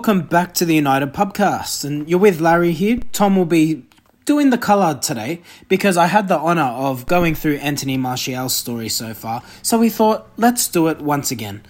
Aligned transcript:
Welcome 0.00 0.22
back 0.22 0.54
to 0.54 0.64
the 0.64 0.74
United 0.74 1.12
Pubcast, 1.12 1.84
and 1.84 2.08
you're 2.08 2.18
with 2.18 2.40
Larry 2.40 2.72
here. 2.72 3.00
Tom 3.12 3.36
will 3.36 3.44
be 3.44 3.84
doing 4.24 4.48
the 4.48 4.56
colour 4.56 4.98
today 4.98 5.42
because 5.68 5.98
I 5.98 6.06
had 6.06 6.26
the 6.26 6.38
honour 6.38 6.62
of 6.62 7.04
going 7.04 7.34
through 7.34 7.56
Anthony 7.56 7.98
Martial's 7.98 8.56
story 8.56 8.88
so 8.88 9.12
far, 9.12 9.42
so 9.60 9.78
we 9.78 9.90
thought, 9.90 10.26
let's 10.38 10.68
do 10.68 10.88
it 10.88 11.02
once 11.02 11.30
again. 11.30 11.62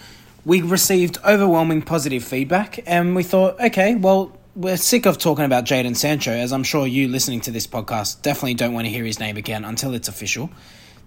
We 0.45 0.63
received 0.63 1.19
overwhelming 1.25 1.83
positive 1.83 2.23
feedback, 2.23 2.79
and 2.87 3.17
we 3.17 3.25
thought, 3.25 3.61
okay, 3.61 3.97
well, 3.97 4.39
we're 4.55 4.77
sick 4.77 5.07
of 5.07 5.19
talking 5.19 5.45
about 5.45 5.65
Jadon 5.65 5.97
Sancho, 5.97 6.31
as 6.31 6.53
I'm 6.53 6.63
sure 6.63 6.87
you 6.87 7.09
listening 7.09 7.41
to 7.41 7.51
this 7.51 7.67
podcast 7.67 8.23
definitely 8.23 8.55
don't 8.55 8.75
want 8.75 8.87
to 8.87 8.93
hear 8.93 9.05
his 9.05 9.19
name 9.19 9.39
again 9.39 9.65
until 9.65 9.93
it's 9.93 10.07
official. 10.07 10.51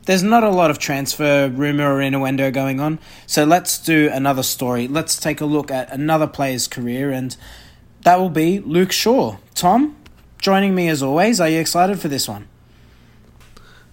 There's 0.06 0.24
not 0.24 0.44
a 0.44 0.50
lot 0.50 0.70
of 0.70 0.80
transfer 0.80 1.48
rumor 1.48 1.94
or 1.94 2.02
innuendo 2.02 2.52
going 2.52 2.82
on, 2.82 3.00
so 3.26 3.46
let's 3.46 3.78
do 3.78 4.10
another 4.12 4.44
story. 4.44 4.88
Let's 4.88 5.18
take 5.18 5.40
a 5.40 5.45
look 5.45 5.72
at 5.72 5.92
another 5.94 6.28
player's 6.28 6.68
career, 6.68 7.10
and 7.12 7.38
that 8.02 8.20
will 8.20 8.30
be 8.30 8.60
Luke 8.60 8.92
Shaw. 8.92 9.38
Tom, 9.56 9.95
joining 10.40 10.76
me 10.76 10.90
as 10.90 11.02
always. 11.02 11.40
Are 11.40 11.48
you 11.48 11.60
excited 11.60 12.02
for 12.02 12.10
this 12.10 12.28
one? 12.28 12.50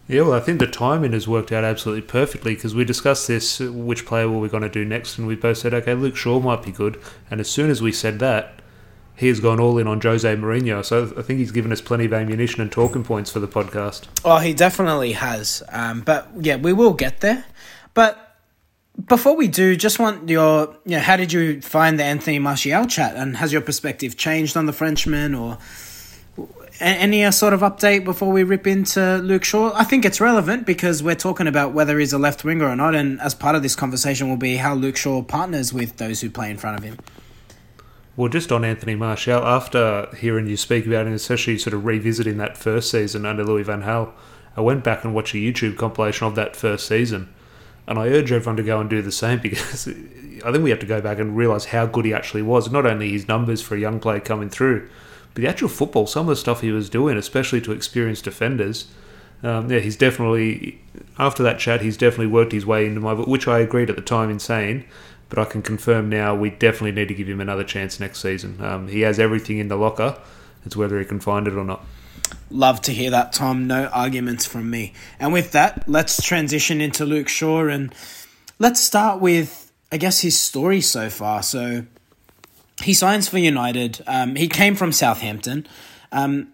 Yeah, 0.08 0.22
well, 0.22 0.32
I 0.32 0.40
think 0.40 0.58
the 0.58 0.66
timing 0.66 1.12
has 1.12 1.28
worked 1.28 1.52
out 1.52 1.62
absolutely 1.62 2.02
perfectly 2.02 2.56
because 2.56 2.74
we 2.74 2.84
discussed 2.84 3.28
this, 3.28 3.60
which 3.60 4.04
player 4.04 4.28
were 4.28 4.40
we 4.40 4.48
going 4.48 4.64
to 4.64 4.68
do 4.68 4.84
next, 4.84 5.16
and 5.16 5.28
we 5.28 5.36
both 5.36 5.58
said, 5.58 5.72
okay, 5.72 5.94
Luke 5.94 6.16
Shaw 6.16 6.40
might 6.40 6.64
be 6.64 6.72
good. 6.72 7.00
And 7.30 7.38
as 7.38 7.48
soon 7.48 7.70
as 7.70 7.80
we 7.80 7.92
said 7.92 8.18
that, 8.18 8.59
he 9.20 9.28
has 9.28 9.38
gone 9.38 9.60
all 9.60 9.76
in 9.76 9.86
on 9.86 10.00
Jose 10.00 10.34
Mourinho. 10.36 10.82
So 10.82 11.12
I 11.14 11.20
think 11.20 11.40
he's 11.40 11.52
given 11.52 11.72
us 11.72 11.82
plenty 11.82 12.06
of 12.06 12.12
ammunition 12.14 12.62
and 12.62 12.72
talking 12.72 13.04
points 13.04 13.30
for 13.30 13.38
the 13.38 13.46
podcast. 13.46 14.08
Oh, 14.24 14.38
he 14.38 14.54
definitely 14.54 15.12
has. 15.12 15.62
Um, 15.68 16.00
but 16.00 16.26
yeah, 16.40 16.56
we 16.56 16.72
will 16.72 16.94
get 16.94 17.20
there. 17.20 17.44
But 17.92 18.38
before 19.08 19.36
we 19.36 19.46
do, 19.46 19.76
just 19.76 19.98
want 19.98 20.30
your, 20.30 20.74
you 20.86 20.92
know, 20.92 21.00
how 21.00 21.18
did 21.18 21.34
you 21.34 21.60
find 21.60 21.98
the 21.98 22.04
Anthony 22.04 22.38
Martial 22.38 22.86
chat, 22.86 23.14
and 23.14 23.36
has 23.36 23.52
your 23.52 23.60
perspective 23.60 24.16
changed 24.16 24.56
on 24.56 24.64
the 24.64 24.72
Frenchman, 24.72 25.34
or 25.34 25.58
any 26.80 27.22
uh, 27.22 27.30
sort 27.30 27.52
of 27.52 27.60
update 27.60 28.04
before 28.06 28.32
we 28.32 28.42
rip 28.42 28.66
into 28.66 29.18
Luke 29.18 29.44
Shaw? 29.44 29.70
I 29.74 29.84
think 29.84 30.06
it's 30.06 30.18
relevant 30.18 30.64
because 30.64 31.02
we're 31.02 31.14
talking 31.14 31.46
about 31.46 31.74
whether 31.74 31.98
he's 31.98 32.14
a 32.14 32.18
left 32.18 32.42
winger 32.42 32.66
or 32.66 32.76
not, 32.76 32.94
and 32.94 33.20
as 33.20 33.34
part 33.34 33.54
of 33.54 33.62
this 33.62 33.76
conversation 33.76 34.30
will 34.30 34.38
be 34.38 34.56
how 34.56 34.74
Luke 34.74 34.96
Shaw 34.96 35.20
partners 35.20 35.74
with 35.74 35.98
those 35.98 36.22
who 36.22 36.30
play 36.30 36.50
in 36.50 36.56
front 36.56 36.78
of 36.78 36.84
him. 36.84 36.96
Well, 38.20 38.28
just 38.28 38.52
on 38.52 38.66
Anthony 38.66 38.96
Martial, 38.96 39.42
after 39.42 40.06
hearing 40.14 40.46
you 40.46 40.58
speak 40.58 40.84
about 40.84 41.06
him, 41.06 41.14
especially 41.14 41.56
sort 41.56 41.72
of 41.72 41.86
revisiting 41.86 42.36
that 42.36 42.58
first 42.58 42.90
season 42.90 43.24
under 43.24 43.42
Louis 43.42 43.62
Van 43.62 43.80
Gaal, 43.80 44.12
I 44.54 44.60
went 44.60 44.84
back 44.84 45.04
and 45.04 45.14
watched 45.14 45.32
a 45.32 45.38
YouTube 45.38 45.78
compilation 45.78 46.26
of 46.26 46.34
that 46.34 46.54
first 46.54 46.86
season. 46.86 47.32
And 47.86 47.98
I 47.98 48.08
urge 48.08 48.30
everyone 48.30 48.58
to 48.58 48.62
go 48.62 48.78
and 48.78 48.90
do 48.90 49.00
the 49.00 49.10
same 49.10 49.38
because 49.42 49.88
I 49.88 50.52
think 50.52 50.62
we 50.62 50.68
have 50.68 50.80
to 50.80 50.86
go 50.86 51.00
back 51.00 51.18
and 51.18 51.34
realise 51.34 51.64
how 51.64 51.86
good 51.86 52.04
he 52.04 52.12
actually 52.12 52.42
was. 52.42 52.70
Not 52.70 52.84
only 52.84 53.10
his 53.10 53.26
numbers 53.26 53.62
for 53.62 53.74
a 53.74 53.80
young 53.80 54.00
player 54.00 54.20
coming 54.20 54.50
through, 54.50 54.86
but 55.32 55.40
the 55.40 55.48
actual 55.48 55.70
football, 55.70 56.06
some 56.06 56.28
of 56.28 56.28
the 56.28 56.36
stuff 56.36 56.60
he 56.60 56.72
was 56.72 56.90
doing, 56.90 57.16
especially 57.16 57.62
to 57.62 57.72
experienced 57.72 58.24
defenders. 58.24 58.88
Um, 59.42 59.70
yeah, 59.70 59.78
he's 59.78 59.96
definitely, 59.96 60.78
after 61.18 61.42
that 61.42 61.58
chat, 61.58 61.80
he's 61.80 61.96
definitely 61.96 62.26
worked 62.26 62.52
his 62.52 62.66
way 62.66 62.84
into 62.84 63.00
my, 63.00 63.14
which 63.14 63.48
I 63.48 63.60
agreed 63.60 63.88
at 63.88 63.96
the 63.96 64.02
time 64.02 64.28
in 64.28 64.40
saying 64.40 64.84
but 65.30 65.38
I 65.38 65.44
can 65.46 65.62
confirm 65.62 66.10
now 66.10 66.34
we 66.34 66.50
definitely 66.50 66.92
need 66.92 67.08
to 67.08 67.14
give 67.14 67.28
him 67.28 67.40
another 67.40 67.64
chance 67.64 67.98
next 67.98 68.20
season. 68.20 68.60
Um, 68.60 68.88
he 68.88 69.00
has 69.00 69.18
everything 69.18 69.58
in 69.58 69.68
the 69.68 69.76
locker. 69.76 70.18
It's 70.66 70.76
whether 70.76 70.98
he 70.98 71.06
can 71.06 71.20
find 71.20 71.46
it 71.46 71.54
or 71.54 71.64
not. 71.64 71.84
Love 72.50 72.80
to 72.82 72.92
hear 72.92 73.10
that, 73.10 73.32
Tom. 73.32 73.66
No 73.66 73.86
arguments 73.86 74.44
from 74.44 74.68
me. 74.68 74.92
And 75.18 75.32
with 75.32 75.52
that, 75.52 75.88
let's 75.88 76.22
transition 76.22 76.80
into 76.80 77.04
Luke 77.04 77.28
Shaw 77.28 77.68
and 77.68 77.94
let's 78.58 78.80
start 78.80 79.20
with, 79.20 79.72
I 79.90 79.96
guess, 79.96 80.20
his 80.20 80.38
story 80.38 80.80
so 80.80 81.08
far. 81.08 81.42
So 81.42 81.86
he 82.82 82.92
signs 82.92 83.28
for 83.28 83.38
United. 83.38 84.02
Um, 84.06 84.34
he 84.34 84.48
came 84.48 84.74
from 84.74 84.92
Southampton. 84.92 85.66
Um, 86.12 86.48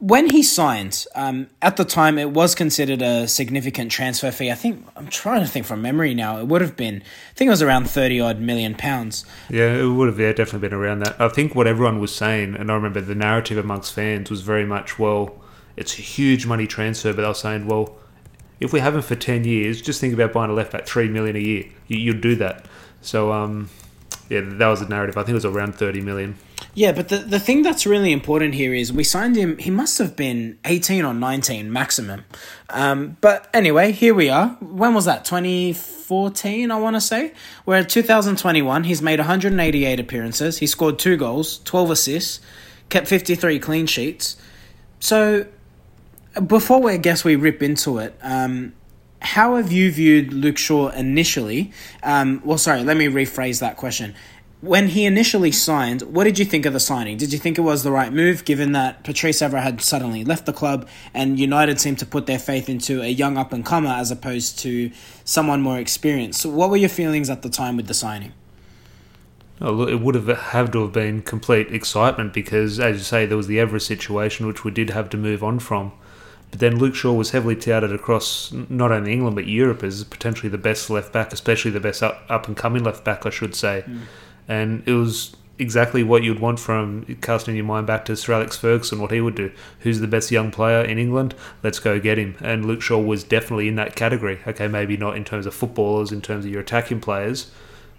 when 0.00 0.30
he 0.30 0.44
signed, 0.44 1.06
um, 1.16 1.48
at 1.60 1.76
the 1.76 1.84
time, 1.84 2.18
it 2.18 2.30
was 2.30 2.54
considered 2.54 3.02
a 3.02 3.26
significant 3.26 3.90
transfer 3.90 4.30
fee. 4.30 4.50
I 4.50 4.54
think 4.54 4.86
I'm 4.94 5.08
trying 5.08 5.40
to 5.40 5.48
think 5.48 5.66
from 5.66 5.82
memory 5.82 6.14
now. 6.14 6.38
It 6.38 6.46
would 6.46 6.60
have 6.60 6.76
been, 6.76 6.96
I 6.96 7.34
think 7.34 7.48
it 7.48 7.50
was 7.50 7.62
around 7.62 7.90
thirty 7.90 8.20
odd 8.20 8.40
million 8.40 8.76
pounds. 8.76 9.24
Yeah, 9.50 9.74
it 9.74 9.86
would 9.86 10.06
have. 10.06 10.20
Yeah, 10.20 10.32
definitely 10.32 10.68
been 10.68 10.78
around 10.78 11.00
that. 11.00 11.20
I 11.20 11.28
think 11.28 11.56
what 11.56 11.66
everyone 11.66 11.98
was 11.98 12.14
saying, 12.14 12.54
and 12.54 12.70
I 12.70 12.74
remember 12.74 13.00
the 13.00 13.16
narrative 13.16 13.58
amongst 13.58 13.92
fans 13.92 14.30
was 14.30 14.42
very 14.42 14.64
much, 14.64 15.00
well, 15.00 15.34
it's 15.76 15.98
a 15.98 16.02
huge 16.02 16.46
money 16.46 16.68
transfer, 16.68 17.12
but 17.12 17.22
they 17.22 17.28
were 17.28 17.34
saying, 17.34 17.66
well, 17.66 17.96
if 18.60 18.72
we 18.72 18.78
have 18.78 18.94
him 18.94 19.02
for 19.02 19.16
ten 19.16 19.42
years, 19.42 19.82
just 19.82 20.00
think 20.00 20.14
about 20.14 20.32
buying 20.32 20.50
a 20.50 20.54
left 20.54 20.70
back 20.70 20.86
three 20.86 21.08
million 21.08 21.34
a 21.34 21.40
year. 21.40 21.64
You, 21.88 22.12
would 22.12 22.20
do 22.20 22.36
that. 22.36 22.66
So, 23.00 23.32
um, 23.32 23.68
yeah, 24.28 24.42
that 24.44 24.68
was 24.68 24.78
the 24.78 24.86
narrative. 24.86 25.16
I 25.16 25.22
think 25.22 25.30
it 25.30 25.34
was 25.34 25.44
around 25.44 25.74
thirty 25.74 26.00
million. 26.00 26.36
Yeah, 26.74 26.92
but 26.92 27.08
the, 27.08 27.18
the 27.18 27.40
thing 27.40 27.62
that's 27.62 27.86
really 27.86 28.12
important 28.12 28.54
here 28.54 28.72
is 28.72 28.92
we 28.92 29.02
signed 29.02 29.36
him, 29.36 29.58
he 29.58 29.70
must 29.70 29.98
have 29.98 30.14
been 30.14 30.58
18 30.64 31.04
or 31.04 31.14
19 31.14 31.72
maximum. 31.72 32.24
Um, 32.70 33.16
but 33.20 33.48
anyway, 33.52 33.92
here 33.92 34.14
we 34.14 34.28
are. 34.28 34.50
When 34.60 34.94
was 34.94 35.04
that? 35.06 35.24
2014, 35.24 36.70
I 36.70 36.76
want 36.78 36.96
to 36.96 37.00
say? 37.00 37.32
We're 37.66 37.76
at 37.78 37.88
2021. 37.88 38.84
He's 38.84 39.02
made 39.02 39.18
188 39.18 39.98
appearances. 39.98 40.58
He 40.58 40.66
scored 40.66 40.98
two 40.98 41.16
goals, 41.16 41.58
12 41.64 41.90
assists, 41.90 42.40
kept 42.90 43.08
53 43.08 43.58
clean 43.58 43.86
sheets. 43.86 44.36
So 45.00 45.46
before 46.46 46.80
we 46.80 46.92
I 46.92 46.96
guess 46.96 47.24
we 47.24 47.36
rip 47.36 47.62
into 47.62 47.98
it, 47.98 48.16
um, 48.22 48.74
how 49.20 49.56
have 49.56 49.72
you 49.72 49.90
viewed 49.90 50.32
Luke 50.32 50.58
Shaw 50.58 50.90
initially? 50.90 51.72
Um, 52.04 52.40
well, 52.44 52.58
sorry, 52.58 52.84
let 52.84 52.96
me 52.96 53.06
rephrase 53.06 53.58
that 53.60 53.76
question 53.76 54.14
when 54.60 54.88
he 54.88 55.06
initially 55.06 55.52
signed, 55.52 56.02
what 56.02 56.24
did 56.24 56.38
you 56.38 56.44
think 56.44 56.66
of 56.66 56.72
the 56.72 56.80
signing? 56.80 57.16
Did 57.16 57.32
you 57.32 57.38
think 57.38 57.58
it 57.58 57.62
was 57.62 57.84
the 57.84 57.92
right 57.92 58.12
move, 58.12 58.44
given 58.44 58.72
that 58.72 59.04
Patrice 59.04 59.40
Evra 59.40 59.62
had 59.62 59.80
suddenly 59.80 60.24
left 60.24 60.46
the 60.46 60.52
club 60.52 60.88
and 61.14 61.38
United 61.38 61.78
seemed 61.78 62.00
to 62.00 62.06
put 62.06 62.26
their 62.26 62.40
faith 62.40 62.68
into 62.68 63.00
a 63.00 63.08
young 63.08 63.36
up 63.36 63.52
and 63.52 63.64
comer 63.64 63.90
as 63.90 64.10
opposed 64.10 64.58
to 64.60 64.90
someone 65.24 65.62
more 65.62 65.78
experienced? 65.78 66.40
So 66.40 66.50
what 66.50 66.70
were 66.70 66.76
your 66.76 66.88
feelings 66.88 67.30
at 67.30 67.42
the 67.42 67.48
time 67.48 67.76
with 67.76 67.86
the 67.86 67.94
signing? 67.94 68.32
Oh, 69.60 69.86
it 69.86 70.00
would 70.00 70.14
have 70.16 70.26
had 70.26 70.72
to 70.72 70.82
have 70.82 70.92
been 70.92 71.22
complete 71.22 71.72
excitement 71.72 72.32
because, 72.32 72.80
as 72.80 72.96
you 72.96 73.02
say, 73.04 73.26
there 73.26 73.36
was 73.36 73.46
the 73.46 73.58
Evra 73.58 73.80
situation, 73.80 74.46
which 74.46 74.64
we 74.64 74.70
did 74.72 74.90
have 74.90 75.08
to 75.10 75.16
move 75.16 75.42
on 75.44 75.60
from. 75.60 75.92
But 76.50 76.60
then 76.60 76.78
Luke 76.78 76.94
Shaw 76.94 77.12
was 77.12 77.30
heavily 77.30 77.56
touted 77.56 77.92
across 77.92 78.52
not 78.52 78.90
only 78.90 79.12
England 79.12 79.36
but 79.36 79.46
Europe 79.46 79.82
as 79.82 80.02
potentially 80.04 80.48
the 80.48 80.58
best 80.58 80.88
left 80.90 81.12
back, 81.12 81.32
especially 81.32 81.70
the 81.72 81.80
best 81.80 82.02
up, 82.02 82.24
up 82.28 82.48
and 82.48 82.56
coming 82.56 82.82
left 82.82 83.04
back, 83.04 83.24
I 83.24 83.30
should 83.30 83.54
say. 83.54 83.84
Mm 83.86 84.00
and 84.48 84.82
it 84.86 84.92
was 84.92 85.36
exactly 85.58 86.02
what 86.02 86.22
you'd 86.22 86.38
want 86.38 86.60
from 86.60 87.04
casting 87.20 87.56
your 87.56 87.64
mind 87.64 87.86
back 87.86 88.04
to 88.04 88.16
Sir 88.16 88.32
Alex 88.32 88.56
Ferguson, 88.56 89.00
what 89.00 89.10
he 89.10 89.20
would 89.20 89.34
do. 89.34 89.50
Who's 89.80 90.00
the 90.00 90.06
best 90.06 90.30
young 90.30 90.50
player 90.50 90.82
in 90.82 90.98
England? 90.98 91.34
Let's 91.62 91.80
go 91.80 91.98
get 91.98 92.18
him. 92.18 92.36
And 92.40 92.64
Luke 92.64 92.80
Shaw 92.80 92.98
was 92.98 93.24
definitely 93.24 93.68
in 93.68 93.74
that 93.76 93.96
category. 93.96 94.38
Okay, 94.46 94.68
maybe 94.68 94.96
not 94.96 95.16
in 95.16 95.24
terms 95.24 95.46
of 95.46 95.54
footballers, 95.54 96.12
in 96.12 96.22
terms 96.22 96.44
of 96.44 96.52
your 96.52 96.60
attacking 96.60 97.00
players, 97.00 97.50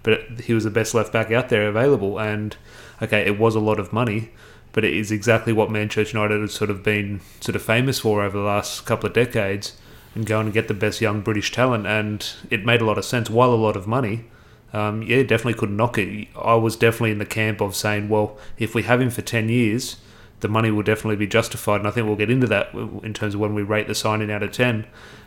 but 0.04 0.22
he 0.46 0.54
was 0.54 0.64
the 0.64 0.70
best 0.70 0.94
left 0.94 1.12
back 1.12 1.32
out 1.32 1.50
there 1.50 1.68
available. 1.68 2.20
And 2.20 2.56
okay, 3.02 3.26
it 3.26 3.38
was 3.38 3.56
a 3.56 3.60
lot 3.60 3.80
of 3.80 3.94
money, 3.94 4.32
but 4.72 4.86
it 4.86 4.94
is 4.94 5.12
exactly 5.12 5.52
what 5.52 5.70
Manchester 5.70 6.18
United 6.18 6.42
has 6.42 6.54
sort 6.54 6.70
of 6.70 6.84
been 6.84 7.20
sort 7.42 7.56
of 7.56 7.62
famous 7.62 8.00
for 8.00 8.22
over 8.22 8.38
the 8.38 8.44
last 8.44 8.86
couple 8.86 9.08
of 9.08 9.14
decades. 9.14 9.76
And 10.16 10.26
going 10.26 10.48
to 10.48 10.52
get 10.52 10.68
the 10.68 10.74
best 10.74 11.02
young 11.02 11.22
British 11.22 11.52
talent, 11.52 11.86
and 11.86 12.28
it 12.50 12.66
made 12.66 12.82
a 12.82 12.86
lot 12.86 12.98
of 12.98 13.06
sense. 13.06 13.30
While 13.30 13.54
a 13.54 13.56
lot 13.56 13.76
of 13.76 13.86
money, 13.86 14.26
um, 14.74 15.02
yeah, 15.04 15.24
definitely 15.24 15.56
couldn't 15.56 15.78
knock 15.78 15.98
it. 15.98 16.28
I 16.36 16.56
was 16.56 16.76
definitely 16.76 17.12
in 17.12 17.18
the 17.18 17.26
camp 17.26 17.62
of 17.62 17.76
saying, 17.76 18.10
well, 18.10 18.38
if 18.58 18.76
we 18.76 18.84
have 18.84 19.02
him 19.02 19.10
for 19.10 19.22
10 19.22 19.50
years, 19.50 19.98
the 20.42 20.48
money 20.48 20.72
will 20.72 20.84
definitely 20.84 21.16
be 21.16 21.28
justified. 21.28 21.78
And 21.78 21.88
I 21.88 21.92
think 21.92 22.06
we'll 22.06 22.16
get 22.16 22.30
into 22.30 22.48
that 22.48 22.74
in 22.74 23.14
terms 23.14 23.34
of 23.34 23.40
when 23.40 23.56
we 23.56 23.64
rate 23.64 23.88
the 23.88 23.96
signing 23.96 24.32
out 24.32 24.44
of 24.44 24.52
10 24.52 24.86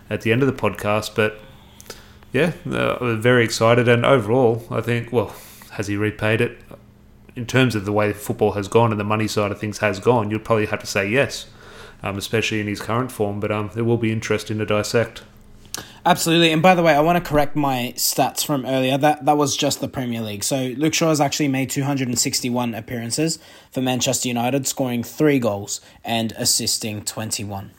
at 0.08 0.20
the 0.20 0.32
end 0.32 0.42
of 0.42 0.46
the 0.46 0.54
podcast. 0.54 1.14
But 1.14 1.40
yeah, 2.32 2.52
uh, 2.70 3.16
very 3.16 3.44
excited. 3.44 3.88
And 3.88 4.06
overall, 4.06 4.64
I 4.70 4.80
think, 4.80 5.12
well, 5.12 5.34
has 5.72 5.88
he 5.88 5.96
repaid 5.96 6.40
it? 6.40 6.58
In 7.34 7.46
terms 7.46 7.74
of 7.74 7.86
the 7.86 7.92
way 7.92 8.12
football 8.12 8.52
has 8.52 8.68
gone 8.68 8.90
and 8.90 9.00
the 9.00 9.04
money 9.04 9.26
side 9.26 9.50
of 9.50 9.58
things 9.58 9.78
has 9.78 9.98
gone, 9.98 10.30
you'd 10.30 10.44
probably 10.44 10.66
have 10.66 10.80
to 10.80 10.86
say 10.86 11.08
yes, 11.08 11.46
um, 12.02 12.18
especially 12.18 12.60
in 12.60 12.66
his 12.66 12.80
current 12.80 13.10
form. 13.10 13.40
But 13.40 13.50
um, 13.50 13.70
it 13.74 13.82
will 13.82 13.96
be 13.96 14.12
interesting 14.12 14.58
to 14.58 14.66
dissect. 14.66 15.22
Absolutely. 16.04 16.50
And 16.52 16.62
by 16.62 16.74
the 16.74 16.82
way, 16.82 16.94
I 16.94 17.00
want 17.00 17.22
to 17.22 17.28
correct 17.28 17.54
my 17.54 17.92
stats 17.96 18.44
from 18.44 18.66
earlier. 18.66 18.98
That 18.98 19.24
that 19.24 19.36
was 19.36 19.56
just 19.56 19.80
the 19.80 19.88
Premier 19.88 20.20
League. 20.20 20.42
So 20.42 20.74
Luke 20.76 20.94
Shaw 20.94 21.10
has 21.10 21.20
actually 21.20 21.48
made 21.48 21.70
261 21.70 22.74
appearances 22.74 23.38
for 23.70 23.80
Manchester 23.80 24.28
United, 24.28 24.66
scoring 24.66 25.04
3 25.04 25.38
goals 25.38 25.80
and 26.04 26.32
assisting 26.32 27.04
21. 27.04 27.70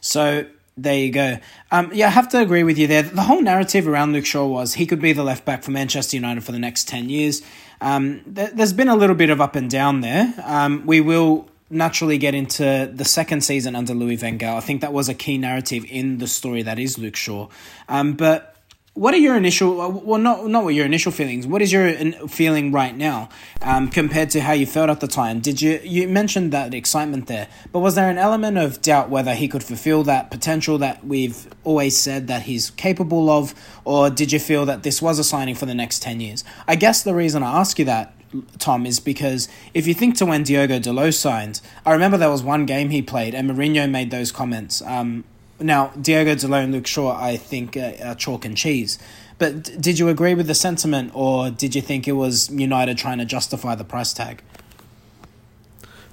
So 0.00 0.46
there 0.76 0.98
you 0.98 1.10
go. 1.10 1.38
Um, 1.70 1.90
yeah, 1.92 2.06
I 2.06 2.10
have 2.10 2.28
to 2.30 2.40
agree 2.40 2.62
with 2.62 2.78
you 2.78 2.86
there. 2.86 3.02
The 3.02 3.22
whole 3.22 3.42
narrative 3.42 3.88
around 3.88 4.12
Luke 4.12 4.26
Shaw 4.26 4.46
was 4.46 4.74
he 4.74 4.86
could 4.86 5.00
be 5.00 5.12
the 5.12 5.24
left 5.24 5.44
back 5.44 5.62
for 5.62 5.70
Manchester 5.70 6.16
United 6.16 6.44
for 6.44 6.52
the 6.52 6.58
next 6.58 6.88
10 6.88 7.08
years. 7.08 7.42
Um, 7.80 8.20
th- 8.34 8.50
there's 8.54 8.72
been 8.72 8.88
a 8.88 8.96
little 8.96 9.16
bit 9.16 9.30
of 9.30 9.40
up 9.40 9.56
and 9.56 9.70
down 9.70 10.00
there. 10.00 10.32
Um, 10.44 10.84
we 10.86 11.00
will 11.00 11.48
naturally 11.74 12.18
get 12.18 12.34
into 12.34 12.90
the 12.92 13.04
second 13.04 13.42
season 13.42 13.76
under 13.76 13.94
Louis 13.94 14.16
Van 14.16 14.38
Gaal. 14.38 14.56
I 14.56 14.60
think 14.60 14.80
that 14.80 14.92
was 14.92 15.08
a 15.08 15.14
key 15.14 15.38
narrative 15.38 15.84
in 15.88 16.18
the 16.18 16.26
story 16.26 16.62
that 16.62 16.78
is 16.78 16.98
Luke 16.98 17.16
Shaw. 17.16 17.48
Um, 17.88 18.14
but 18.14 18.54
what 18.94 19.12
are 19.12 19.18
your 19.18 19.36
initial 19.36 19.90
well 19.90 20.20
not 20.20 20.46
not 20.46 20.62
what 20.62 20.72
your 20.72 20.86
initial 20.86 21.10
feelings 21.10 21.48
what 21.48 21.60
is 21.60 21.72
your 21.72 21.92
feeling 22.28 22.70
right 22.70 22.96
now 22.96 23.28
um, 23.62 23.88
compared 23.88 24.30
to 24.30 24.40
how 24.40 24.52
you 24.52 24.64
felt 24.64 24.88
at 24.88 25.00
the 25.00 25.08
time 25.08 25.40
did 25.40 25.60
you 25.60 25.80
you 25.82 26.06
mentioned 26.06 26.52
that 26.52 26.72
excitement 26.72 27.26
there 27.26 27.48
but 27.72 27.80
was 27.80 27.96
there 27.96 28.08
an 28.08 28.18
element 28.18 28.56
of 28.56 28.80
doubt 28.82 29.10
whether 29.10 29.34
he 29.34 29.48
could 29.48 29.64
fulfill 29.64 30.04
that 30.04 30.30
potential 30.30 30.78
that 30.78 31.04
we've 31.04 31.48
always 31.64 31.98
said 31.98 32.28
that 32.28 32.42
he's 32.42 32.70
capable 32.70 33.28
of 33.28 33.52
or 33.84 34.10
did 34.10 34.30
you 34.30 34.38
feel 34.38 34.64
that 34.64 34.84
this 34.84 35.02
was 35.02 35.18
a 35.18 35.24
signing 35.24 35.56
for 35.56 35.66
the 35.66 35.74
next 35.74 36.00
10 36.00 36.20
years 36.20 36.44
i 36.68 36.76
guess 36.76 37.02
the 37.02 37.14
reason 37.14 37.42
i 37.42 37.58
ask 37.58 37.80
you 37.80 37.84
that 37.84 38.14
Tom, 38.58 38.86
is 38.86 39.00
because 39.00 39.48
if 39.72 39.86
you 39.86 39.94
think 39.94 40.16
to 40.16 40.26
when 40.26 40.42
Diogo 40.42 40.78
Dalot 40.78 41.14
signed, 41.14 41.60
I 41.84 41.92
remember 41.92 42.16
there 42.16 42.30
was 42.30 42.42
one 42.42 42.66
game 42.66 42.90
he 42.90 43.02
played 43.02 43.34
and 43.34 43.50
Mourinho 43.50 43.90
made 43.90 44.10
those 44.10 44.32
comments. 44.32 44.82
Um, 44.82 45.24
now, 45.60 45.92
Diogo 46.00 46.34
Dalot 46.34 46.64
and 46.64 46.72
Luke 46.72 46.86
Shaw, 46.86 47.16
I 47.18 47.36
think, 47.36 47.76
uh, 47.76 47.92
are 48.04 48.14
chalk 48.14 48.44
and 48.44 48.56
cheese. 48.56 48.98
But 49.38 49.80
did 49.80 49.98
you 49.98 50.08
agree 50.08 50.34
with 50.34 50.46
the 50.46 50.54
sentiment, 50.54 51.10
or 51.14 51.50
did 51.50 51.74
you 51.74 51.82
think 51.82 52.06
it 52.06 52.12
was 52.12 52.50
United 52.50 52.98
trying 52.98 53.18
to 53.18 53.24
justify 53.24 53.74
the 53.74 53.84
price 53.84 54.12
tag? 54.12 54.42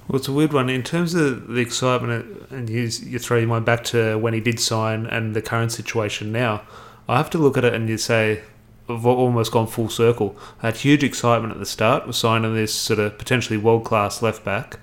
Well, 0.08 0.18
it's 0.18 0.28
a 0.28 0.32
weird 0.32 0.52
one. 0.52 0.68
In 0.68 0.82
terms 0.82 1.14
of 1.14 1.48
the 1.48 1.60
excitement, 1.60 2.50
and 2.50 2.68
you, 2.68 2.82
you 2.82 3.18
throw 3.18 3.38
your 3.38 3.48
mind 3.48 3.64
back 3.64 3.84
to 3.84 4.18
when 4.18 4.34
he 4.34 4.40
did 4.40 4.58
sign 4.58 5.06
and 5.06 5.34
the 5.34 5.42
current 5.42 5.72
situation 5.72 6.32
now, 6.32 6.62
I 7.08 7.16
have 7.16 7.30
to 7.30 7.38
look 7.38 7.56
at 7.56 7.64
it 7.64 7.74
and 7.74 7.88
you 7.88 7.98
say, 7.98 8.42
I've 8.88 9.06
almost 9.06 9.52
gone 9.52 9.66
full 9.66 9.88
circle. 9.88 10.36
Had 10.58 10.76
huge 10.76 11.04
excitement 11.04 11.52
at 11.52 11.58
the 11.58 11.66
start 11.66 12.06
with 12.06 12.16
signing 12.16 12.54
this 12.54 12.74
sort 12.74 12.98
of 12.98 13.18
potentially 13.18 13.56
world 13.56 13.84
class 13.84 14.22
left 14.22 14.44
back, 14.44 14.78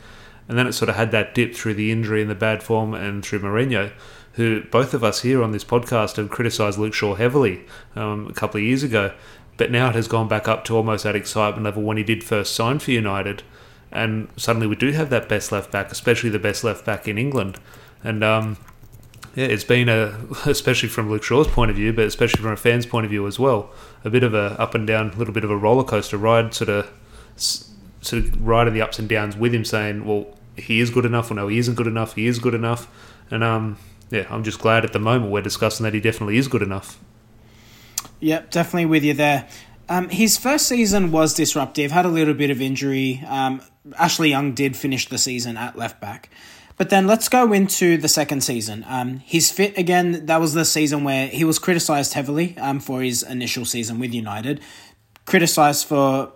and 0.48 0.58
then 0.58 0.68
it 0.68 0.74
sort 0.74 0.90
of 0.90 0.96
had 0.96 1.12
that 1.12 1.36
dip 1.36 1.54
through 1.54 1.76
the 1.76 1.92
injury 1.92 2.22
and 2.22 2.30
the 2.30 2.36
bad 2.36 2.64
form 2.64 2.94
and 2.94 3.24
through 3.24 3.40
Mourinho 3.40 3.92
who 4.40 4.64
both 4.72 4.94
of 4.94 5.04
us 5.04 5.22
here 5.22 5.44
on 5.44 5.52
this 5.52 5.66
podcast 5.66 6.16
have 6.16 6.30
criticised 6.30 6.80
Luke 6.80 6.94
Shaw 6.94 7.16
heavily 7.16 7.66
um, 7.96 8.28
a 8.28 8.34
couple 8.34 8.58
of 8.58 8.64
years 8.64 8.84
ago, 8.84 9.14
but 9.58 9.70
now 9.70 9.90
it 9.90 9.96
has 9.96 10.08
gone 10.08 10.30
back 10.30 10.48
up 10.48 10.64
to 10.66 10.78
almost 10.78 11.04
that 11.04 11.16
excitement 11.16 11.66
level 11.66 11.84
when 11.84 11.98
he 11.98 12.04
did 12.04 12.24
first 12.24 12.56
sign 12.56 12.80
for 12.80 12.92
United, 12.92 13.44
and 13.92 14.30
suddenly 14.38 14.66
we 14.66 14.78
do 14.78 14.92
have 14.92 15.10
that 15.10 15.28
best 15.28 15.52
left 15.52 15.72
back, 15.72 15.92
especially 15.92 16.30
the 16.30 16.40
best 16.40 16.64
left 16.64 16.86
back 16.86 17.06
in 17.06 17.18
England, 17.18 17.60
and 18.02 18.24
um, 18.24 18.56
yeah, 19.36 19.46
it's 19.46 19.64
been 19.64 19.90
a 19.90 20.20
especially 20.46 20.90
from 20.90 21.10
Luke 21.10 21.24
Shaw's 21.24 21.48
point 21.48 21.72
of 21.72 21.78
view, 21.78 21.94
but 21.94 22.06
especially 22.06 22.42
from 22.42 22.52
a 22.52 22.58
fan's 22.58 22.86
point 22.86 23.06
of 23.06 23.12
view 23.12 23.28
as 23.28 23.40
well, 23.40 23.72
a 24.04 24.10
bit 24.10 24.24
of 24.24 24.34
a 24.34 24.60
up 24.60 24.76
and 24.76 24.88
down, 24.88 25.12
little 25.18 25.34
bit 25.34 25.44
of 25.44 25.52
a 25.52 25.58
roller 25.58 25.84
coaster 25.84 26.18
ride, 26.18 26.54
sort 26.54 26.70
of 26.70 26.92
sort 27.36 28.24
of 28.24 28.46
riding 28.46 28.74
the 28.74 28.82
ups 28.82 29.00
and 29.00 29.08
downs 29.10 29.36
with 29.36 29.54
him, 29.54 29.66
saying, 29.66 30.06
well, 30.06 30.38
he 30.56 30.80
is 30.80 30.90
good 30.90 31.06
enough, 31.06 31.32
or 31.32 31.36
no, 31.36 31.48
he 31.48 31.58
isn't 31.58 31.76
good 31.76 31.88
enough, 31.88 32.16
he 32.16 32.28
is 32.28 32.40
good 32.40 32.54
enough, 32.54 32.88
and 33.32 33.44
um, 33.44 33.78
yeah, 34.10 34.26
I'm 34.30 34.44
just 34.44 34.60
glad 34.60 34.84
at 34.84 34.94
the 34.94 35.00
moment 35.00 35.32
we're 35.32 35.42
discussing 35.42 35.84
that 35.84 35.94
he 35.94 36.00
definitely 36.00 36.38
is 36.38 36.48
good 36.48 36.62
enough. 36.62 37.00
Yep, 38.20 38.52
definitely 38.52 38.86
with 38.86 39.04
you 39.04 39.14
there. 39.14 39.48
Um, 39.88 40.10
his 40.10 40.38
first 40.38 40.68
season 40.68 41.12
was 41.12 41.34
disruptive, 41.34 41.92
had 41.92 42.06
a 42.06 42.10
little 42.10 42.34
bit 42.34 42.52
of 42.52 42.62
injury. 42.62 43.24
Um, 43.28 43.62
Ashley 43.98 44.30
Young 44.30 44.54
did 44.54 44.76
finish 44.76 45.10
the 45.10 45.18
season 45.18 45.58
at 45.58 45.78
left 45.78 46.00
back. 46.00 46.30
But 46.80 46.90
then 46.90 47.08
let's 47.08 47.28
go 47.28 47.52
into 47.52 47.98
the 47.98 48.08
second 48.08 48.40
season. 48.42 48.86
Um, 48.88 49.20
fit 49.20 49.78
again. 49.78 50.26
That 50.28 50.40
was 50.40 50.54
the 50.54 50.64
season 50.64 51.04
where 51.04 51.28
he 51.28 51.44
was 51.44 51.60
criticised 51.60 52.14
heavily 52.14 52.58
um, 52.58 52.80
for 52.80 53.02
his 53.02 53.22
initial 53.22 53.66
season 53.66 54.00
with 54.00 54.14
United, 54.14 54.62
criticised 55.26 55.86
for 55.86 56.32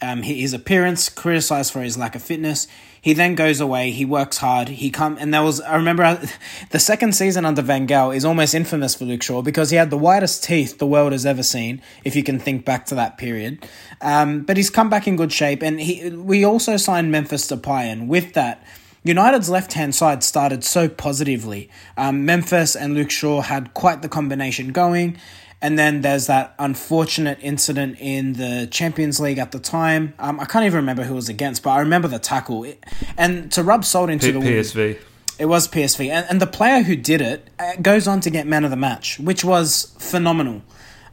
um, 0.00 0.22
his 0.22 0.52
appearance, 0.52 1.08
criticised 1.08 1.72
for 1.72 1.82
his 1.82 1.98
lack 1.98 2.14
of 2.14 2.22
fitness. 2.22 2.68
He 3.02 3.12
then 3.12 3.34
goes 3.34 3.60
away. 3.60 3.90
He 3.90 4.04
works 4.04 4.38
hard. 4.38 4.68
He 4.68 4.90
come 4.90 5.16
and 5.18 5.34
there 5.34 5.42
was 5.42 5.60
I 5.62 5.74
remember 5.74 6.20
the 6.70 6.78
second 6.78 7.16
season 7.16 7.44
under 7.44 7.62
Van 7.62 7.88
Gaal 7.88 8.14
is 8.14 8.24
almost 8.24 8.54
infamous 8.54 8.94
for 8.94 9.04
Luke 9.04 9.24
Shaw 9.24 9.42
because 9.42 9.70
he 9.70 9.76
had 9.76 9.90
the 9.90 9.98
widest 9.98 10.44
teeth 10.44 10.78
the 10.78 10.86
world 10.86 11.10
has 11.10 11.26
ever 11.26 11.42
seen. 11.42 11.82
If 12.04 12.14
you 12.14 12.22
can 12.22 12.38
think 12.38 12.64
back 12.64 12.86
to 12.86 12.94
that 12.94 13.18
period, 13.18 13.66
um, 14.00 14.42
but 14.42 14.56
he's 14.56 14.70
come 14.70 14.88
back 14.88 15.08
in 15.08 15.16
good 15.16 15.32
shape. 15.32 15.60
And 15.60 15.80
he 15.80 16.08
we 16.10 16.44
also 16.44 16.76
signed 16.76 17.10
Memphis 17.10 17.50
Depay, 17.50 17.90
and 17.90 18.08
with 18.08 18.34
that. 18.34 18.64
United's 19.08 19.48
left 19.48 19.72
hand 19.72 19.94
side 19.94 20.22
started 20.22 20.62
so 20.62 20.86
positively. 20.88 21.70
Um, 21.96 22.26
Memphis 22.26 22.76
and 22.76 22.94
Luke 22.94 23.10
Shaw 23.10 23.40
had 23.40 23.72
quite 23.72 24.02
the 24.02 24.08
combination 24.08 24.70
going. 24.70 25.16
And 25.60 25.78
then 25.78 26.02
there's 26.02 26.26
that 26.26 26.54
unfortunate 26.58 27.38
incident 27.40 27.96
in 27.98 28.34
the 28.34 28.68
Champions 28.70 29.18
League 29.18 29.38
at 29.38 29.50
the 29.50 29.58
time. 29.58 30.14
Um, 30.18 30.38
I 30.38 30.44
can't 30.44 30.66
even 30.66 30.76
remember 30.76 31.02
who 31.02 31.14
was 31.14 31.28
against, 31.28 31.62
but 31.62 31.70
I 31.70 31.80
remember 31.80 32.06
the 32.06 32.20
tackle. 32.20 32.66
And 33.16 33.50
to 33.52 33.62
rub 33.64 33.84
salt 33.84 34.10
into 34.10 34.26
P- 34.26 34.32
the 34.32 34.40
PSV. 34.40 34.98
It 35.38 35.46
was 35.46 35.66
PSV. 35.66 36.10
And, 36.10 36.26
and 36.28 36.40
the 36.40 36.46
player 36.46 36.82
who 36.82 36.94
did 36.94 37.20
it 37.20 37.48
uh, 37.58 37.76
goes 37.80 38.06
on 38.06 38.20
to 38.20 38.30
get 38.30 38.46
man 38.46 38.64
of 38.64 38.70
the 38.70 38.76
match, 38.76 39.18
which 39.18 39.42
was 39.42 39.94
phenomenal. 39.98 40.62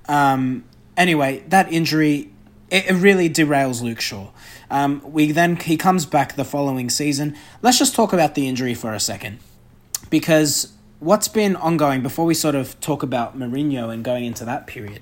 Um, 0.08 0.66
anyway, 0.98 1.44
that 1.48 1.72
injury, 1.72 2.30
it, 2.76 2.86
it 2.90 2.94
really 2.94 3.30
derails 3.30 3.82
Luke 3.82 4.02
Shaw. 4.02 4.28
Um, 4.70 5.02
we 5.04 5.32
then 5.32 5.56
he 5.56 5.78
comes 5.78 6.06
back 6.06 6.36
the 6.36 6.46
following 6.46 6.90
season. 6.90 7.36
Let's 7.62 7.80
just 7.80 7.96
talk 7.96 8.14
about 8.14 8.36
the 8.36 8.48
injury 8.48 8.74
for 8.74 8.94
a 8.94 9.00
second, 9.00 9.40
because 10.10 10.74
what's 11.00 11.28
been 11.28 11.56
ongoing 11.56 12.02
before 12.02 12.26
we 12.26 12.34
sort 12.34 12.56
of 12.56 12.80
talk 12.82 13.04
about 13.04 13.38
Mourinho 13.38 13.94
and 13.94 14.04
going 14.04 14.26
into 14.26 14.46
that 14.46 14.66
period? 14.68 15.02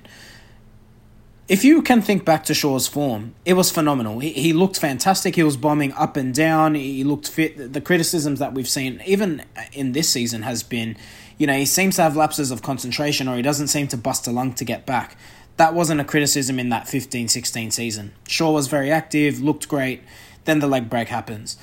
If 1.49 1.65
you 1.65 1.81
can 1.81 2.01
think 2.01 2.23
back 2.23 2.45
to 2.45 2.53
Shaw's 2.53 2.87
form, 2.87 3.35
it 3.45 3.53
was 3.53 3.69
phenomenal. 3.69 4.19
He, 4.19 4.31
he 4.31 4.53
looked 4.53 4.79
fantastic. 4.79 5.35
He 5.35 5.43
was 5.43 5.57
bombing 5.57 5.91
up 5.93 6.15
and 6.15 6.33
down. 6.33 6.75
He 6.75 7.03
looked 7.03 7.27
fit. 7.27 7.73
The 7.73 7.81
criticisms 7.81 8.39
that 8.39 8.53
we've 8.53 8.67
seen, 8.67 9.01
even 9.05 9.43
in 9.73 9.91
this 9.91 10.09
season, 10.09 10.43
has 10.43 10.63
been, 10.63 10.95
you 11.37 11.45
know, 11.45 11.57
he 11.57 11.65
seems 11.65 11.97
to 11.97 12.03
have 12.03 12.15
lapses 12.15 12.49
of 12.49 12.61
concentration 12.61 13.27
or 13.27 13.35
he 13.35 13.41
doesn't 13.41 13.67
seem 13.67 13.87
to 13.89 13.97
bust 13.97 14.25
a 14.25 14.31
lung 14.31 14.53
to 14.53 14.63
get 14.63 14.85
back. 14.85 15.17
That 15.57 15.73
wasn't 15.73 16.01
a 16.01 16.03
criticism 16.03 16.59
in 16.59 16.69
that 16.69 16.87
15 16.87 17.27
16 17.27 17.71
season. 17.71 18.13
Shaw 18.27 18.51
was 18.51 18.67
very 18.67 18.91
active, 18.91 19.41
looked 19.41 19.67
great. 19.67 20.01
Then 20.45 20.59
the 20.59 20.67
leg 20.67 20.89
break 20.89 21.07
happens. 21.07 21.57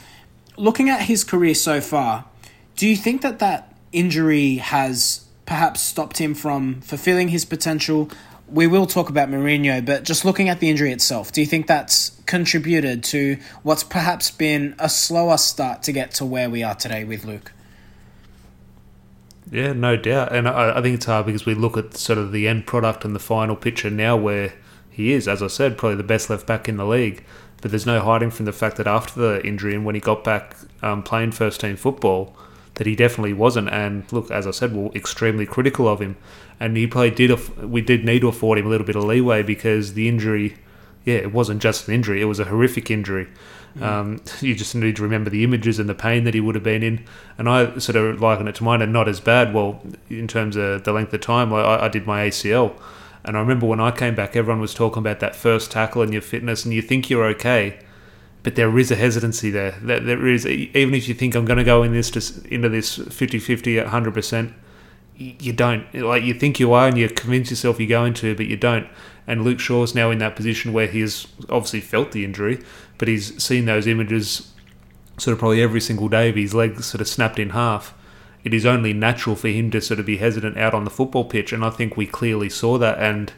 Looking 0.56 0.88
at 0.88 1.02
his 1.02 1.24
career 1.24 1.54
so 1.54 1.80
far, 1.80 2.26
do 2.76 2.86
you 2.86 2.96
think 2.96 3.22
that 3.22 3.38
that 3.40 3.74
injury 3.92 4.56
has 4.56 5.26
perhaps 5.50 5.80
stopped 5.80 6.18
him 6.18 6.32
from 6.32 6.80
fulfilling 6.80 7.26
his 7.26 7.44
potential. 7.44 8.08
We 8.48 8.68
will 8.68 8.86
talk 8.86 9.08
about 9.08 9.28
Mourinho, 9.28 9.84
but 9.84 10.04
just 10.04 10.24
looking 10.24 10.48
at 10.48 10.60
the 10.60 10.70
injury 10.70 10.92
itself, 10.92 11.32
do 11.32 11.40
you 11.40 11.46
think 11.46 11.66
that's 11.66 12.10
contributed 12.26 13.02
to 13.04 13.36
what's 13.64 13.82
perhaps 13.82 14.30
been 14.30 14.76
a 14.78 14.88
slower 14.88 15.36
start 15.36 15.82
to 15.84 15.92
get 15.92 16.12
to 16.12 16.24
where 16.24 16.48
we 16.48 16.62
are 16.62 16.76
today 16.76 17.02
with 17.02 17.24
Luke? 17.24 17.50
Yeah, 19.50 19.72
no 19.72 19.96
doubt. 19.96 20.34
And 20.34 20.48
I, 20.48 20.78
I 20.78 20.82
think 20.82 20.96
it's 20.96 21.06
hard 21.06 21.26
because 21.26 21.46
we 21.46 21.54
look 21.54 21.76
at 21.76 21.96
sort 21.96 22.18
of 22.18 22.32
the 22.32 22.48
end 22.48 22.66
product 22.66 23.04
and 23.04 23.14
the 23.14 23.20
final 23.20 23.56
picture 23.56 23.90
now 23.90 24.16
where 24.16 24.54
he 24.90 25.12
is, 25.12 25.28
as 25.28 25.42
I 25.42 25.46
said, 25.46 25.78
probably 25.78 25.96
the 25.96 26.02
best 26.02 26.30
left 26.30 26.46
back 26.46 26.68
in 26.68 26.76
the 26.76 26.86
league. 26.86 27.24
But 27.60 27.70
there's 27.70 27.86
no 27.86 28.00
hiding 28.00 28.30
from 28.30 28.46
the 28.46 28.52
fact 28.52 28.76
that 28.76 28.86
after 28.86 29.20
the 29.20 29.46
injury 29.46 29.74
and 29.74 29.84
when 29.84 29.94
he 29.94 30.00
got 30.00 30.24
back 30.24 30.56
um, 30.82 31.02
playing 31.02 31.32
first 31.32 31.60
team 31.60 31.76
football, 31.76 32.34
that 32.74 32.86
he 32.86 32.96
definitely 32.96 33.34
wasn't. 33.34 33.68
And 33.68 34.10
look, 34.12 34.30
as 34.30 34.46
I 34.46 34.52
said, 34.52 34.74
we're 34.74 34.90
extremely 34.92 35.46
critical 35.46 35.86
of 35.86 36.00
him, 36.00 36.16
and 36.58 36.76
he 36.76 36.86
probably 36.86 37.10
did. 37.10 37.58
We 37.58 37.82
did 37.82 38.04
need 38.04 38.20
to 38.20 38.28
afford 38.28 38.58
him 38.58 38.66
a 38.66 38.70
little 38.70 38.86
bit 38.86 38.96
of 38.96 39.04
leeway 39.04 39.42
because 39.42 39.94
the 39.94 40.08
injury, 40.08 40.56
yeah, 41.04 41.16
it 41.16 41.32
wasn't 41.32 41.60
just 41.60 41.88
an 41.88 41.94
injury; 41.94 42.22
it 42.22 42.26
was 42.26 42.38
a 42.38 42.46
horrific 42.46 42.90
injury. 42.90 43.28
Um, 43.80 44.20
you 44.40 44.54
just 44.54 44.74
need 44.74 44.96
to 44.96 45.02
remember 45.02 45.30
the 45.30 45.44
images 45.44 45.78
and 45.78 45.88
the 45.88 45.94
pain 45.94 46.24
that 46.24 46.34
he 46.34 46.40
would 46.40 46.54
have 46.54 46.64
been 46.64 46.82
in. 46.82 47.04
And 47.38 47.48
I 47.48 47.78
sort 47.78 47.96
of 47.96 48.20
liken 48.20 48.48
it 48.48 48.56
to 48.56 48.64
mine, 48.64 48.82
and 48.82 48.92
not 48.92 49.08
as 49.08 49.20
bad. 49.20 49.54
Well, 49.54 49.80
in 50.08 50.26
terms 50.26 50.56
of 50.56 50.84
the 50.84 50.92
length 50.92 51.14
of 51.14 51.20
time, 51.20 51.52
I, 51.52 51.84
I 51.84 51.88
did 51.88 52.06
my 52.06 52.28
ACL. 52.28 52.74
And 53.24 53.36
I 53.36 53.40
remember 53.40 53.66
when 53.66 53.80
I 53.80 53.90
came 53.90 54.14
back, 54.14 54.34
everyone 54.34 54.60
was 54.60 54.74
talking 54.74 55.00
about 55.00 55.20
that 55.20 55.36
first 55.36 55.70
tackle 55.70 56.02
and 56.02 56.12
your 56.12 56.22
fitness, 56.22 56.64
and 56.64 56.74
you 56.74 56.82
think 56.82 57.10
you're 57.10 57.26
okay 57.26 57.78
but 58.42 58.54
there 58.54 58.78
is 58.78 58.90
a 58.90 58.96
hesitancy 58.96 59.50
there. 59.50 59.72
That 59.82 60.06
there 60.06 60.26
is 60.26 60.46
even 60.46 60.94
if 60.94 61.08
you 61.08 61.14
think 61.14 61.34
I'm 61.34 61.44
going 61.44 61.58
to 61.58 61.64
go 61.64 61.82
in 61.82 61.92
this 61.92 62.10
to, 62.12 62.52
into 62.52 62.68
this 62.68 62.98
50-50 62.98 63.78
at 63.78 63.84
100 63.84 64.14
percent, 64.14 64.54
you 65.16 65.52
don't. 65.52 65.92
Like 65.94 66.22
you 66.22 66.34
think 66.34 66.58
you 66.58 66.72
are, 66.72 66.88
and 66.88 66.96
you 66.96 67.08
convince 67.08 67.50
yourself 67.50 67.78
you're 67.78 67.88
going 67.88 68.14
to, 68.14 68.34
but 68.34 68.46
you 68.46 68.56
don't. 68.56 68.88
And 69.26 69.44
Luke 69.44 69.60
Shaw's 69.60 69.94
now 69.94 70.10
in 70.10 70.18
that 70.18 70.34
position 70.34 70.72
where 70.72 70.86
he 70.86 71.00
has 71.02 71.26
obviously 71.48 71.80
felt 71.80 72.12
the 72.12 72.24
injury, 72.24 72.62
but 73.00 73.08
he's 73.08 73.42
seen 73.42 73.64
those 73.64 73.86
images 73.86 74.52
sort 75.16 75.32
of 75.32 75.38
probably 75.38 75.62
every 75.62 75.80
single 75.80 76.10
day 76.10 76.28
of 76.28 76.36
his 76.36 76.52
legs 76.52 76.84
sort 76.84 77.00
of 77.00 77.08
snapped 77.08 77.38
in 77.38 77.50
half. 77.50 77.94
It 78.44 78.52
is 78.52 78.66
only 78.66 78.92
natural 78.92 79.36
for 79.36 79.48
him 79.48 79.70
to 79.70 79.80
sort 79.80 79.98
of 79.98 80.04
be 80.04 80.18
hesitant 80.18 80.58
out 80.58 80.74
on 80.74 80.84
the 80.84 80.90
football 80.90 81.24
pitch, 81.24 81.50
and 81.50 81.64
I 81.64 81.70
think 81.70 81.96
we 81.96 82.06
clearly 82.06 82.50
saw 82.50 82.76
that. 82.76 82.98
And 82.98 83.32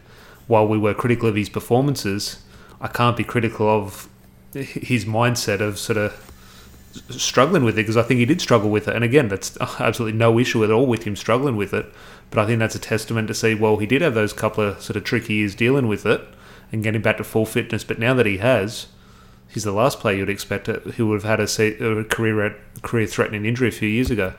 while 0.48 0.66
we 0.66 0.78
were 0.78 0.94
critical 0.94 1.28
of 1.28 1.36
his 1.36 1.48
performances, 1.48 2.42
I 2.80 2.88
can't 2.88 3.16
be 3.16 3.22
critical 3.22 3.68
of 3.68 4.08
his 4.52 5.04
mindset 5.04 5.60
of 5.60 5.78
sort 5.78 5.96
of 5.96 6.32
struggling 7.10 7.62
with 7.62 7.74
it 7.74 7.82
because 7.82 7.96
I 7.96 8.02
think 8.02 8.18
he 8.18 8.26
did 8.26 8.40
struggle 8.40 8.68
with 8.68 8.88
it. 8.88 8.96
And 8.96 9.04
again, 9.04 9.28
that's 9.28 9.56
absolutely 9.78 10.18
no 10.18 10.40
issue 10.40 10.64
at 10.64 10.72
all 10.72 10.86
with 10.86 11.04
him 11.04 11.14
struggling 11.14 11.56
with 11.56 11.72
it. 11.72 11.86
But 12.30 12.40
I 12.40 12.46
think 12.46 12.58
that's 12.58 12.74
a 12.74 12.80
testament 12.80 13.28
to 13.28 13.34
see, 13.34 13.54
well, 13.54 13.76
he 13.76 13.86
did 13.86 14.02
have 14.02 14.14
those 14.14 14.32
couple 14.32 14.64
of 14.64 14.82
sort 14.82 14.96
of 14.96 15.04
tricky 15.04 15.34
years 15.34 15.54
dealing 15.54 15.86
with 15.86 16.04
it 16.04 16.20
and 16.72 16.82
getting 16.82 17.00
back 17.00 17.18
to 17.18 17.24
full 17.24 17.46
fitness. 17.46 17.84
But 17.84 18.00
now 18.00 18.12
that 18.14 18.26
he 18.26 18.38
has, 18.38 18.88
he's 19.52 19.64
the 19.64 19.72
last 19.72 20.00
player 20.00 20.16
you'd 20.16 20.30
expect 20.30 20.66
who 20.66 21.06
would 21.08 21.22
have 21.22 21.38
had 21.38 21.40
a, 21.40 22.00
a 22.00 22.04
career 22.04 22.56
career 22.82 23.06
threatening 23.06 23.44
injury 23.44 23.68
a 23.68 23.72
few 23.72 23.88
years 23.88 24.10
ago. 24.10 24.34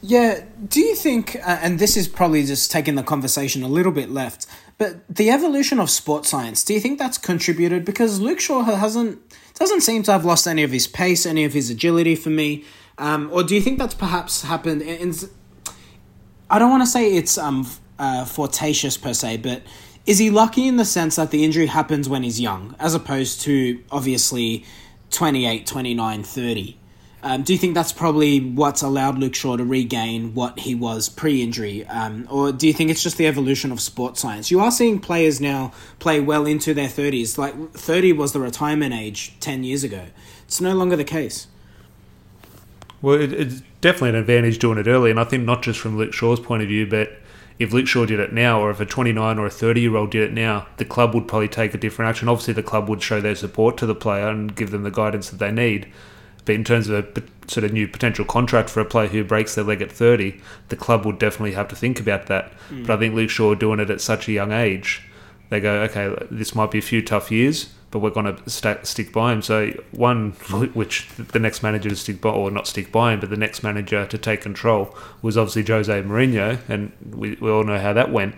Yeah. 0.00 0.44
Do 0.68 0.80
you 0.80 0.94
think, 0.94 1.36
uh, 1.36 1.58
and 1.60 1.78
this 1.78 1.96
is 1.96 2.06
probably 2.06 2.44
just 2.44 2.70
taking 2.70 2.94
the 2.94 3.02
conversation 3.02 3.64
a 3.64 3.68
little 3.68 3.90
bit 3.90 4.10
left, 4.10 4.46
But 4.78 5.12
the 5.12 5.28
evolution 5.30 5.80
of 5.80 5.90
sports 5.90 6.28
science, 6.28 6.62
do 6.62 6.72
you 6.72 6.78
think 6.78 7.00
that's 7.00 7.18
contributed? 7.18 7.84
Because 7.84 8.20
Luke 8.20 8.38
Shaw 8.38 8.62
hasn't 8.62 9.20
doesn't 9.54 9.80
seem 9.80 10.04
to 10.04 10.12
have 10.12 10.24
lost 10.24 10.46
any 10.46 10.62
of 10.62 10.70
his 10.70 10.86
pace, 10.86 11.26
any 11.26 11.44
of 11.44 11.52
his 11.52 11.68
agility 11.68 12.14
for 12.14 12.30
me. 12.30 12.64
Um, 12.96 13.28
or 13.32 13.42
do 13.42 13.56
you 13.56 13.60
think 13.60 13.80
that's 13.80 13.94
perhaps 13.94 14.42
happened 14.42 14.82
in, 14.82 15.10
in 15.10 15.14
I 16.48 16.60
don't 16.60 16.70
want 16.70 16.84
to 16.84 16.86
say 16.86 17.16
it's 17.16 17.36
um 17.36 17.68
uh, 17.98 18.24
fortuitous 18.24 18.96
per 18.96 19.12
se, 19.12 19.38
but 19.38 19.62
is 20.08 20.16
he 20.16 20.30
lucky 20.30 20.66
in 20.66 20.76
the 20.78 20.86
sense 20.86 21.16
that 21.16 21.30
the 21.30 21.44
injury 21.44 21.66
happens 21.66 22.08
when 22.08 22.22
he's 22.22 22.40
young, 22.40 22.74
as 22.80 22.94
opposed 22.94 23.42
to 23.42 23.84
obviously 23.90 24.64
28, 25.10 25.66
29, 25.66 26.22
30? 26.22 26.78
Um, 27.22 27.42
do 27.42 27.52
you 27.52 27.58
think 27.58 27.74
that's 27.74 27.92
probably 27.92 28.40
what's 28.40 28.80
allowed 28.80 29.18
Luke 29.18 29.34
Shaw 29.34 29.58
to 29.58 29.64
regain 29.64 30.32
what 30.32 30.60
he 30.60 30.74
was 30.74 31.10
pre 31.10 31.42
injury? 31.42 31.84
Um, 31.86 32.26
or 32.30 32.52
do 32.52 32.66
you 32.66 32.72
think 32.72 32.88
it's 32.88 33.02
just 33.02 33.18
the 33.18 33.26
evolution 33.26 33.70
of 33.70 33.82
sports 33.82 34.22
science? 34.22 34.50
You 34.50 34.60
are 34.60 34.70
seeing 34.70 34.98
players 34.98 35.42
now 35.42 35.72
play 35.98 36.20
well 36.20 36.46
into 36.46 36.72
their 36.72 36.88
30s. 36.88 37.36
Like 37.36 37.72
30 37.72 38.14
was 38.14 38.32
the 38.32 38.40
retirement 38.40 38.94
age 38.94 39.38
10 39.40 39.62
years 39.62 39.84
ago. 39.84 40.06
It's 40.44 40.58
no 40.58 40.74
longer 40.74 40.96
the 40.96 41.04
case. 41.04 41.48
Well, 43.02 43.20
it, 43.20 43.34
it's 43.34 43.60
definitely 43.82 44.10
an 44.10 44.14
advantage 44.16 44.58
doing 44.58 44.78
it 44.78 44.86
early. 44.86 45.10
And 45.10 45.20
I 45.20 45.24
think 45.24 45.44
not 45.44 45.62
just 45.62 45.78
from 45.78 45.98
Luke 45.98 46.14
Shaw's 46.14 46.40
point 46.40 46.62
of 46.62 46.68
view, 46.68 46.86
but 46.86 47.10
if 47.58 47.72
Luke 47.72 47.88
Shaw 47.88 48.06
did 48.06 48.20
it 48.20 48.32
now, 48.32 48.60
or 48.60 48.70
if 48.70 48.80
a 48.80 48.86
29 48.86 49.38
or 49.38 49.46
a 49.46 49.50
30 49.50 49.80
year 49.80 49.96
old 49.96 50.10
did 50.10 50.22
it 50.22 50.32
now, 50.32 50.66
the 50.76 50.84
club 50.84 51.14
would 51.14 51.26
probably 51.26 51.48
take 51.48 51.74
a 51.74 51.78
different 51.78 52.08
action. 52.08 52.28
Obviously, 52.28 52.54
the 52.54 52.62
club 52.62 52.88
would 52.88 53.02
show 53.02 53.20
their 53.20 53.34
support 53.34 53.76
to 53.78 53.86
the 53.86 53.94
player 53.94 54.28
and 54.28 54.54
give 54.54 54.70
them 54.70 54.84
the 54.84 54.90
guidance 54.90 55.30
that 55.30 55.38
they 55.38 55.50
need. 55.50 55.90
But 56.44 56.54
in 56.54 56.64
terms 56.64 56.88
of 56.88 57.04
a 57.04 57.22
sort 57.50 57.64
of 57.64 57.72
new 57.72 57.88
potential 57.88 58.24
contract 58.24 58.70
for 58.70 58.80
a 58.80 58.84
player 58.84 59.08
who 59.08 59.24
breaks 59.24 59.54
their 59.54 59.64
leg 59.64 59.82
at 59.82 59.92
30, 59.92 60.40
the 60.68 60.76
club 60.76 61.04
would 61.04 61.18
definitely 61.18 61.52
have 61.52 61.68
to 61.68 61.76
think 61.76 62.00
about 62.00 62.26
that. 62.26 62.52
Mm. 62.70 62.86
But 62.86 62.94
I 62.94 62.98
think 62.98 63.14
Luke 63.14 63.30
Shaw 63.30 63.54
doing 63.54 63.80
it 63.80 63.90
at 63.90 64.00
such 64.00 64.28
a 64.28 64.32
young 64.32 64.52
age, 64.52 65.02
they 65.50 65.60
go, 65.60 65.82
okay, 65.82 66.14
this 66.30 66.54
might 66.54 66.70
be 66.70 66.78
a 66.78 66.82
few 66.82 67.02
tough 67.02 67.30
years, 67.30 67.74
but 67.90 68.00
we're 68.00 68.10
going 68.10 68.36
to 68.36 68.50
st- 68.50 68.86
stick 68.86 69.12
by 69.12 69.32
him. 69.32 69.42
So 69.42 69.72
one, 69.92 70.32
which 70.74 71.08
the 71.16 71.38
next 71.38 71.62
manager 71.62 71.88
to 71.88 71.96
stick 71.96 72.20
by, 72.20 72.30
or 72.30 72.50
not 72.50 72.66
stick 72.66 72.92
by 72.92 73.14
him, 73.14 73.20
but 73.20 73.30
the 73.30 73.36
next 73.36 73.62
manager 73.62 74.06
to 74.06 74.18
take 74.18 74.42
control 74.42 74.94
was 75.22 75.36
obviously 75.36 75.64
Jose 75.64 76.02
Mourinho, 76.02 76.58
and 76.68 76.92
we, 77.10 77.36
we 77.40 77.50
all 77.50 77.64
know 77.64 77.78
how 77.78 77.92
that 77.92 78.12
went. 78.12 78.34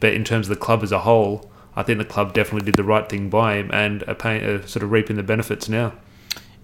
But 0.00 0.14
in 0.14 0.24
terms 0.24 0.48
of 0.48 0.56
the 0.56 0.64
club 0.64 0.82
as 0.82 0.92
a 0.92 1.00
whole, 1.00 1.50
I 1.74 1.82
think 1.82 1.98
the 1.98 2.04
club 2.04 2.34
definitely 2.34 2.66
did 2.66 2.76
the 2.76 2.84
right 2.84 3.08
thing 3.08 3.30
by 3.30 3.54
him 3.56 3.70
and 3.72 4.02
are, 4.04 4.16
are 4.24 4.54
uh, 4.56 4.66
sort 4.66 4.82
of 4.82 4.90
reaping 4.90 5.16
the 5.16 5.22
benefits 5.22 5.68
now. 5.68 5.94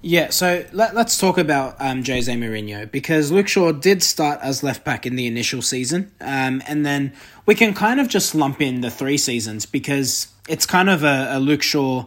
Yeah, 0.00 0.30
so 0.30 0.64
let, 0.72 0.96
us 0.96 1.18
talk 1.18 1.38
about 1.38 1.74
um, 1.80 2.04
Jose 2.04 2.32
Mourinho 2.32 2.88
because 2.90 3.32
Luke 3.32 3.48
Shaw 3.48 3.72
did 3.72 4.02
start 4.02 4.38
as 4.42 4.62
left 4.62 4.84
back 4.84 5.04
in 5.04 5.16
the 5.16 5.26
initial 5.26 5.60
season, 5.60 6.12
um, 6.20 6.62
and 6.68 6.86
then 6.86 7.12
we 7.46 7.56
can 7.56 7.74
kind 7.74 7.98
of 7.98 8.06
just 8.06 8.32
lump 8.34 8.60
in 8.60 8.80
the 8.80 8.90
three 8.90 9.18
seasons 9.18 9.66
because 9.66 10.28
it's 10.48 10.66
kind 10.66 10.88
of 10.88 11.02
a, 11.02 11.28
a 11.32 11.40
Luke 11.40 11.62
Shaw 11.62 12.04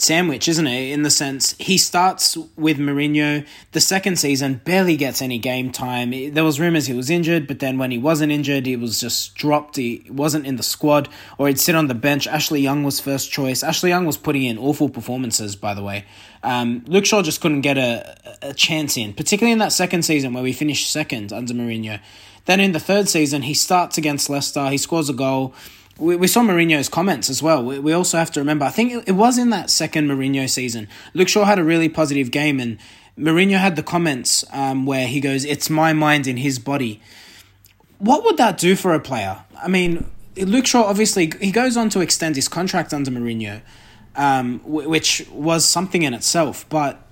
sandwich, 0.00 0.48
isn't 0.48 0.66
it? 0.66 0.92
In 0.92 1.02
the 1.02 1.10
sense 1.10 1.54
he 1.58 1.78
starts 1.78 2.36
with 2.56 2.78
Mourinho. 2.78 3.46
The 3.72 3.80
second 3.80 4.16
season 4.16 4.60
barely 4.64 4.96
gets 4.96 5.22
any 5.22 5.38
game 5.38 5.70
time. 5.70 6.10
There 6.32 6.44
was 6.44 6.60
rumors 6.60 6.86
he 6.86 6.92
was 6.92 7.10
injured, 7.10 7.46
but 7.46 7.58
then 7.58 7.78
when 7.78 7.90
he 7.90 7.98
wasn't 7.98 8.32
injured, 8.32 8.66
he 8.66 8.76
was 8.76 9.00
just 9.00 9.34
dropped. 9.34 9.76
He 9.76 10.06
wasn't 10.08 10.46
in 10.46 10.56
the 10.56 10.62
squad, 10.62 11.08
or 11.38 11.48
he'd 11.48 11.60
sit 11.60 11.74
on 11.74 11.88
the 11.88 11.94
bench. 11.94 12.26
Ashley 12.26 12.60
Young 12.60 12.82
was 12.82 13.00
first 13.00 13.30
choice. 13.30 13.62
Ashley 13.62 13.90
Young 13.90 14.06
was 14.06 14.16
putting 14.16 14.42
in 14.42 14.58
awful 14.58 14.88
performances, 14.88 15.56
by 15.56 15.74
the 15.74 15.82
way. 15.82 16.04
Um, 16.42 16.84
Luke 16.86 17.06
Shaw 17.06 17.22
just 17.22 17.40
couldn't 17.40 17.60
get 17.60 17.76
a, 17.76 18.16
a 18.42 18.54
chance 18.54 18.96
in, 18.96 19.12
particularly 19.12 19.52
in 19.52 19.58
that 19.58 19.72
second 19.72 20.02
season 20.02 20.32
where 20.32 20.42
we 20.42 20.52
finished 20.52 20.90
second 20.90 21.32
under 21.32 21.52
Mourinho. 21.52 22.00
Then 22.46 22.60
in 22.60 22.72
the 22.72 22.80
third 22.80 23.08
season, 23.08 23.42
he 23.42 23.54
starts 23.54 23.98
against 23.98 24.30
Leicester. 24.30 24.68
He 24.70 24.78
scores 24.78 25.08
a 25.08 25.12
goal 25.12 25.54
we, 26.00 26.16
we 26.16 26.26
saw 26.26 26.40
Mourinho's 26.40 26.88
comments 26.88 27.30
as 27.30 27.42
well. 27.42 27.62
We, 27.62 27.78
we 27.78 27.92
also 27.92 28.18
have 28.18 28.30
to 28.32 28.40
remember, 28.40 28.64
I 28.64 28.70
think 28.70 29.06
it, 29.06 29.12
was 29.12 29.38
in 29.38 29.50
that 29.50 29.70
second 29.70 30.08
Mourinho 30.08 30.48
season. 30.48 30.88
Luke 31.14 31.28
Shaw 31.28 31.44
had 31.44 31.58
a 31.58 31.64
really 31.64 31.88
positive 31.88 32.30
game, 32.30 32.58
and 32.58 32.78
Mourinho 33.18 33.58
had 33.58 33.76
the 33.76 33.82
comments 33.82 34.44
um, 34.52 34.86
where 34.86 35.06
he 35.06 35.20
goes, 35.20 35.44
It's 35.44 35.68
my 35.68 35.92
mind 35.92 36.26
in 36.26 36.38
his 36.38 36.58
body. 36.58 37.00
What 37.98 38.24
would 38.24 38.38
that 38.38 38.56
do 38.56 38.76
for 38.76 38.94
a 38.94 39.00
player? 39.00 39.44
I 39.62 39.68
mean, 39.68 40.10
Luke 40.36 40.66
Shaw 40.66 40.84
obviously 40.84 41.32
he 41.40 41.52
goes 41.52 41.76
on 41.76 41.90
to 41.90 42.00
extend 42.00 42.36
his 42.36 42.48
contract 42.48 42.94
under 42.94 43.10
Mourinho, 43.10 43.60
um, 44.16 44.60
which 44.64 45.26
was 45.30 45.66
something 45.66 46.02
in 46.02 46.14
itself. 46.14 46.66
But 46.70 47.09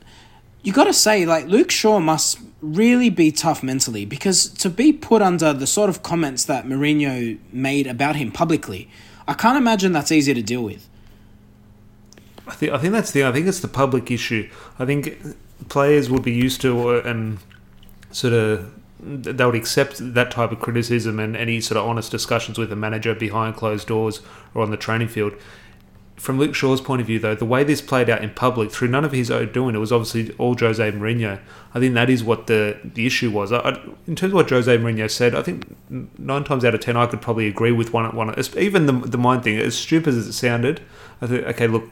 you 0.68 0.75
got 0.75 0.84
to 0.84 0.92
say, 0.92 1.25
like 1.25 1.46
Luke 1.46 1.70
Shaw 1.70 1.98
must 1.98 2.40
really 2.60 3.08
be 3.08 3.32
tough 3.32 3.62
mentally 3.62 4.04
because 4.04 4.50
to 4.50 4.68
be 4.68 4.92
put 4.92 5.22
under 5.22 5.54
the 5.54 5.66
sort 5.66 5.88
of 5.88 6.02
comments 6.02 6.44
that 6.44 6.66
Mourinho 6.66 7.38
made 7.50 7.87
about 7.87 8.16
him 8.16 8.30
publicly, 8.30 8.90
I 9.26 9.32
can't 9.32 9.56
imagine 9.56 9.92
that's 9.92 10.12
easy 10.12 10.34
to 10.34 10.42
deal 10.42 10.62
with. 10.62 10.87
I 12.46 12.52
think 12.52 12.72
I 12.72 12.76
think 12.76 12.92
that's 12.92 13.12
the 13.12 13.25
I 13.25 13.32
think 13.32 13.46
it's 13.46 13.60
the 13.60 13.68
public 13.68 14.10
issue. 14.10 14.50
I 14.78 14.84
think 14.84 15.16
players 15.70 16.10
would 16.10 16.22
be 16.22 16.32
used 16.32 16.60
to 16.60 16.90
uh, 16.90 17.02
and 17.02 17.38
sort 18.10 18.34
of 18.34 18.70
they 19.00 19.46
would 19.46 19.54
accept 19.54 19.94
that 20.12 20.30
type 20.30 20.52
of 20.52 20.60
criticism 20.60 21.18
and 21.18 21.34
any 21.34 21.62
sort 21.62 21.78
of 21.78 21.87
honest 21.87 22.10
discussions 22.10 22.58
with 22.58 22.70
a 22.70 22.76
manager 22.76 23.14
behind 23.14 23.56
closed 23.56 23.88
doors 23.88 24.20
or 24.52 24.60
on 24.60 24.70
the 24.70 24.76
training 24.76 25.08
field 25.08 25.32
from 26.18 26.38
Luke 26.38 26.54
Shaw's 26.54 26.80
point 26.80 27.00
of 27.00 27.06
view, 27.06 27.18
though, 27.18 27.34
the 27.34 27.44
way 27.44 27.64
this 27.64 27.80
played 27.80 28.10
out 28.10 28.22
in 28.22 28.30
public 28.30 28.70
through 28.70 28.88
none 28.88 29.04
of 29.04 29.12
his 29.12 29.30
own 29.30 29.52
doing, 29.52 29.75
it 29.75 29.78
was 29.78 29.92
obviously 29.92 30.34
all 30.37 30.56
Jose 30.56 30.92
Mourinho. 30.92 31.40
I 31.75 31.80
think 31.80 31.94
that 31.94 32.10
is 32.10 32.25
what 32.25 32.46
the 32.46 32.78
the 32.82 33.06
issue 33.06 33.30
was. 33.30 33.52
I, 33.52 33.80
in 34.06 34.16
terms 34.16 34.32
of 34.32 34.34
what 34.34 34.50
Jose 34.50 34.76
Mourinho 34.76 35.10
said, 35.10 35.34
I 35.34 35.42
think 35.42 35.76
nine 36.18 36.44
times 36.44 36.64
out 36.64 36.75
of 36.75 36.80
ten, 36.80 36.96
I 36.96 37.06
could 37.06 37.22
probably 37.22 37.46
agree 37.46 37.72
with 37.72 37.92
one. 37.92 38.04
At 38.04 38.14
one 38.14 38.34
even 38.56 38.87
the 38.87 38.92
the 38.92 39.18
mind 39.18 39.44
thing, 39.44 39.58
as 39.58 39.76
stupid 39.76 40.14
as 40.14 40.26
it 40.26 40.32
sounded, 40.32 40.80
I 41.22 41.26
think 41.26 41.46
okay, 41.46 41.66
look, 41.66 41.84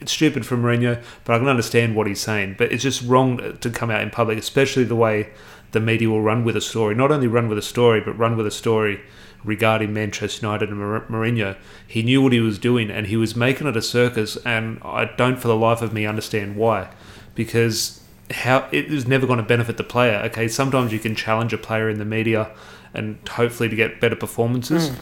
it's 0.00 0.12
stupid 0.12 0.46
for 0.46 0.56
Mourinho, 0.56 1.02
but 1.24 1.34
I 1.34 1.38
can 1.38 1.48
understand 1.48 1.96
what 1.96 2.06
he's 2.06 2.20
saying. 2.20 2.56
But 2.58 2.72
it's 2.72 2.82
just 2.82 3.02
wrong 3.02 3.58
to 3.58 3.70
come 3.70 3.90
out 3.90 4.02
in 4.02 4.10
public, 4.10 4.38
especially 4.38 4.84
the 4.84 4.96
way 4.96 5.30
the 5.72 5.80
media 5.80 6.08
will 6.08 6.22
run 6.22 6.44
with 6.44 6.56
a 6.56 6.60
story. 6.60 6.94
Not 6.94 7.10
only 7.10 7.26
run 7.26 7.48
with 7.48 7.58
a 7.58 7.62
story, 7.62 8.00
but 8.00 8.18
run 8.18 8.36
with 8.36 8.46
a 8.46 8.50
story 8.50 9.00
regarding 9.44 9.92
Manchester 9.92 10.46
United 10.46 10.70
and 10.70 10.78
Mourinho. 10.78 11.56
He 11.86 12.02
knew 12.02 12.22
what 12.22 12.32
he 12.32 12.40
was 12.40 12.58
doing 12.58 12.90
and 12.90 13.06
he 13.06 13.16
was 13.16 13.36
making 13.36 13.66
it 13.66 13.76
a 13.76 13.82
circus, 13.82 14.36
and 14.44 14.80
I 14.82 15.06
don't 15.16 15.38
for 15.38 15.48
the 15.48 15.56
life 15.56 15.82
of 15.82 15.92
me 15.92 16.06
understand 16.06 16.56
why. 16.56 16.88
Because 17.34 18.00
how 18.30 18.68
it 18.72 18.86
is 18.86 19.06
never 19.06 19.26
going 19.26 19.38
to 19.38 19.44
benefit 19.44 19.76
the 19.76 19.84
player. 19.84 20.20
Okay, 20.26 20.48
sometimes 20.48 20.92
you 20.92 20.98
can 20.98 21.14
challenge 21.14 21.52
a 21.52 21.58
player 21.58 21.88
in 21.88 21.98
the 21.98 22.04
media 22.04 22.50
and 22.94 23.18
hopefully 23.28 23.68
to 23.68 23.76
get 23.76 24.00
better 24.00 24.16
performances. 24.16 24.90
Mm. 24.90 24.98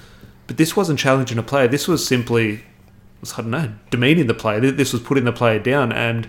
But 0.46 0.56
this 0.56 0.76
wasn't 0.76 0.98
challenging 0.98 1.38
a 1.38 1.42
player. 1.42 1.66
This 1.66 1.88
was 1.88 2.06
simply, 2.06 2.62
I 3.22 3.42
don't 3.42 3.50
know, 3.50 3.72
demeaning 3.90 4.26
the 4.26 4.34
player. 4.34 4.60
This 4.60 4.92
was 4.92 5.02
putting 5.02 5.24
the 5.24 5.32
player 5.32 5.58
down. 5.58 5.92
And 5.92 6.28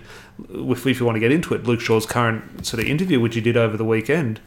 if, 0.50 0.86
if 0.86 0.98
you 1.00 1.06
want 1.06 1.16
to 1.16 1.20
get 1.20 1.32
into 1.32 1.54
it, 1.54 1.64
Luke 1.64 1.80
Shaw's 1.80 2.06
current 2.06 2.66
sort 2.66 2.82
of 2.82 2.88
interview, 2.88 3.20
which 3.20 3.34
he 3.34 3.40
did 3.40 3.56
over 3.56 3.76
the 3.76 3.84
weekend, 3.84 4.40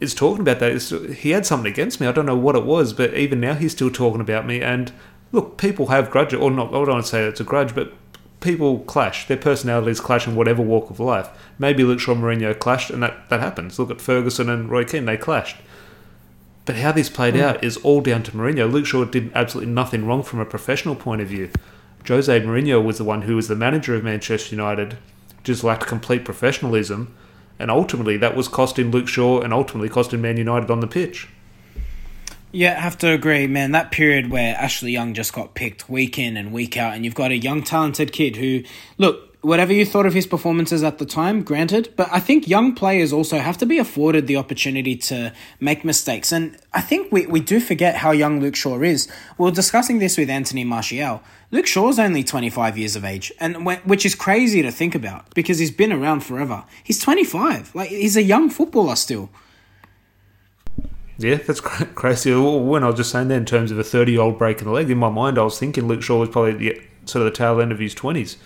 is 0.00 0.14
talking 0.14 0.42
about 0.42 0.60
that. 0.60 0.72
It's, 0.72 0.90
he 0.90 1.30
had 1.30 1.46
something 1.46 1.70
against 1.70 2.00
me. 2.00 2.06
I 2.06 2.12
don't 2.12 2.26
know 2.26 2.36
what 2.36 2.56
it 2.56 2.64
was, 2.64 2.92
but 2.92 3.14
even 3.14 3.40
now 3.40 3.54
he's 3.54 3.72
still 3.72 3.90
talking 3.90 4.20
about 4.20 4.46
me. 4.46 4.60
And 4.60 4.92
look, 5.32 5.56
people 5.56 5.86
have 5.86 6.10
grudges, 6.10 6.38
or 6.38 6.50
not. 6.50 6.68
I 6.68 6.72
don't 6.72 6.88
want 6.88 7.04
to 7.04 7.10
say 7.10 7.24
it's 7.24 7.40
a 7.40 7.44
grudge, 7.44 7.74
but 7.74 7.92
people 8.40 8.80
clash. 8.80 9.26
Their 9.26 9.36
personalities 9.36 10.00
clash 10.00 10.28
in 10.28 10.36
whatever 10.36 10.62
walk 10.62 10.90
of 10.90 11.00
life. 11.00 11.28
Maybe 11.58 11.82
Luke 11.82 12.00
Shaw 12.00 12.14
Mourinho 12.14 12.56
clashed, 12.58 12.90
and 12.90 13.02
that, 13.02 13.28
that 13.30 13.40
happens. 13.40 13.78
Look 13.78 13.90
at 13.90 14.00
Ferguson 14.00 14.48
and 14.48 14.70
Roy 14.70 14.84
Keane; 14.84 15.06
they 15.06 15.16
clashed. 15.16 15.56
But 16.64 16.76
how 16.76 16.92
this 16.92 17.10
played 17.10 17.34
mm. 17.34 17.42
out 17.42 17.62
is 17.62 17.76
all 17.78 18.00
down 18.00 18.22
to 18.24 18.32
Mourinho. 18.32 18.70
Luke 18.70 18.86
Shaw 18.86 19.04
did 19.04 19.30
absolutely 19.34 19.72
nothing 19.72 20.06
wrong 20.06 20.22
from 20.22 20.40
a 20.40 20.46
professional 20.46 20.96
point 20.96 21.20
of 21.20 21.28
view. 21.28 21.50
Jose 22.06 22.40
Mourinho 22.40 22.82
was 22.82 22.98
the 22.98 23.04
one 23.04 23.22
who 23.22 23.36
was 23.36 23.48
the 23.48 23.56
manager 23.56 23.94
of 23.94 24.04
Manchester 24.04 24.54
United, 24.54 24.98
just 25.42 25.64
lacked 25.64 25.86
complete 25.86 26.24
professionalism 26.24 27.14
and 27.58 27.70
ultimately 27.70 28.16
that 28.16 28.36
was 28.36 28.48
costing 28.48 28.90
Luke 28.90 29.08
Shaw 29.08 29.40
and 29.40 29.52
ultimately 29.52 29.88
costing 29.88 30.20
Man 30.20 30.36
United 30.36 30.70
on 30.70 30.80
the 30.80 30.86
pitch. 30.86 31.28
Yeah, 32.52 32.76
I 32.76 32.80
have 32.80 32.98
to 32.98 33.12
agree, 33.12 33.46
man. 33.46 33.72
That 33.72 33.90
period 33.90 34.30
where 34.30 34.54
Ashley 34.56 34.92
Young 34.92 35.12
just 35.12 35.32
got 35.32 35.54
picked 35.54 35.88
week 35.88 36.18
in 36.18 36.36
and 36.36 36.52
week 36.52 36.76
out, 36.76 36.94
and 36.94 37.04
you've 37.04 37.14
got 37.14 37.32
a 37.32 37.36
young, 37.36 37.62
talented 37.62 38.12
kid 38.12 38.36
who, 38.36 38.62
look, 38.96 39.33
whatever 39.44 39.72
you 39.72 39.84
thought 39.84 40.06
of 40.06 40.14
his 40.14 40.26
performances 40.26 40.82
at 40.82 40.98
the 40.98 41.04
time, 41.04 41.42
granted, 41.42 41.92
but 41.96 42.08
I 42.10 42.18
think 42.18 42.48
young 42.48 42.74
players 42.74 43.12
also 43.12 43.38
have 43.38 43.58
to 43.58 43.66
be 43.66 43.78
afforded 43.78 44.26
the 44.26 44.36
opportunity 44.36 44.96
to 44.96 45.32
make 45.60 45.84
mistakes. 45.84 46.32
And 46.32 46.56
I 46.72 46.80
think 46.80 47.12
we, 47.12 47.26
we 47.26 47.40
do 47.40 47.60
forget 47.60 47.96
how 47.96 48.10
young 48.10 48.40
Luke 48.40 48.56
Shaw 48.56 48.80
is. 48.80 49.06
We 49.36 49.48
are 49.48 49.52
discussing 49.52 49.98
this 49.98 50.16
with 50.16 50.30
Anthony 50.30 50.64
Martial. 50.64 51.22
Luke 51.50 51.66
Shaw's 51.66 51.98
only 51.98 52.24
25 52.24 52.78
years 52.78 52.96
of 52.96 53.04
age, 53.04 53.32
and 53.38 53.66
which 53.84 54.06
is 54.06 54.14
crazy 54.14 54.62
to 54.62 54.70
think 54.70 54.94
about 54.94 55.32
because 55.34 55.58
he's 55.58 55.70
been 55.70 55.92
around 55.92 56.20
forever. 56.20 56.64
He's 56.82 57.00
25. 57.00 57.74
Like, 57.74 57.90
he's 57.90 58.16
a 58.16 58.22
young 58.22 58.48
footballer 58.48 58.96
still. 58.96 59.30
Yeah, 61.18 61.36
that's 61.36 61.60
crazy. 61.60 62.34
When 62.34 62.82
I 62.82 62.88
was 62.88 62.96
just 62.96 63.12
saying 63.12 63.28
that 63.28 63.36
in 63.36 63.44
terms 63.44 63.70
of 63.70 63.78
a 63.78 63.84
30 63.84 64.12
year 64.12 64.20
old 64.22 64.38
breaking 64.38 64.64
the 64.64 64.72
leg, 64.72 64.90
in 64.90 64.98
my 64.98 65.10
mind, 65.10 65.38
I 65.38 65.42
was 65.44 65.58
thinking 65.58 65.86
Luke 65.86 66.02
Shaw 66.02 66.18
was 66.18 66.30
probably 66.30 66.54
the, 66.54 66.82
sort 67.04 67.24
of 67.24 67.32
the 67.32 67.36
tail 67.36 67.60
end 67.60 67.70
of 67.70 67.78
his 67.78 67.94
20s 67.94 68.36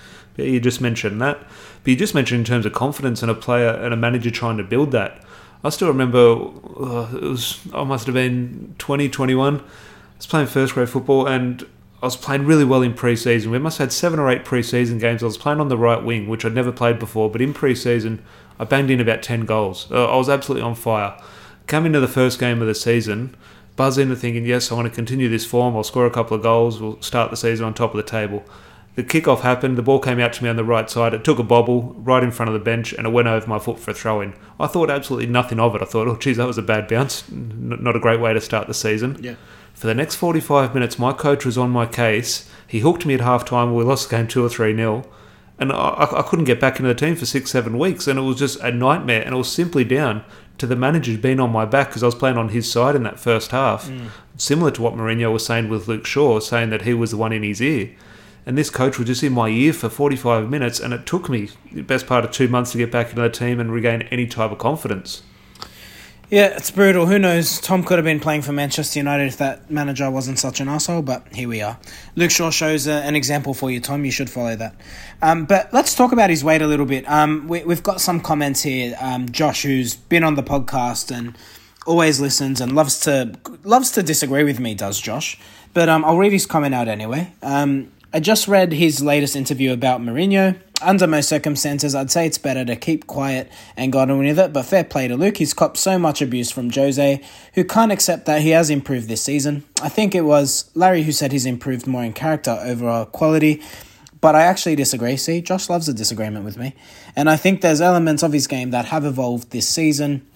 you 0.44 0.60
just 0.60 0.80
mentioned 0.80 1.20
that. 1.20 1.38
But 1.82 1.90
you 1.90 1.96
just 1.96 2.14
mentioned 2.14 2.40
in 2.40 2.44
terms 2.44 2.66
of 2.66 2.72
confidence 2.72 3.22
and 3.22 3.30
a 3.30 3.34
player 3.34 3.70
and 3.70 3.92
a 3.92 3.96
manager 3.96 4.30
trying 4.30 4.56
to 4.56 4.64
build 4.64 4.92
that. 4.92 5.22
I 5.64 5.70
still 5.70 5.88
remember 5.88 6.18
uh, 6.18 7.16
it 7.16 7.22
was 7.22 7.60
I 7.74 7.84
must 7.84 8.06
have 8.06 8.14
been 8.14 8.74
2021. 8.78 9.60
I 9.60 9.62
was 10.16 10.26
playing 10.26 10.46
first 10.46 10.74
grade 10.74 10.88
football 10.88 11.26
and 11.26 11.66
I 12.00 12.06
was 12.06 12.16
playing 12.16 12.46
really 12.46 12.64
well 12.64 12.82
in 12.82 12.94
pre-season. 12.94 13.50
We 13.50 13.58
must 13.58 13.78
have 13.78 13.88
had 13.88 13.92
seven 13.92 14.20
or 14.20 14.30
eight 14.30 14.44
pre-season 14.44 14.98
games. 14.98 15.22
I 15.22 15.26
was 15.26 15.36
playing 15.36 15.60
on 15.60 15.68
the 15.68 15.76
right 15.76 16.02
wing, 16.02 16.28
which 16.28 16.44
I'd 16.44 16.54
never 16.54 16.70
played 16.70 17.00
before. 17.00 17.28
But 17.28 17.42
in 17.42 17.52
pre-season, 17.52 18.22
I 18.58 18.64
banged 18.64 18.90
in 18.90 19.00
about 19.00 19.22
ten 19.22 19.44
goals. 19.44 19.90
Uh, 19.90 20.12
I 20.12 20.16
was 20.16 20.28
absolutely 20.28 20.62
on 20.62 20.76
fire. 20.76 21.20
Coming 21.66 21.92
to 21.92 22.00
the 22.00 22.08
first 22.08 22.38
game 22.38 22.60
of 22.60 22.68
the 22.68 22.74
season, 22.74 23.36
buzz 23.74 23.98
into 23.98 24.14
thinking, 24.14 24.46
yes, 24.46 24.70
I 24.70 24.76
want 24.76 24.86
to 24.86 24.94
continue 24.94 25.28
this 25.28 25.44
form. 25.44 25.76
I'll 25.76 25.82
score 25.82 26.06
a 26.06 26.10
couple 26.10 26.36
of 26.36 26.42
goals. 26.42 26.80
We'll 26.80 27.02
start 27.02 27.30
the 27.30 27.36
season 27.36 27.66
on 27.66 27.74
top 27.74 27.90
of 27.90 27.96
the 27.96 28.08
table. 28.08 28.44
The 28.98 29.04
kickoff 29.04 29.42
happened. 29.42 29.78
The 29.78 29.82
ball 29.82 30.00
came 30.00 30.18
out 30.18 30.32
to 30.32 30.42
me 30.42 30.50
on 30.50 30.56
the 30.56 30.64
right 30.64 30.90
side. 30.90 31.14
It 31.14 31.22
took 31.22 31.38
a 31.38 31.44
bobble 31.44 31.94
right 31.98 32.20
in 32.20 32.32
front 32.32 32.48
of 32.48 32.52
the 32.52 32.58
bench, 32.58 32.92
and 32.92 33.06
it 33.06 33.10
went 33.10 33.28
over 33.28 33.46
my 33.46 33.60
foot 33.60 33.78
for 33.78 33.92
a 33.92 33.94
throw 33.94 34.20
in. 34.20 34.34
I 34.58 34.66
thought 34.66 34.90
absolutely 34.90 35.28
nothing 35.28 35.60
of 35.60 35.76
it. 35.76 35.82
I 35.82 35.84
thought, 35.84 36.08
oh, 36.08 36.16
geez, 36.16 36.36
that 36.38 36.48
was 36.48 36.58
a 36.58 36.62
bad 36.62 36.88
bounce. 36.88 37.22
N- 37.30 37.78
not 37.80 37.94
a 37.94 38.00
great 38.00 38.18
way 38.18 38.32
to 38.32 38.40
start 38.40 38.66
the 38.66 38.74
season. 38.74 39.16
Yeah. 39.20 39.36
For 39.72 39.86
the 39.86 39.94
next 39.94 40.16
45 40.16 40.74
minutes, 40.74 40.98
my 40.98 41.12
coach 41.12 41.46
was 41.46 41.56
on 41.56 41.70
my 41.70 41.86
case. 41.86 42.50
He 42.66 42.80
hooked 42.80 43.06
me 43.06 43.14
at 43.14 43.20
half 43.20 43.44
time. 43.44 43.72
We 43.72 43.84
lost 43.84 44.10
the 44.10 44.16
game 44.16 44.26
2 44.26 44.44
or 44.44 44.48
3 44.48 44.72
nil. 44.72 45.06
And 45.60 45.70
I, 45.70 46.08
I 46.16 46.22
couldn't 46.22 46.46
get 46.46 46.58
back 46.58 46.80
into 46.80 46.92
the 46.92 46.98
team 46.98 47.14
for 47.14 47.24
six, 47.24 47.52
seven 47.52 47.78
weeks. 47.78 48.08
And 48.08 48.18
it 48.18 48.22
was 48.22 48.40
just 48.40 48.58
a 48.58 48.72
nightmare. 48.72 49.22
And 49.22 49.32
it 49.32 49.38
was 49.38 49.48
simply 49.48 49.84
down 49.84 50.24
to 50.58 50.66
the 50.66 50.74
manager 50.74 51.16
being 51.16 51.38
on 51.38 51.52
my 51.52 51.64
back 51.64 51.90
because 51.90 52.02
I 52.02 52.06
was 52.06 52.16
playing 52.16 52.36
on 52.36 52.48
his 52.48 52.68
side 52.68 52.96
in 52.96 53.04
that 53.04 53.20
first 53.20 53.52
half. 53.52 53.88
Mm. 53.88 54.08
Similar 54.36 54.72
to 54.72 54.82
what 54.82 54.94
Mourinho 54.94 55.32
was 55.32 55.46
saying 55.46 55.68
with 55.68 55.86
Luke 55.86 56.04
Shaw, 56.04 56.40
saying 56.40 56.70
that 56.70 56.82
he 56.82 56.94
was 56.94 57.12
the 57.12 57.16
one 57.16 57.32
in 57.32 57.44
his 57.44 57.62
ear. 57.62 57.90
And 58.48 58.56
this 58.56 58.70
coach 58.70 58.96
was 58.96 59.06
just 59.06 59.22
in 59.22 59.34
my 59.34 59.48
ear 59.48 59.74
for 59.74 59.90
45 59.90 60.48
minutes. 60.48 60.80
And 60.80 60.94
it 60.94 61.04
took 61.04 61.28
me 61.28 61.50
the 61.70 61.82
best 61.82 62.06
part 62.06 62.24
of 62.24 62.30
two 62.30 62.48
months 62.48 62.72
to 62.72 62.78
get 62.78 62.90
back 62.90 63.10
into 63.10 63.20
the 63.20 63.28
team 63.28 63.60
and 63.60 63.70
regain 63.70 64.02
any 64.10 64.26
type 64.26 64.50
of 64.50 64.56
confidence. 64.56 65.22
Yeah, 66.30 66.46
it's 66.56 66.70
brutal. 66.70 67.04
Who 67.04 67.18
knows? 67.18 67.60
Tom 67.60 67.84
could 67.84 67.98
have 67.98 68.06
been 68.06 68.20
playing 68.20 68.40
for 68.40 68.52
Manchester 68.52 69.00
United 69.00 69.26
if 69.26 69.36
that 69.36 69.70
manager 69.70 70.10
wasn't 70.10 70.38
such 70.38 70.60
an 70.60 70.68
asshole, 70.68 71.02
but 71.02 71.30
here 71.34 71.46
we 71.46 71.60
are. 71.60 71.78
Luke 72.16 72.30
Shaw 72.30 72.48
shows 72.48 72.88
uh, 72.88 73.02
an 73.04 73.14
example 73.14 73.52
for 73.52 73.70
you, 73.70 73.80
Tom. 73.80 74.06
You 74.06 74.10
should 74.10 74.30
follow 74.30 74.56
that. 74.56 74.74
Um, 75.20 75.44
but 75.44 75.70
let's 75.74 75.94
talk 75.94 76.12
about 76.12 76.30
his 76.30 76.42
weight 76.42 76.62
a 76.62 76.66
little 76.66 76.86
bit. 76.86 77.06
Um, 77.06 77.48
we, 77.48 77.60
have 77.60 77.82
got 77.82 78.00
some 78.00 78.18
comments 78.18 78.62
here. 78.62 78.96
Um, 78.98 79.28
Josh, 79.30 79.62
who's 79.62 79.94
been 79.94 80.24
on 80.24 80.36
the 80.36 80.42
podcast 80.42 81.14
and 81.14 81.36
always 81.86 82.18
listens 82.18 82.62
and 82.62 82.74
loves 82.74 82.98
to 83.00 83.38
loves 83.62 83.90
to 83.90 84.02
disagree 84.02 84.44
with 84.44 84.58
me, 84.58 84.74
does 84.74 84.98
Josh? 84.98 85.38
But 85.74 85.90
um, 85.90 86.02
I'll 86.02 86.16
read 86.16 86.32
his 86.32 86.46
comment 86.46 86.74
out 86.74 86.88
anyway. 86.88 87.34
I 88.10 88.20
just 88.20 88.48
read 88.48 88.72
his 88.72 89.02
latest 89.02 89.36
interview 89.36 89.70
about 89.70 90.00
Mourinho. 90.00 90.58
Under 90.80 91.06
most 91.06 91.28
circumstances, 91.28 91.94
I'd 91.94 92.10
say 92.10 92.24
it's 92.26 92.38
better 92.38 92.64
to 92.64 92.74
keep 92.74 93.06
quiet 93.06 93.52
and 93.76 93.92
go 93.92 93.98
on 93.98 94.18
with 94.18 94.38
it, 94.38 94.50
but 94.54 94.62
fair 94.62 94.82
play 94.82 95.08
to 95.08 95.16
Luke. 95.16 95.36
He's 95.36 95.52
copped 95.52 95.76
so 95.76 95.98
much 95.98 96.22
abuse 96.22 96.50
from 96.50 96.70
Jose, 96.70 97.22
who 97.52 97.64
can't 97.64 97.92
accept 97.92 98.24
that 98.24 98.40
he 98.40 98.50
has 98.50 98.70
improved 98.70 99.08
this 99.08 99.20
season. 99.20 99.64
I 99.82 99.90
think 99.90 100.14
it 100.14 100.22
was 100.22 100.70
Larry 100.74 101.02
who 101.02 101.12
said 101.12 101.32
he's 101.32 101.44
improved 101.44 101.86
more 101.86 102.02
in 102.02 102.14
character 102.14 102.58
over 102.62 103.04
quality, 103.04 103.60
but 104.22 104.34
I 104.34 104.42
actually 104.44 104.76
disagree. 104.76 105.18
See, 105.18 105.42
Josh 105.42 105.68
loves 105.68 105.86
a 105.86 105.92
disagreement 105.92 106.46
with 106.46 106.56
me. 106.56 106.74
And 107.14 107.28
I 107.28 107.36
think 107.36 107.60
there's 107.60 107.82
elements 107.82 108.22
of 108.22 108.32
his 108.32 108.46
game 108.46 108.70
that 108.70 108.86
have 108.86 109.04
evolved 109.04 109.50
this 109.50 109.68
season 109.68 110.26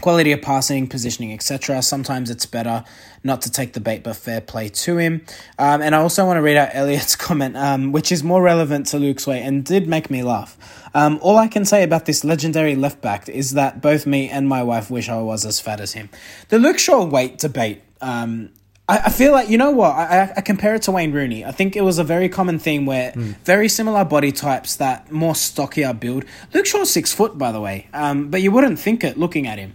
quality 0.00 0.32
of 0.32 0.42
passing, 0.42 0.86
positioning, 0.86 1.32
etc. 1.32 1.82
Sometimes 1.82 2.30
it's 2.30 2.46
better 2.46 2.84
not 3.22 3.42
to 3.42 3.50
take 3.50 3.72
the 3.72 3.80
bait, 3.80 4.02
but 4.02 4.16
fair 4.16 4.40
play 4.40 4.68
to 4.68 4.98
him. 4.98 5.24
Um, 5.58 5.80
and 5.82 5.94
I 5.94 5.98
also 5.98 6.26
want 6.26 6.36
to 6.36 6.42
read 6.42 6.56
out 6.56 6.70
Elliot's 6.72 7.16
comment, 7.28 7.56
um, 7.56 7.92
which 7.92 8.12
is 8.12 8.22
more 8.22 8.42
relevant 8.42 8.86
to 8.88 8.98
Luke's 8.98 9.26
way 9.26 9.42
and 9.42 9.64
did 9.64 9.88
make 9.88 10.10
me 10.10 10.22
laugh. 10.22 10.56
Um, 10.94 11.18
all 11.22 11.38
I 11.38 11.48
can 11.48 11.64
say 11.64 11.82
about 11.82 12.06
this 12.06 12.24
legendary 12.24 12.76
left 12.76 13.00
back 13.00 13.28
is 13.28 13.52
that 13.52 13.80
both 13.80 14.06
me 14.06 14.28
and 14.28 14.48
my 14.48 14.62
wife 14.62 14.90
wish 14.90 15.08
I 15.08 15.20
was 15.20 15.44
as 15.44 15.60
fat 15.60 15.80
as 15.80 15.92
him. 15.92 16.08
The 16.50 16.58
Luke 16.58 16.78
Shaw 16.78 17.04
weight 17.04 17.38
debate. 17.38 17.82
Um, 18.00 18.50
I, 18.88 18.98
I 18.98 19.10
feel 19.10 19.32
like 19.32 19.48
you 19.48 19.58
know 19.58 19.70
what 19.70 19.92
I, 19.92 20.32
I 20.36 20.40
compare 20.40 20.74
it 20.74 20.82
to 20.82 20.92
Wayne 20.92 21.12
Rooney. 21.12 21.44
I 21.44 21.52
think 21.52 21.74
it 21.74 21.80
was 21.80 21.98
a 21.98 22.04
very 22.04 22.28
common 22.28 22.58
theme 22.58 22.86
where 22.86 23.12
mm. 23.12 23.34
very 23.44 23.68
similar 23.68 24.04
body 24.04 24.30
types 24.30 24.76
that 24.76 25.10
more 25.10 25.34
stockier 25.34 25.94
build. 25.94 26.24
Luke 26.52 26.66
Shaw's 26.66 26.90
six 26.90 27.12
foot, 27.12 27.38
by 27.38 27.50
the 27.50 27.60
way, 27.60 27.88
um, 27.92 28.28
but 28.28 28.42
you 28.42 28.50
wouldn't 28.50 28.78
think 28.78 29.02
it 29.02 29.18
looking 29.18 29.46
at 29.46 29.58
him. 29.58 29.74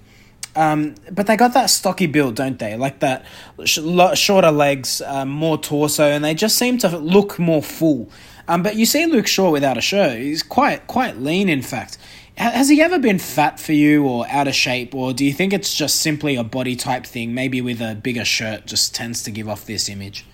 Um, 0.60 0.96
but 1.10 1.26
they 1.26 1.38
got 1.38 1.54
that 1.54 1.70
stocky 1.70 2.06
build, 2.06 2.36
don't 2.36 2.60
they? 2.60 2.76
Like 2.76 3.00
that 3.00 3.24
sh- 3.64 3.80
shorter 4.16 4.52
legs, 4.52 5.02
um, 5.06 5.30
more 5.30 5.58
torso, 5.58 6.04
and 6.04 6.22
they 6.22 6.34
just 6.34 6.58
seem 6.58 6.78
to 6.80 6.98
look 6.98 7.40
more 7.40 7.64
full. 7.64 8.10
Um, 8.46 8.62
but 8.62 8.76
you 8.76 8.86
see 8.86 9.06
Luke 9.06 9.26
Shaw 9.26 9.52
without 9.52 9.78
a 9.78 9.82
shirt; 9.82 10.20
he's 10.20 10.44
quite 10.44 10.86
quite 10.88 11.16
lean. 11.16 11.48
In 11.48 11.62
fact, 11.62 11.98
has 12.36 12.68
he 12.68 12.82
ever 12.82 13.00
been 13.00 13.20
fat 13.20 13.58
for 13.58 13.72
you, 13.72 14.06
or 14.06 14.28
out 14.28 14.50
of 14.50 14.54
shape, 14.54 14.94
or 14.94 15.14
do 15.14 15.24
you 15.24 15.32
think 15.32 15.54
it's 15.54 15.74
just 15.74 16.02
simply 16.02 16.36
a 16.36 16.44
body 16.44 16.76
type 16.76 17.06
thing? 17.06 17.34
Maybe 17.34 17.62
with 17.62 17.80
a 17.80 17.96
bigger 17.96 18.26
shirt, 18.26 18.66
just 18.66 18.94
tends 18.94 19.24
to 19.24 19.32
give 19.32 19.48
off 19.48 19.66
this 19.66 19.88
image. 19.88 20.26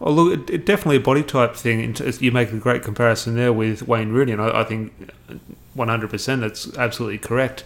Well, 0.00 0.14
look, 0.14 0.50
it, 0.50 0.66
definitely 0.66 0.96
a 0.96 1.00
body 1.00 1.22
type 1.22 1.54
thing. 1.54 1.94
You 2.18 2.32
make 2.32 2.50
a 2.50 2.56
great 2.56 2.82
comparison 2.82 3.36
there 3.36 3.52
with 3.52 3.86
Wayne 3.86 4.10
Rooney, 4.10 4.32
and 4.32 4.42
I, 4.42 4.62
I 4.62 4.64
think 4.64 4.92
100% 5.76 6.40
that's 6.40 6.76
absolutely 6.76 7.18
correct. 7.18 7.62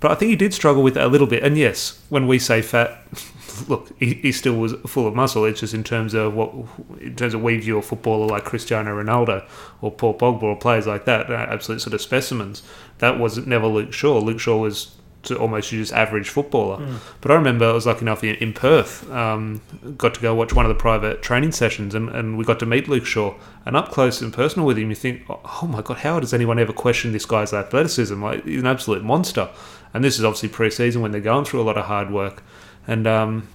But 0.00 0.10
I 0.10 0.14
think 0.14 0.30
he 0.30 0.36
did 0.36 0.54
struggle 0.54 0.82
with 0.82 0.96
it 0.96 1.02
a 1.02 1.08
little 1.08 1.26
bit. 1.26 1.42
And 1.42 1.56
yes, 1.56 2.00
when 2.08 2.26
we 2.26 2.38
say 2.38 2.62
fat, 2.62 3.02
look, 3.68 3.90
he, 3.98 4.14
he 4.14 4.32
still 4.32 4.54
was 4.54 4.72
full 4.86 5.06
of 5.06 5.14
muscle. 5.14 5.44
It's 5.44 5.60
just 5.60 5.74
in 5.74 5.84
terms 5.84 6.14
of 6.14 6.34
what, 6.34 6.52
in 7.00 7.14
terms 7.16 7.34
of 7.34 7.42
we 7.42 7.58
view 7.58 7.78
a 7.78 7.82
footballer 7.82 8.26
like 8.26 8.44
Cristiano 8.44 8.90
Ronaldo 9.02 9.46
or 9.82 9.90
Paul 9.90 10.16
Pogba 10.16 10.42
or 10.42 10.56
players 10.56 10.86
like 10.86 11.04
that, 11.04 11.30
absolute 11.30 11.80
sort 11.82 11.94
of 11.94 12.00
specimens. 12.00 12.62
That 12.98 13.18
was 13.18 13.46
never 13.46 13.66
Luke 13.66 13.92
Shaw. 13.92 14.18
Luke 14.18 14.40
Shaw 14.40 14.58
was 14.58 14.94
to 15.22 15.38
almost 15.38 15.70
just 15.70 15.92
average 15.92 16.28
footballer. 16.28 16.78
Mm. 16.78 16.96
But 17.20 17.30
I 17.30 17.34
remember 17.34 17.68
I 17.68 17.72
was 17.72 17.86
lucky 17.86 18.02
enough 18.02 18.24
in, 18.24 18.36
in 18.36 18.52
Perth, 18.52 19.10
um, 19.10 19.60
got 19.96 20.14
to 20.14 20.20
go 20.20 20.34
watch 20.34 20.54
one 20.54 20.64
of 20.64 20.70
the 20.70 20.80
private 20.80 21.22
training 21.22 21.52
sessions, 21.52 21.94
and, 21.94 22.08
and 22.08 22.38
we 22.38 22.44
got 22.44 22.58
to 22.60 22.66
meet 22.66 22.88
Luke 22.88 23.04
Shaw. 23.04 23.34
And 23.66 23.76
up 23.76 23.90
close 23.90 24.22
and 24.22 24.32
personal 24.32 24.66
with 24.66 24.78
him, 24.78 24.88
you 24.88 24.96
think, 24.96 25.22
oh 25.28 25.68
my 25.70 25.82
god, 25.82 25.98
how 25.98 26.20
does 26.20 26.32
anyone 26.32 26.58
ever 26.58 26.72
question 26.72 27.12
this 27.12 27.26
guy's 27.26 27.52
athleticism? 27.52 28.22
Like 28.22 28.44
he's 28.44 28.60
an 28.60 28.66
absolute 28.66 29.04
monster. 29.04 29.50
And 29.92 30.04
this 30.04 30.18
is 30.18 30.24
obviously 30.24 30.48
pre-season 30.48 31.02
when 31.02 31.10
they're 31.10 31.20
going 31.20 31.44
through 31.44 31.60
a 31.60 31.64
lot 31.64 31.76
of 31.76 31.86
hard 31.86 32.10
work, 32.10 32.42
and 32.86 33.06
um, 33.06 33.48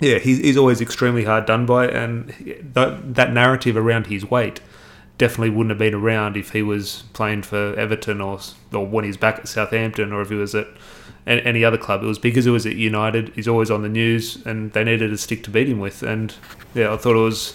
yeah, 0.00 0.18
he's, 0.18 0.38
he's 0.38 0.56
always 0.56 0.80
extremely 0.80 1.24
hard 1.24 1.46
done 1.46 1.66
by, 1.66 1.88
and 1.88 2.28
that, 2.74 3.14
that 3.14 3.32
narrative 3.32 3.76
around 3.76 4.06
his 4.06 4.24
weight 4.24 4.60
definitely 5.18 5.50
wouldn't 5.50 5.70
have 5.70 5.78
been 5.78 5.94
around 5.94 6.36
if 6.36 6.52
he 6.52 6.62
was 6.62 7.02
playing 7.12 7.42
for 7.42 7.74
Everton 7.74 8.20
or 8.20 8.38
or 8.72 8.86
when 8.86 9.04
he's 9.04 9.16
back 9.16 9.40
at 9.40 9.48
Southampton 9.48 10.12
or 10.12 10.22
if 10.22 10.28
he 10.28 10.36
was 10.36 10.54
at 10.54 10.68
any 11.26 11.64
other 11.64 11.76
club. 11.76 12.02
It 12.02 12.06
was 12.06 12.18
because 12.18 12.44
he 12.44 12.50
was 12.50 12.64
at 12.64 12.76
United. 12.76 13.30
He's 13.34 13.48
always 13.48 13.70
on 13.70 13.82
the 13.82 13.88
news, 13.88 14.44
and 14.46 14.72
they 14.72 14.84
needed 14.84 15.12
a 15.12 15.18
stick 15.18 15.42
to 15.44 15.50
beat 15.50 15.68
him 15.68 15.80
with. 15.80 16.02
And 16.02 16.34
yeah, 16.74 16.92
I 16.92 16.96
thought 16.96 17.16
it 17.16 17.24
was. 17.24 17.52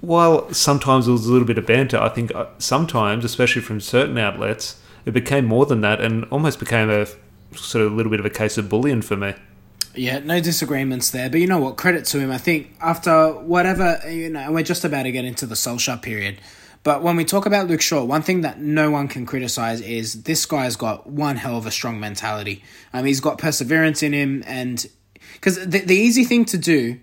While 0.00 0.52
sometimes 0.52 1.08
it 1.08 1.12
was 1.12 1.26
a 1.26 1.32
little 1.32 1.46
bit 1.46 1.56
of 1.56 1.66
banter, 1.66 1.98
I 1.98 2.10
think 2.10 2.34
uh, 2.34 2.46
sometimes, 2.58 3.24
especially 3.24 3.62
from 3.62 3.80
certain 3.80 4.18
outlets, 4.18 4.80
it 5.06 5.12
became 5.12 5.46
more 5.46 5.66
than 5.66 5.80
that, 5.80 6.00
and 6.00 6.24
almost 6.26 6.58
became 6.58 6.90
a 6.90 7.06
sort 7.56 7.84
of 7.84 7.92
a 7.92 7.94
little 7.94 8.10
bit 8.10 8.20
of 8.20 8.26
a 8.26 8.30
case 8.30 8.58
of 8.58 8.68
bullying 8.68 9.02
for 9.02 9.16
me. 9.16 9.34
Yeah, 9.94 10.18
no 10.18 10.40
disagreements 10.40 11.10
there. 11.10 11.30
But 11.30 11.40
you 11.40 11.46
know 11.46 11.60
what? 11.60 11.76
Credit 11.76 12.04
to 12.06 12.18
him. 12.18 12.30
I 12.30 12.38
think 12.38 12.74
after 12.80 13.32
whatever, 13.32 14.00
you 14.08 14.30
know, 14.30 14.50
we're 14.50 14.64
just 14.64 14.84
about 14.84 15.04
to 15.04 15.12
get 15.12 15.24
into 15.24 15.46
the 15.46 15.54
Solskjaer 15.54 16.02
period. 16.02 16.40
But 16.84 17.02
when 17.02 17.16
we 17.16 17.24
talk 17.24 17.46
about 17.46 17.66
Luke 17.66 17.80
Shaw, 17.80 18.04
one 18.04 18.20
thing 18.20 18.42
that 18.42 18.60
no 18.60 18.90
one 18.90 19.08
can 19.08 19.24
criticize 19.24 19.80
is 19.80 20.24
this 20.24 20.44
guy's 20.44 20.76
got 20.76 21.06
one 21.06 21.36
hell 21.36 21.56
of 21.56 21.66
a 21.66 21.70
strong 21.70 21.98
mentality. 21.98 22.62
Um, 22.92 23.06
he's 23.06 23.20
got 23.20 23.38
perseverance 23.38 24.02
in 24.02 24.12
him, 24.12 24.44
and 24.46 24.86
because 25.32 25.66
the, 25.66 25.80
the 25.80 25.96
easy 25.96 26.24
thing 26.24 26.44
to 26.44 26.58
do, 26.58 27.00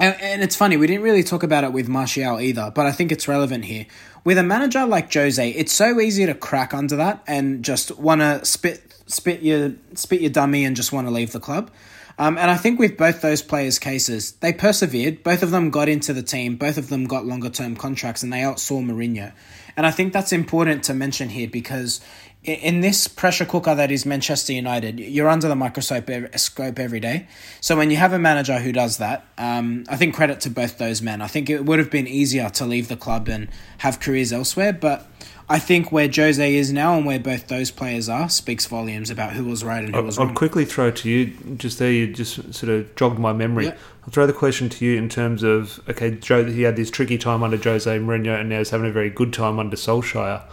and, 0.00 0.20
and 0.20 0.42
it's 0.42 0.56
funny, 0.56 0.76
we 0.76 0.88
didn't 0.88 1.04
really 1.04 1.22
talk 1.22 1.44
about 1.44 1.62
it 1.62 1.72
with 1.72 1.86
Martial 1.88 2.40
either, 2.40 2.72
but 2.74 2.86
I 2.86 2.92
think 2.92 3.12
it's 3.12 3.28
relevant 3.28 3.66
here. 3.66 3.86
With 4.24 4.36
a 4.36 4.42
manager 4.42 4.84
like 4.84 5.14
Jose, 5.14 5.48
it's 5.48 5.72
so 5.72 6.00
easy 6.00 6.26
to 6.26 6.34
crack 6.34 6.74
under 6.74 6.96
that 6.96 7.22
and 7.28 7.64
just 7.64 7.96
want 7.96 8.20
to 8.20 8.44
spit 8.44 8.93
spit 9.14 9.42
your 9.42 9.74
spit 9.94 10.20
your 10.20 10.30
dummy 10.30 10.64
and 10.64 10.76
just 10.76 10.92
want 10.92 11.06
to 11.06 11.12
leave 11.12 11.32
the 11.32 11.40
club. 11.40 11.70
Um, 12.16 12.38
and 12.38 12.48
I 12.50 12.56
think 12.56 12.78
with 12.78 12.96
both 12.96 13.22
those 13.22 13.42
players' 13.42 13.78
cases, 13.78 14.32
they 14.32 14.52
persevered. 14.52 15.24
Both 15.24 15.42
of 15.42 15.50
them 15.50 15.70
got 15.70 15.88
into 15.88 16.12
the 16.12 16.22
team. 16.22 16.56
Both 16.56 16.78
of 16.78 16.88
them 16.88 17.06
got 17.06 17.26
longer 17.26 17.50
term 17.50 17.74
contracts, 17.74 18.22
and 18.22 18.32
they 18.32 18.40
outsaw 18.40 18.84
Mourinho. 18.84 19.32
And 19.76 19.84
I 19.86 19.90
think 19.90 20.12
that's 20.12 20.32
important 20.32 20.84
to 20.84 20.94
mention 20.94 21.30
here 21.30 21.48
because 21.48 22.00
in 22.44 22.80
this 22.80 23.08
pressure 23.08 23.46
cooker 23.46 23.74
that 23.74 23.90
is 23.90 24.04
Manchester 24.04 24.52
United, 24.52 25.00
you're 25.00 25.28
under 25.28 25.48
the 25.48 25.56
microscope 25.56 26.08
every 26.10 27.00
day. 27.00 27.26
So 27.60 27.74
when 27.74 27.90
you 27.90 27.96
have 27.96 28.12
a 28.12 28.18
manager 28.18 28.58
who 28.58 28.70
does 28.70 28.98
that, 28.98 29.26
um, 29.38 29.84
I 29.88 29.96
think 29.96 30.14
credit 30.14 30.40
to 30.40 30.50
both 30.50 30.76
those 30.76 31.00
men. 31.00 31.22
I 31.22 31.26
think 31.26 31.48
it 31.48 31.64
would 31.64 31.78
have 31.78 31.90
been 31.90 32.06
easier 32.06 32.50
to 32.50 32.66
leave 32.66 32.88
the 32.88 32.96
club 32.96 33.28
and 33.28 33.48
have 33.78 33.98
careers 33.98 34.32
elsewhere, 34.32 34.74
but 34.74 35.08
I 35.48 35.58
think 35.58 35.92
where 35.92 36.08
Jose 36.08 36.54
is 36.54 36.72
now 36.72 36.96
and 36.96 37.04
where 37.04 37.18
both 37.18 37.48
those 37.48 37.70
players 37.70 38.08
are 38.08 38.30
speaks 38.30 38.64
volumes 38.64 39.10
about 39.10 39.34
who 39.34 39.44
was 39.44 39.62
right 39.62 39.84
and 39.84 39.94
who 39.94 40.02
was 40.02 40.18
I'll 40.18 40.24
wrong. 40.24 40.30
I'll 40.32 40.38
quickly 40.38 40.64
throw 40.64 40.88
it 40.88 40.96
to 40.96 41.10
you, 41.10 41.36
just 41.56 41.78
there, 41.78 41.92
you 41.92 42.12
just 42.12 42.54
sort 42.54 42.72
of 42.72 42.94
jogged 42.96 43.18
my 43.18 43.32
memory. 43.32 43.66
Yeah. 43.66 43.76
I'll 44.04 44.10
throw 44.10 44.26
the 44.26 44.32
question 44.32 44.68
to 44.70 44.84
you 44.84 44.96
in 44.96 45.08
terms 45.08 45.42
of 45.42 45.80
okay, 45.88 46.12
Joe, 46.12 46.44
he 46.44 46.62
had 46.62 46.76
this 46.76 46.90
tricky 46.90 47.18
time 47.18 47.42
under 47.42 47.58
Jose 47.58 47.98
Mourinho 47.98 48.40
and 48.40 48.48
now 48.48 48.58
he's 48.58 48.70
having 48.70 48.88
a 48.88 48.92
very 48.92 49.10
good 49.10 49.32
time 49.32 49.58
under 49.58 49.76
Solskjaer. 49.76 50.44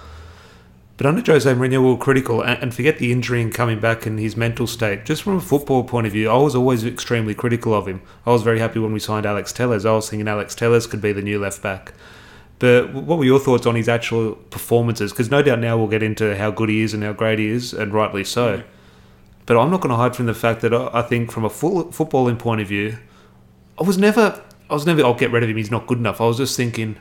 But 0.97 1.07
under 1.07 1.31
Jose 1.31 1.51
Mourinho, 1.51 1.81
we 1.81 1.89
were 1.89 1.97
critical, 1.97 2.41
and, 2.41 2.61
and 2.61 2.75
forget 2.75 2.99
the 2.99 3.11
injury 3.11 3.41
and 3.41 3.51
coming 3.51 3.79
back 3.79 4.05
and 4.05 4.19
his 4.19 4.37
mental 4.37 4.67
state. 4.67 5.03
Just 5.03 5.23
from 5.23 5.37
a 5.37 5.41
football 5.41 5.83
point 5.83 6.05
of 6.05 6.13
view, 6.13 6.29
I 6.29 6.37
was 6.37 6.53
always 6.53 6.85
extremely 6.85 7.33
critical 7.33 7.73
of 7.73 7.87
him. 7.87 8.03
I 8.23 8.29
was 8.29 8.43
very 8.43 8.59
happy 8.59 8.77
when 8.77 8.93
we 8.93 8.99
signed 8.99 9.25
Alex 9.25 9.51
Telles. 9.51 9.83
I 9.83 9.93
was 9.93 10.09
thinking 10.09 10.27
Alex 10.27 10.53
Telles 10.53 10.85
could 10.85 11.01
be 11.01 11.11
the 11.11 11.23
new 11.23 11.39
left 11.39 11.63
back. 11.63 11.93
But 12.61 12.93
what 12.93 13.17
were 13.17 13.25
your 13.25 13.39
thoughts 13.39 13.65
on 13.65 13.73
his 13.73 13.89
actual 13.89 14.35
performances? 14.35 15.11
Because 15.11 15.31
no 15.31 15.41
doubt 15.41 15.57
now 15.57 15.75
we'll 15.79 15.87
get 15.87 16.03
into 16.03 16.37
how 16.37 16.51
good 16.51 16.69
he 16.69 16.81
is 16.81 16.93
and 16.93 17.01
how 17.03 17.11
great 17.11 17.39
he 17.39 17.47
is, 17.47 17.73
and 17.73 17.91
rightly 17.91 18.23
so. 18.23 18.61
But 19.47 19.57
I'm 19.57 19.71
not 19.71 19.81
going 19.81 19.89
to 19.89 19.95
hide 19.95 20.15
from 20.15 20.27
the 20.27 20.35
fact 20.35 20.61
that 20.61 20.71
I 20.71 21.01
think, 21.01 21.31
from 21.31 21.43
a 21.43 21.49
full 21.49 21.85
footballing 21.85 22.37
point 22.37 22.61
of 22.61 22.67
view, 22.67 22.99
I 23.79 23.83
was 23.83 23.97
never, 23.97 24.39
I 24.69 24.75
was 24.75 24.85
never, 24.85 25.03
I'll 25.03 25.15
get 25.15 25.31
rid 25.31 25.41
of 25.41 25.49
him. 25.49 25.57
He's 25.57 25.71
not 25.71 25.87
good 25.87 25.97
enough. 25.97 26.21
I 26.21 26.25
was 26.25 26.37
just 26.37 26.55
thinking, 26.55 26.97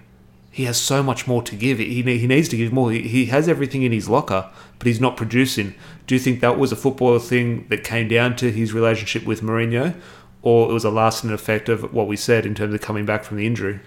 he 0.50 0.64
has 0.64 0.80
so 0.80 1.02
much 1.02 1.26
more 1.26 1.42
to 1.42 1.54
give. 1.54 1.76
He, 1.76 2.02
he 2.02 2.26
needs 2.26 2.48
to 2.48 2.56
give 2.56 2.72
more. 2.72 2.90
He, 2.90 3.02
he 3.02 3.26
has 3.26 3.46
everything 3.46 3.82
in 3.82 3.92
his 3.92 4.08
locker, 4.08 4.48
but 4.78 4.86
he's 4.86 4.98
not 4.98 5.18
producing. 5.18 5.74
Do 6.06 6.14
you 6.14 6.18
think 6.18 6.40
that 6.40 6.58
was 6.58 6.72
a 6.72 6.76
football 6.76 7.18
thing 7.18 7.66
that 7.68 7.84
came 7.84 8.08
down 8.08 8.34
to 8.36 8.50
his 8.50 8.72
relationship 8.72 9.26
with 9.26 9.42
Mourinho, 9.42 9.94
or 10.40 10.70
it 10.70 10.72
was 10.72 10.86
a 10.86 10.90
lasting 10.90 11.32
effect 11.32 11.68
of 11.68 11.92
what 11.92 12.06
we 12.06 12.16
said 12.16 12.46
in 12.46 12.54
terms 12.54 12.72
of 12.72 12.80
coming 12.80 13.04
back 13.04 13.24
from 13.24 13.36
the 13.36 13.46
injury? 13.46 13.80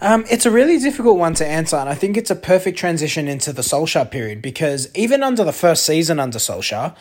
Um, 0.00 0.24
it's 0.30 0.44
a 0.44 0.50
really 0.50 0.78
difficult 0.78 1.18
one 1.18 1.34
to 1.34 1.46
answer, 1.46 1.76
and 1.76 1.88
I 1.88 1.94
think 1.94 2.16
it's 2.16 2.30
a 2.30 2.36
perfect 2.36 2.76
transition 2.78 3.28
into 3.28 3.52
the 3.52 3.62
Solskjaer 3.62 4.10
period 4.10 4.42
because 4.42 4.94
even 4.94 5.22
under 5.22 5.42
the 5.42 5.54
first 5.54 5.86
season 5.86 6.20
under 6.20 6.38
Solskjaer, 6.38 6.94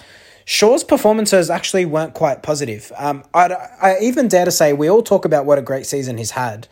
Shaw's 0.46 0.84
performances 0.84 1.50
actually 1.50 1.86
weren't 1.86 2.14
quite 2.14 2.42
positive. 2.42 2.92
Um, 2.96 3.24
i 3.34 3.48
I 3.82 3.98
even 4.00 4.28
dare 4.28 4.46
to 4.46 4.52
say 4.52 4.72
we 4.72 4.90
all 4.90 5.02
talk 5.02 5.26
about 5.26 5.46
what 5.46 5.58
a 5.58 5.62
great 5.62 5.86
season 5.86 6.18
he's 6.18 6.32
had. 6.32 6.68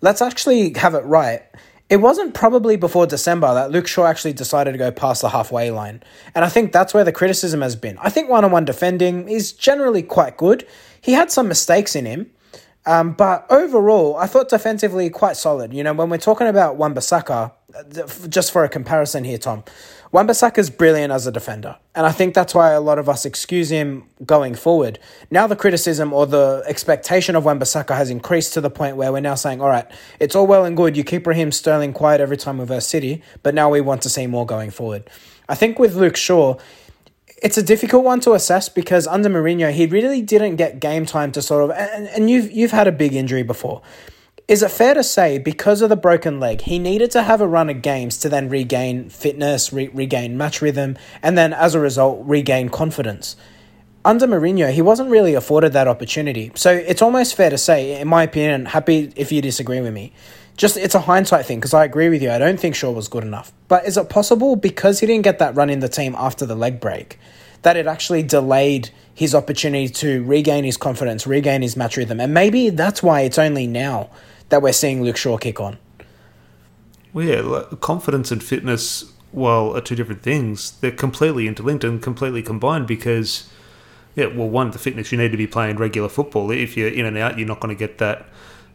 Let's 0.00 0.22
actually 0.22 0.72
have 0.74 0.94
it 0.94 1.04
right. 1.04 1.42
It 1.88 1.98
wasn't 1.98 2.34
probably 2.34 2.76
before 2.76 3.06
December 3.06 3.54
that 3.54 3.70
Luke 3.70 3.86
Shaw 3.86 4.06
actually 4.06 4.32
decided 4.32 4.72
to 4.72 4.78
go 4.78 4.90
past 4.90 5.22
the 5.22 5.30
halfway 5.30 5.70
line. 5.70 6.02
And 6.34 6.44
I 6.44 6.48
think 6.48 6.72
that's 6.72 6.92
where 6.92 7.04
the 7.04 7.12
criticism 7.12 7.62
has 7.62 7.76
been. 7.76 7.98
I 7.98 8.10
think 8.10 8.28
one 8.28 8.44
on 8.44 8.50
one 8.50 8.64
defending 8.64 9.28
is 9.28 9.52
generally 9.52 10.02
quite 10.02 10.36
good. 10.36 10.66
He 11.00 11.12
had 11.12 11.30
some 11.30 11.48
mistakes 11.48 11.94
in 11.94 12.04
him, 12.04 12.30
um, 12.86 13.12
but 13.12 13.46
overall, 13.50 14.16
I 14.16 14.26
thought 14.26 14.48
defensively 14.48 15.10
quite 15.10 15.36
solid. 15.36 15.74
You 15.74 15.82
know, 15.82 15.92
when 15.92 16.08
we're 16.08 16.18
talking 16.18 16.46
about 16.46 16.76
Wan-Bissaka, 16.76 17.52
just 18.28 18.50
for 18.50 18.64
a 18.64 18.68
comparison 18.68 19.24
here, 19.24 19.38
Tom, 19.38 19.62
Wan-Bissaka 20.10 20.56
is 20.56 20.70
brilliant 20.70 21.12
as 21.12 21.26
a 21.26 21.32
defender, 21.32 21.76
and 21.94 22.06
I 22.06 22.12
think 22.12 22.32
that's 22.32 22.54
why 22.54 22.70
a 22.70 22.80
lot 22.80 22.98
of 22.98 23.10
us 23.10 23.26
excuse 23.26 23.70
him 23.70 24.04
going 24.24 24.54
forward. 24.54 24.98
Now 25.30 25.46
the 25.46 25.54
criticism 25.54 26.14
or 26.14 26.26
the 26.26 26.64
expectation 26.66 27.36
of 27.36 27.44
Wan-Bissaka 27.44 27.94
has 27.94 28.08
increased 28.08 28.54
to 28.54 28.62
the 28.62 28.70
point 28.70 28.96
where 28.96 29.12
we're 29.12 29.20
now 29.20 29.34
saying, 29.34 29.60
all 29.60 29.68
right, 29.68 29.86
it's 30.18 30.34
all 30.34 30.46
well 30.46 30.64
and 30.64 30.74
good. 30.74 30.96
You 30.96 31.04
keep 31.04 31.26
Raheem 31.26 31.52
Sterling 31.52 31.92
quiet 31.92 32.22
every 32.22 32.38
time 32.38 32.56
we 32.56 32.64
verse 32.64 32.86
City, 32.86 33.22
but 33.42 33.54
now 33.54 33.68
we 33.68 33.82
want 33.82 34.00
to 34.02 34.08
see 34.08 34.26
more 34.26 34.46
going 34.46 34.70
forward. 34.70 35.10
I 35.46 35.54
think 35.54 35.78
with 35.78 35.94
Luke 35.94 36.16
Shaw, 36.16 36.56
it's 37.42 37.56
a 37.56 37.62
difficult 37.62 38.04
one 38.04 38.20
to 38.20 38.32
assess 38.32 38.68
because 38.68 39.06
under 39.06 39.28
Mourinho, 39.28 39.72
he 39.72 39.86
really 39.86 40.22
didn't 40.22 40.56
get 40.56 40.80
game 40.80 41.06
time 41.06 41.32
to 41.32 41.42
sort 41.42 41.64
of, 41.64 41.70
and, 41.70 42.08
and 42.08 42.30
you've 42.30 42.50
you've 42.50 42.72
had 42.72 42.88
a 42.88 42.92
big 42.92 43.14
injury 43.14 43.42
before. 43.42 43.82
Is 44.48 44.62
it 44.62 44.70
fair 44.70 44.94
to 44.94 45.04
say 45.04 45.38
because 45.38 45.82
of 45.82 45.90
the 45.90 45.96
broken 45.96 46.40
leg, 46.40 46.62
he 46.62 46.78
needed 46.78 47.10
to 47.10 47.22
have 47.22 47.40
a 47.40 47.46
run 47.46 47.68
of 47.68 47.82
games 47.82 48.16
to 48.18 48.28
then 48.30 48.48
regain 48.48 49.10
fitness, 49.10 49.72
re- 49.72 49.88
regain 49.88 50.38
match 50.38 50.62
rhythm, 50.62 50.96
and 51.22 51.36
then 51.36 51.52
as 51.52 51.74
a 51.74 51.80
result, 51.80 52.24
regain 52.26 52.70
confidence? 52.70 53.36
Under 54.04 54.26
Mourinho, 54.26 54.72
he 54.72 54.80
wasn't 54.80 55.10
really 55.10 55.34
afforded 55.34 55.74
that 55.74 55.86
opportunity. 55.86 56.50
So 56.54 56.72
it's 56.72 57.02
almost 57.02 57.34
fair 57.34 57.50
to 57.50 57.58
say, 57.58 58.00
in 58.00 58.08
my 58.08 58.22
opinion, 58.22 58.66
happy 58.66 59.12
if 59.16 59.30
you 59.30 59.42
disagree 59.42 59.82
with 59.82 59.92
me. 59.92 60.12
Just 60.58 60.76
it's 60.76 60.96
a 60.96 61.00
hindsight 61.00 61.46
thing 61.46 61.60
because 61.60 61.72
I 61.72 61.84
agree 61.84 62.08
with 62.08 62.20
you. 62.20 62.32
I 62.32 62.38
don't 62.38 62.58
think 62.58 62.74
Shaw 62.74 62.90
was 62.90 63.06
good 63.06 63.22
enough. 63.22 63.52
But 63.68 63.86
is 63.86 63.96
it 63.96 64.10
possible 64.10 64.56
because 64.56 64.98
he 64.98 65.06
didn't 65.06 65.22
get 65.22 65.38
that 65.38 65.54
run 65.54 65.70
in 65.70 65.78
the 65.78 65.88
team 65.88 66.14
after 66.18 66.44
the 66.44 66.56
leg 66.56 66.80
break 66.80 67.18
that 67.62 67.76
it 67.76 67.86
actually 67.86 68.24
delayed 68.24 68.90
his 69.14 69.34
opportunity 69.34 69.88
to 69.88 70.22
regain 70.24 70.64
his 70.64 70.76
confidence, 70.76 71.26
regain 71.28 71.62
his 71.62 71.76
match 71.76 71.96
rhythm? 71.96 72.20
And 72.20 72.34
maybe 72.34 72.70
that's 72.70 73.04
why 73.04 73.20
it's 73.20 73.38
only 73.38 73.68
now 73.68 74.10
that 74.48 74.60
we're 74.60 74.72
seeing 74.72 75.00
Luke 75.02 75.16
Shaw 75.16 75.38
kick 75.38 75.60
on. 75.60 75.78
Well, 77.12 77.24
yeah, 77.24 77.62
confidence 77.80 78.32
and 78.32 78.42
fitness, 78.42 79.12
well, 79.32 79.76
are 79.76 79.80
two 79.80 79.94
different 79.94 80.22
things, 80.22 80.72
they're 80.80 80.90
completely 80.90 81.46
interlinked 81.46 81.84
and 81.84 82.02
completely 82.02 82.42
combined 82.42 82.88
because, 82.88 83.48
yeah, 84.16 84.26
well, 84.26 84.48
one, 84.48 84.72
the 84.72 84.78
fitness, 84.78 85.12
you 85.12 85.18
need 85.18 85.30
to 85.30 85.38
be 85.38 85.46
playing 85.46 85.76
regular 85.76 86.08
football. 86.08 86.50
If 86.50 86.76
you're 86.76 86.88
in 86.88 87.06
and 87.06 87.16
out, 87.16 87.38
you're 87.38 87.48
not 87.48 87.60
going 87.60 87.74
to 87.74 87.78
get 87.78 87.98
that 87.98 88.26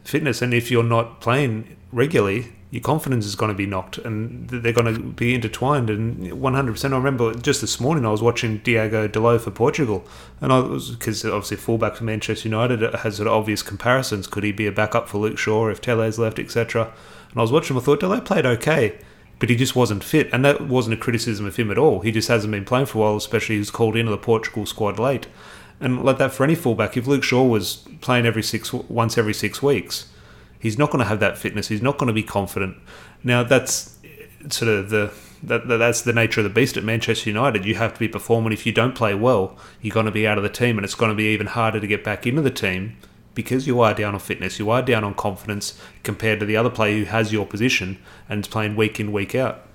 fitness. 0.04 0.42
And 0.42 0.54
if 0.54 0.70
you're 0.70 0.84
not 0.84 1.22
playing 1.22 1.78
regularly, 1.92 2.54
your 2.74 2.82
confidence 2.82 3.28
is 3.28 3.36
going 3.36 3.52
to 3.52 3.56
be 3.56 3.68
knocked 3.68 4.00
and 4.00 4.50
they're 4.50 4.74
going 4.74 4.92
to 4.92 5.00
be 5.00 5.36
intertwined. 5.36 5.92
And 5.92 6.24
100%, 6.32 6.92
I 6.92 6.98
remember 6.98 7.32
just 7.36 7.62
this 7.62 7.80
morning 7.80 8.04
I 8.04 8.10
was 8.10 8.24
watching 8.24 8.58
Diogo 8.58 9.08
Dalot 9.08 9.42
for 9.42 9.52
Portugal, 9.52 10.04
and 10.42 10.52
I 10.52 10.60
was 10.60 10.90
because 10.90 11.24
obviously 11.24 11.58
fullback 11.58 11.98
for 11.98 12.04
Manchester 12.04 12.50
United 12.50 12.82
has 12.82 13.18
sort 13.18 13.28
of 13.28 13.34
obvious 13.34 13.62
comparisons. 13.62 14.26
Could 14.26 14.44
he 14.44 14.52
be 14.52 14.66
a 14.66 14.72
backup 14.72 15.08
for 15.08 15.20
Luke 15.20 15.38
Shaw 15.38 15.68
if 15.68 15.82
Telles 15.82 16.18
left, 16.18 16.40
etc.? 16.40 16.92
And 17.30 17.38
I 17.38 17.42
was 17.42 17.52
watching 17.52 17.76
him, 17.76 17.82
I 17.82 17.86
thought 17.86 18.00
Dalot 18.00 18.26
played 18.26 18.46
okay. 18.46 18.98
But 19.38 19.50
he 19.50 19.56
just 19.56 19.76
wasn't 19.76 20.04
fit, 20.04 20.30
and 20.32 20.46
that 20.46 20.62
wasn't 20.62 20.94
a 20.94 20.98
criticism 20.98 21.46
of 21.46 21.58
him 21.58 21.70
at 21.70 21.78
all. 21.78 22.00
He 22.00 22.12
just 22.12 22.28
hasn't 22.30 22.52
been 22.52 22.66
playing 22.66 22.86
for 22.86 23.00
a 23.00 23.02
while, 23.02 23.18
especially 23.18 23.56
he 23.56 23.60
was 23.60 23.72
called 23.72 23.96
into 23.96 24.12
the 24.12 24.18
Portugal 24.18 24.66
squad 24.66 24.98
late. 24.98 25.28
And 25.80 26.04
like 26.04 26.18
that 26.20 26.32
for 26.32 26.44
any 26.44 26.56
fullback, 26.56 26.96
if 26.96 27.08
Luke 27.08 27.24
Shaw 27.24 27.44
was 27.44 27.86
playing 28.02 28.26
every 28.26 28.44
six 28.44 28.72
once 28.72 29.18
every 29.18 29.34
six 29.34 29.62
weeks, 29.62 30.08
He's 30.64 30.78
not 30.78 30.92
going 30.92 31.00
to 31.00 31.10
have 31.10 31.20
that 31.20 31.38
fitness. 31.38 31.68
He's 31.68 31.82
not 31.82 31.98
going 31.98 32.08
to 32.08 32.14
be 32.14 32.24
confident. 32.24 32.78
Now 33.22 33.44
that's 33.44 33.98
sort 34.48 34.72
of 34.72 34.90
the 34.92 35.14
that, 35.44 35.68
that, 35.68 35.76
that's 35.76 36.04
the 36.04 36.14
nature 36.14 36.40
of 36.40 36.46
the 36.46 36.50
beast 36.50 36.78
at 36.78 36.86
Manchester 36.86 37.30
United. 37.30 37.66
You 37.66 37.76
have 37.76 37.94
to 37.94 38.00
be 38.00 38.08
performing. 38.08 38.54
If 38.54 38.66
you 38.66 38.72
don't 38.72 38.96
play 38.96 39.14
well, 39.14 39.58
you're 39.82 39.94
going 39.94 40.06
to 40.06 40.12
be 40.12 40.26
out 40.26 40.38
of 40.38 40.44
the 40.46 40.50
team, 40.50 40.78
and 40.78 40.86
it's 40.86 40.96
going 40.96 41.12
to 41.12 41.16
be 41.16 41.26
even 41.34 41.48
harder 41.48 41.82
to 41.82 41.88
get 41.88 42.02
back 42.02 42.26
into 42.26 42.42
the 42.42 42.50
team 42.50 42.96
because 43.36 43.68
you 43.68 43.82
are 43.82 43.94
down 43.94 44.14
on 44.14 44.22
fitness, 44.22 44.58
you 44.58 44.70
are 44.70 44.82
down 44.82 45.04
on 45.04 45.16
confidence 45.16 45.78
compared 46.04 46.40
to 46.40 46.46
the 46.46 46.56
other 46.56 46.70
player 46.70 47.00
who 47.00 47.06
has 47.06 47.34
your 47.34 47.46
position 47.46 48.02
and 48.30 48.46
is 48.46 48.48
playing 48.48 48.78
week 48.78 49.02
in 49.02 49.12
week 49.12 49.36
out. 49.36 49.66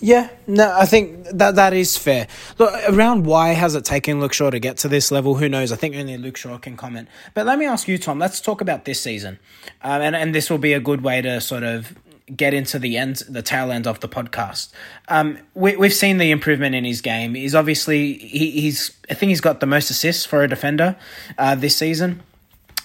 Yeah, 0.00 0.28
no, 0.46 0.70
I 0.76 0.86
think 0.86 1.24
that 1.32 1.54
that 1.54 1.72
is 1.72 1.96
fair. 1.96 2.26
Look, 2.58 2.74
around 2.88 3.24
why 3.24 3.50
has 3.50 3.74
it 3.74 3.84
taken 3.84 4.20
Luke 4.20 4.32
Shaw 4.32 4.50
to 4.50 4.58
get 4.58 4.76
to 4.78 4.88
this 4.88 5.10
level? 5.10 5.36
Who 5.36 5.48
knows? 5.48 5.72
I 5.72 5.76
think 5.76 5.96
only 5.96 6.18
Luke 6.18 6.36
Shaw 6.36 6.58
can 6.58 6.76
comment. 6.76 7.08
But 7.32 7.46
let 7.46 7.58
me 7.58 7.64
ask 7.64 7.88
you, 7.88 7.96
Tom. 7.96 8.18
Let's 8.18 8.40
talk 8.40 8.60
about 8.60 8.84
this 8.84 9.00
season, 9.00 9.38
um, 9.82 10.02
and 10.02 10.14
and 10.14 10.34
this 10.34 10.50
will 10.50 10.58
be 10.58 10.72
a 10.72 10.80
good 10.80 11.02
way 11.02 11.22
to 11.22 11.40
sort 11.40 11.62
of 11.62 11.96
get 12.34 12.54
into 12.54 12.78
the 12.78 12.96
end, 12.96 13.22
the 13.28 13.42
tail 13.42 13.70
end 13.70 13.86
of 13.86 14.00
the 14.00 14.08
podcast. 14.08 14.72
Um, 15.08 15.38
we, 15.54 15.76
we've 15.76 15.92
seen 15.92 16.18
the 16.18 16.30
improvement 16.30 16.74
in 16.74 16.84
his 16.84 17.00
game. 17.00 17.34
He's 17.34 17.54
obviously 17.54 18.14
he, 18.14 18.50
he's 18.50 18.96
I 19.10 19.14
think 19.14 19.30
he's 19.30 19.40
got 19.40 19.60
the 19.60 19.66
most 19.66 19.90
assists 19.90 20.24
for 20.26 20.42
a 20.42 20.48
defender 20.48 20.96
uh, 21.38 21.54
this 21.54 21.76
season. 21.76 22.22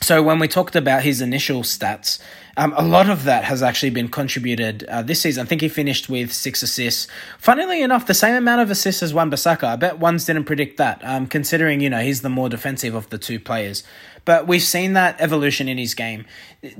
So 0.01 0.23
when 0.23 0.39
we 0.39 0.47
talked 0.47 0.75
about 0.75 1.03
his 1.03 1.21
initial 1.21 1.61
stats, 1.63 2.19
um, 2.59 2.73
a 2.75 2.83
lot 2.83 3.09
of 3.09 3.23
that 3.23 3.45
has 3.45 3.63
actually 3.63 3.89
been 3.89 4.09
contributed 4.09 4.83
uh, 4.83 5.01
this 5.01 5.21
season. 5.21 5.45
I 5.45 5.47
think 5.47 5.61
he 5.61 5.69
finished 5.69 6.09
with 6.09 6.33
six 6.33 6.61
assists. 6.61 7.07
Funnily 7.37 7.81
enough, 7.81 8.05
the 8.05 8.13
same 8.13 8.35
amount 8.35 8.59
of 8.59 8.69
assists 8.69 9.01
as 9.01 9.13
Wan-Bissaka. 9.13 9.63
I 9.63 9.75
bet 9.77 9.97
ones 9.97 10.25
didn't 10.25 10.43
predict 10.43 10.75
that, 10.75 10.99
um, 11.05 11.25
considering 11.25 11.79
you 11.79 11.89
know 11.89 12.01
he's 12.01 12.21
the 12.21 12.27
more 12.27 12.49
defensive 12.49 12.95
of 12.95 13.09
the 13.11 13.17
two 13.17 13.39
players. 13.39 13.83
But 14.25 14.45
we've 14.45 14.61
seen 14.61 14.91
that 14.93 15.15
evolution 15.21 15.69
in 15.69 15.77
his 15.77 15.95
game. 15.95 16.25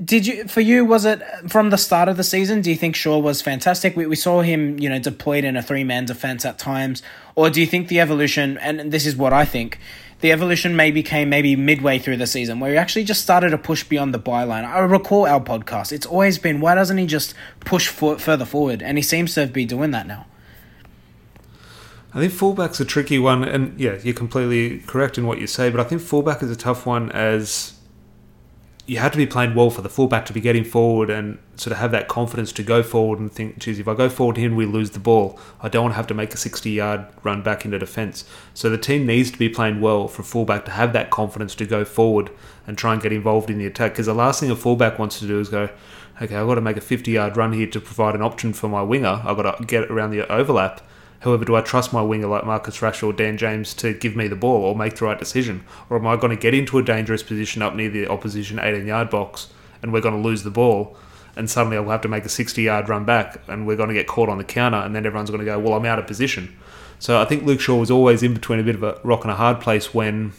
Did 0.04 0.26
you, 0.26 0.46
for 0.46 0.60
you, 0.60 0.84
was 0.84 1.06
it 1.06 1.22
from 1.48 1.70
the 1.70 1.78
start 1.78 2.10
of 2.10 2.18
the 2.18 2.24
season? 2.24 2.60
Do 2.60 2.68
you 2.68 2.76
think 2.76 2.94
Shaw 2.94 3.18
was 3.18 3.40
fantastic? 3.40 3.96
We, 3.96 4.06
we 4.06 4.16
saw 4.16 4.42
him, 4.42 4.78
you 4.78 4.90
know, 4.90 4.98
deployed 4.98 5.44
in 5.44 5.56
a 5.56 5.62
three 5.62 5.82
man 5.82 6.04
defense 6.04 6.44
at 6.44 6.58
times, 6.58 7.02
or 7.34 7.48
do 7.48 7.58
you 7.58 7.66
think 7.66 7.88
the 7.88 8.00
evolution? 8.00 8.58
And 8.58 8.92
this 8.92 9.06
is 9.06 9.16
what 9.16 9.32
I 9.32 9.46
think 9.46 9.78
the 10.20 10.32
evolution 10.32 10.76
maybe 10.76 11.02
came 11.02 11.28
maybe 11.28 11.56
midway 11.56 11.98
through 11.98 12.18
the 12.18 12.26
season 12.26 12.60
where 12.60 12.72
he 12.72 12.76
actually 12.76 13.04
just 13.04 13.22
started 13.22 13.50
to 13.50 13.58
push 13.58 13.84
beyond 13.84 14.12
the 14.12 14.18
byline. 14.18 14.64
I 14.64 14.78
recall 14.80 15.26
our 15.26 15.40
podcast. 15.40 15.92
It's 15.92 16.06
always 16.06 16.38
been 16.38 16.60
why 16.60 16.74
doesn't 16.74 16.98
he 16.98 17.06
just 17.06 17.34
push 17.60 17.88
for, 17.88 18.18
further 18.18 18.44
forward? 18.44 18.82
And 18.82 18.98
he 18.98 19.02
seems 19.02 19.34
to 19.34 19.46
be 19.46 19.64
doing 19.64 19.90
that 19.92 20.06
now. 20.06 20.26
I 22.12 22.18
think 22.18 22.32
fullback's 22.32 22.80
a 22.80 22.84
tricky 22.84 23.20
one, 23.20 23.44
and 23.44 23.78
yeah, 23.78 23.96
you're 24.02 24.14
completely 24.14 24.80
correct 24.80 25.16
in 25.16 25.26
what 25.26 25.38
you 25.38 25.46
say. 25.46 25.70
But 25.70 25.80
I 25.80 25.84
think 25.84 26.02
fullback 26.02 26.42
is 26.42 26.50
a 26.50 26.56
tough 26.56 26.84
one 26.84 27.10
as 27.12 27.74
you 28.90 28.96
have 28.96 29.12
to 29.12 29.18
be 29.18 29.24
playing 29.24 29.54
well 29.54 29.70
for 29.70 29.82
the 29.82 29.88
fullback 29.88 30.26
to 30.26 30.32
be 30.32 30.40
getting 30.40 30.64
forward 30.64 31.10
and 31.10 31.38
sort 31.54 31.70
of 31.70 31.78
have 31.78 31.92
that 31.92 32.08
confidence 32.08 32.50
to 32.50 32.60
go 32.60 32.82
forward 32.82 33.20
and 33.20 33.30
think, 33.30 33.56
geez, 33.56 33.78
if 33.78 33.86
I 33.86 33.94
go 33.94 34.08
forward 34.08 34.36
here 34.36 34.48
and 34.48 34.56
we 34.56 34.66
lose 34.66 34.90
the 34.90 34.98
ball, 34.98 35.38
I 35.62 35.68
don't 35.68 35.84
want 35.84 35.92
to 35.92 35.96
have 35.96 36.08
to 36.08 36.14
make 36.14 36.34
a 36.34 36.36
60 36.36 36.68
yard 36.68 37.06
run 37.22 37.40
back 37.40 37.64
into 37.64 37.78
defence. 37.78 38.24
So 38.52 38.68
the 38.68 38.76
team 38.76 39.06
needs 39.06 39.30
to 39.30 39.38
be 39.38 39.48
playing 39.48 39.80
well 39.80 40.08
for 40.08 40.24
fullback 40.24 40.64
to 40.64 40.72
have 40.72 40.92
that 40.92 41.08
confidence 41.08 41.54
to 41.54 41.66
go 41.66 41.84
forward 41.84 42.32
and 42.66 42.76
try 42.76 42.92
and 42.92 43.00
get 43.00 43.12
involved 43.12 43.48
in 43.48 43.58
the 43.58 43.66
attack. 43.66 43.92
Because 43.92 44.06
the 44.06 44.12
last 44.12 44.40
thing 44.40 44.50
a 44.50 44.56
fullback 44.56 44.98
wants 44.98 45.20
to 45.20 45.26
do 45.28 45.38
is 45.38 45.48
go, 45.48 45.68
okay, 46.20 46.34
I've 46.34 46.48
got 46.48 46.56
to 46.56 46.60
make 46.60 46.76
a 46.76 46.80
50 46.80 47.12
yard 47.12 47.36
run 47.36 47.52
here 47.52 47.68
to 47.68 47.80
provide 47.80 48.16
an 48.16 48.22
option 48.22 48.52
for 48.52 48.66
my 48.66 48.82
winger. 48.82 49.22
I've 49.24 49.36
got 49.36 49.56
to 49.56 49.64
get 49.64 49.88
around 49.88 50.10
the 50.10 50.26
overlap 50.32 50.80
However, 51.20 51.44
do 51.44 51.54
I 51.54 51.60
trust 51.60 51.92
my 51.92 52.02
winger 52.02 52.26
like 52.26 52.44
Marcus 52.44 52.78
Rashford 52.78 53.08
or 53.08 53.12
Dan 53.12 53.36
James 53.36 53.74
to 53.74 53.92
give 53.92 54.16
me 54.16 54.26
the 54.26 54.36
ball 54.36 54.64
or 54.64 54.74
make 54.74 54.96
the 54.96 55.04
right 55.04 55.18
decision? 55.18 55.64
Or 55.88 55.96
am 55.96 56.06
I 56.06 56.16
going 56.16 56.34
to 56.34 56.40
get 56.40 56.54
into 56.54 56.78
a 56.78 56.82
dangerous 56.82 57.22
position 57.22 57.62
up 57.62 57.74
near 57.74 57.90
the 57.90 58.08
opposition 58.08 58.58
18 58.58 58.86
yard 58.86 59.10
box 59.10 59.48
and 59.82 59.92
we're 59.92 60.00
going 60.00 60.20
to 60.20 60.28
lose 60.28 60.42
the 60.42 60.50
ball? 60.50 60.96
and 61.36 61.48
suddenly 61.48 61.76
I'll 61.76 61.88
have 61.88 62.00
to 62.02 62.08
make 62.08 62.24
a 62.24 62.28
60 62.28 62.62
yard 62.62 62.88
run 62.88 63.04
back, 63.04 63.40
and 63.48 63.66
we're 63.66 63.76
going 63.76 63.88
to 63.88 63.94
get 63.94 64.06
caught 64.06 64.28
on 64.28 64.38
the 64.38 64.44
counter, 64.44 64.78
and 64.78 64.94
then 64.94 65.06
everyone's 65.06 65.30
going 65.30 65.40
to 65.40 65.44
go, 65.44 65.58
well, 65.58 65.74
I'm 65.74 65.86
out 65.86 65.98
of 65.98 66.06
position. 66.06 66.56
So 66.98 67.20
I 67.20 67.24
think 67.24 67.44
Luke 67.44 67.60
Shaw 67.60 67.76
was 67.76 67.90
always 67.90 68.22
in 68.22 68.34
between 68.34 68.60
a 68.60 68.62
bit 68.62 68.74
of 68.74 68.82
a 68.82 69.00
rock 69.02 69.24
and 69.24 69.30
a 69.30 69.36
hard 69.36 69.60
place 69.60 69.94
when 69.94 70.32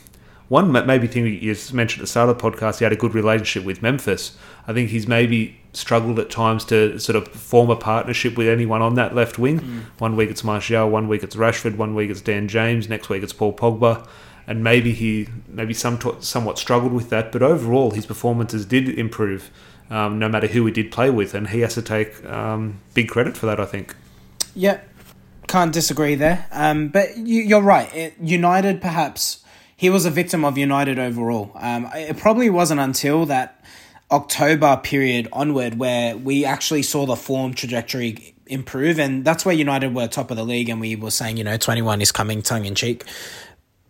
one 0.52 0.70
maybe 0.86 1.08
thing 1.08 1.26
you 1.26 1.56
mentioned 1.72 2.02
at 2.02 2.04
the 2.04 2.08
start 2.08 2.28
of 2.28 2.38
the 2.38 2.44
podcast, 2.44 2.80
he 2.80 2.84
had 2.84 2.92
a 2.92 2.98
good 2.98 3.16
relationship 3.16 3.64
with 3.64 3.82
Memphis. 3.82 4.36
I 4.68 4.74
think 4.74 4.90
he's 4.90 5.08
maybe 5.08 5.58
struggled 5.72 6.20
at 6.20 6.30
times 6.30 6.66
to 6.66 7.00
sort 7.00 7.16
of 7.16 7.30
form 7.30 7.70
a 7.70 7.78
partnership 7.78 8.36
with 8.36 8.50
anyone 8.50 8.82
on 8.82 8.96
that 8.96 9.16
left 9.16 9.40
wing. 9.40 9.62
Mm. 9.62 9.82
One 10.00 10.18
week 10.18 10.30
it's 10.30 10.44
Martial, 10.44 10.90
one 10.90 11.08
week 11.08 11.24
it's 11.24 11.38
Rashford, 11.38 11.78
one 11.78 11.96
week 11.96 12.10
it's 12.10 12.20
Dan 12.20 12.50
James, 12.50 12.90
next 12.90 13.08
week 13.08 13.24
it's 13.24 13.32
Paul 13.32 13.54
Pogba 13.54 14.06
and 14.46 14.62
maybe 14.62 14.92
he 14.92 15.30
maybe 15.48 15.74
some 15.74 15.98
somewhat 16.20 16.60
struggled 16.60 16.92
with 16.92 17.10
that. 17.12 17.32
But 17.32 17.42
overall, 17.42 17.92
his 17.92 18.06
performances 18.06 18.66
did 18.66 18.90
improve, 18.90 19.52
um, 19.90 20.20
no 20.20 20.28
matter 20.28 20.48
who 20.48 20.66
he 20.66 20.74
did 20.74 20.92
play 20.92 21.10
with, 21.10 21.34
and 21.34 21.48
he 21.48 21.62
has 21.62 21.76
to 21.76 21.82
take 21.82 22.26
um, 22.26 22.82
big 22.94 23.08
credit 23.08 23.38
for 23.38 23.46
that. 23.46 23.62
I 23.62 23.66
think. 23.66 23.96
Yeah, 24.54 24.82
can't 25.48 25.72
disagree 25.72 26.16
there. 26.16 26.48
Um, 26.52 26.90
but 26.90 27.16
you, 27.16 27.56
are 27.56 27.62
right. 27.62 27.96
It, 27.96 28.16
United, 28.20 28.82
perhaps 28.82 29.41
he 29.82 29.90
was 29.90 30.06
a 30.06 30.12
victim 30.12 30.46
of 30.46 30.60
United 30.60 31.00
overall. 31.00 31.52
Um, 31.56 31.90
it 31.96 32.16
probably 32.16 32.52
wasn't 32.52 32.80
until 32.80 33.26
that 33.26 33.66
October 34.12 34.78
period 34.78 35.28
onward 35.34 35.80
where 35.80 36.16
we 36.16 36.46
actually 36.46 36.84
saw 36.84 37.08
the 37.08 37.16
form 37.16 37.56
trajectory 37.56 38.36
improve, 38.46 39.00
and 39.00 39.26
that's 39.26 39.44
where 39.44 39.56
United 39.56 39.96
were 39.96 40.08
top 40.08 40.30
of 40.30 40.38
the 40.38 40.44
league, 40.44 40.70
and 40.70 40.80
we 40.80 40.96
were 40.96 41.10
saying, 41.10 41.38
you 41.38 41.44
know, 41.44 41.58
twenty 41.58 41.82
one 41.82 42.00
is 42.00 42.12
coming 42.12 42.44
tongue 42.44 42.66
in 42.66 42.76
cheek. 42.76 43.06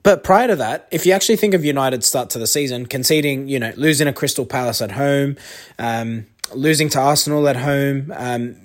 But 0.01 0.23
prior 0.23 0.47
to 0.47 0.55
that, 0.55 0.87
if 0.91 1.05
you 1.05 1.11
actually 1.11 1.35
think 1.35 1.53
of 1.53 1.65
United's 1.65 2.07
start 2.07 2.29
to 2.29 2.39
the 2.39 2.47
season, 2.47 2.85
conceding, 2.85 3.49
you 3.49 3.59
know, 3.59 3.73
losing 3.75 4.07
a 4.07 4.13
Crystal 4.13 4.45
Palace 4.45 4.81
at 4.81 4.93
home, 4.93 5.35
um, 5.77 6.25
losing 6.55 6.87
to 6.91 6.99
Arsenal 7.01 7.49
at 7.49 7.57
home, 7.57 8.13
um, 8.15 8.55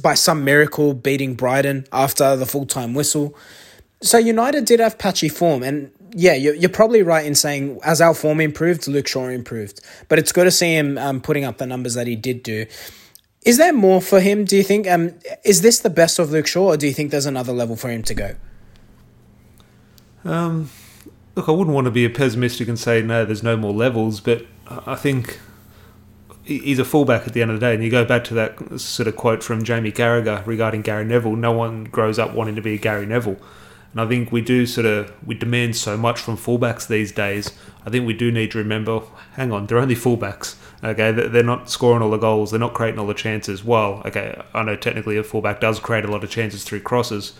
by 0.00 0.14
some 0.14 0.42
miracle 0.42 0.94
beating 0.94 1.34
Brighton 1.34 1.86
after 1.92 2.34
the 2.34 2.46
full 2.46 2.64
time 2.64 2.94
whistle. 2.94 3.36
So 4.02 4.18
United 4.18 4.64
did 4.64 4.80
have 4.80 4.98
patchy 4.98 5.28
form, 5.28 5.62
and 5.62 5.90
yeah, 6.12 6.34
you're, 6.34 6.54
you're 6.54 6.70
probably 6.70 7.02
right 7.02 7.24
in 7.24 7.34
saying 7.34 7.78
as 7.84 8.00
our 8.00 8.14
form 8.14 8.40
improved, 8.40 8.86
Luke 8.88 9.06
Shaw 9.06 9.28
improved. 9.28 9.80
But 10.08 10.18
it's 10.18 10.32
good 10.32 10.44
to 10.44 10.50
see 10.50 10.74
him 10.74 10.98
um, 10.98 11.20
putting 11.20 11.44
up 11.44 11.58
the 11.58 11.66
numbers 11.66 11.94
that 11.94 12.06
he 12.06 12.16
did 12.16 12.42
do. 12.42 12.66
Is 13.44 13.58
there 13.58 13.72
more 13.72 14.00
for 14.00 14.20
him? 14.20 14.44
Do 14.44 14.56
you 14.56 14.62
think? 14.62 14.88
Um, 14.88 15.14
is 15.44 15.62
this 15.62 15.80
the 15.80 15.90
best 15.90 16.18
of 16.18 16.30
Luke 16.30 16.46
Shaw, 16.46 16.72
or 16.72 16.76
do 16.76 16.86
you 16.86 16.92
think 16.92 17.10
there's 17.10 17.26
another 17.26 17.52
level 17.52 17.76
for 17.76 17.90
him 17.90 18.02
to 18.04 18.14
go? 18.14 18.34
Um, 20.24 20.70
look, 21.34 21.48
I 21.48 21.52
wouldn't 21.52 21.74
want 21.74 21.86
to 21.86 21.90
be 21.90 22.04
a 22.04 22.10
pessimistic 22.10 22.68
and 22.68 22.78
say 22.78 23.02
no, 23.02 23.24
there's 23.24 23.42
no 23.42 23.56
more 23.56 23.72
levels, 23.72 24.20
but 24.20 24.46
I 24.68 24.94
think 24.94 25.40
he's 26.44 26.78
a 26.78 26.84
fullback 26.84 27.26
at 27.26 27.32
the 27.32 27.42
end 27.42 27.50
of 27.50 27.58
the 27.58 27.66
day. 27.66 27.74
And 27.74 27.82
you 27.82 27.90
go 27.90 28.04
back 28.04 28.24
to 28.24 28.34
that 28.34 28.80
sort 28.80 29.08
of 29.08 29.16
quote 29.16 29.42
from 29.42 29.64
Jamie 29.64 29.92
Carragher 29.92 30.46
regarding 30.46 30.82
Gary 30.82 31.04
Neville: 31.04 31.36
"No 31.36 31.52
one 31.52 31.84
grows 31.84 32.18
up 32.18 32.34
wanting 32.34 32.56
to 32.56 32.62
be 32.62 32.74
a 32.74 32.78
Gary 32.78 33.06
Neville." 33.06 33.38
And 33.92 34.00
I 34.00 34.06
think 34.06 34.32
we 34.32 34.40
do 34.40 34.66
sort 34.66 34.86
of 34.86 35.12
we 35.26 35.34
demand 35.34 35.76
so 35.76 35.96
much 35.96 36.18
from 36.18 36.36
fullbacks 36.36 36.86
these 36.86 37.12
days. 37.12 37.52
I 37.86 37.90
think 37.90 38.06
we 38.06 38.14
do 38.14 38.32
need 38.32 38.50
to 38.52 38.58
remember, 38.58 39.02
hang 39.32 39.52
on, 39.52 39.66
they're 39.66 39.78
only 39.78 39.94
fullbacks. 39.94 40.56
Okay, 40.82 41.12
they're 41.12 41.44
not 41.44 41.70
scoring 41.70 42.02
all 42.02 42.10
the 42.10 42.16
goals, 42.16 42.50
they're 42.50 42.58
not 42.58 42.74
creating 42.74 42.98
all 42.98 43.06
the 43.06 43.14
chances. 43.14 43.62
Well, 43.62 44.02
okay, 44.04 44.40
I 44.52 44.62
know 44.62 44.76
technically 44.76 45.16
a 45.16 45.22
fullback 45.22 45.60
does 45.60 45.78
create 45.78 46.04
a 46.04 46.10
lot 46.10 46.24
of 46.24 46.30
chances 46.30 46.64
through 46.64 46.80
crosses, 46.80 47.34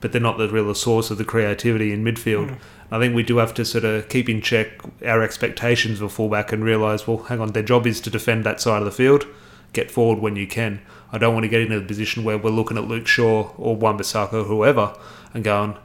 but 0.00 0.12
they're 0.12 0.20
not 0.20 0.38
the 0.38 0.48
real 0.48 0.72
source 0.74 1.10
of 1.10 1.18
the 1.18 1.24
creativity 1.24 1.92
in 1.92 2.04
midfield. 2.04 2.50
Mm. 2.50 2.58
I 2.90 2.98
think 2.98 3.14
we 3.14 3.22
do 3.22 3.36
have 3.38 3.52
to 3.54 3.64
sort 3.64 3.84
of 3.84 4.08
keep 4.08 4.28
in 4.28 4.40
check 4.40 4.80
our 5.04 5.22
expectations 5.22 6.00
of 6.00 6.12
fullback 6.12 6.52
and 6.52 6.64
realise, 6.64 7.06
well, 7.06 7.18
hang 7.18 7.40
on, 7.40 7.52
their 7.52 7.62
job 7.62 7.86
is 7.86 8.00
to 8.02 8.10
defend 8.10 8.44
that 8.44 8.60
side 8.60 8.80
of 8.80 8.86
the 8.86 8.92
field, 8.92 9.26
get 9.74 9.90
forward 9.90 10.20
when 10.20 10.36
you 10.36 10.46
can. 10.46 10.80
I 11.12 11.18
don't 11.18 11.34
want 11.34 11.44
to 11.44 11.48
get 11.48 11.60
into 11.60 11.80
the 11.80 11.86
position 11.86 12.24
where 12.24 12.38
we're 12.38 12.50
looking 12.50 12.78
at 12.78 12.84
Luke 12.84 13.06
Shaw 13.06 13.50
or 13.56 13.76
Wan-Bissaka 13.76 14.32
or 14.32 14.44
whoever 14.44 14.94
and 15.34 15.44
going, 15.44 15.76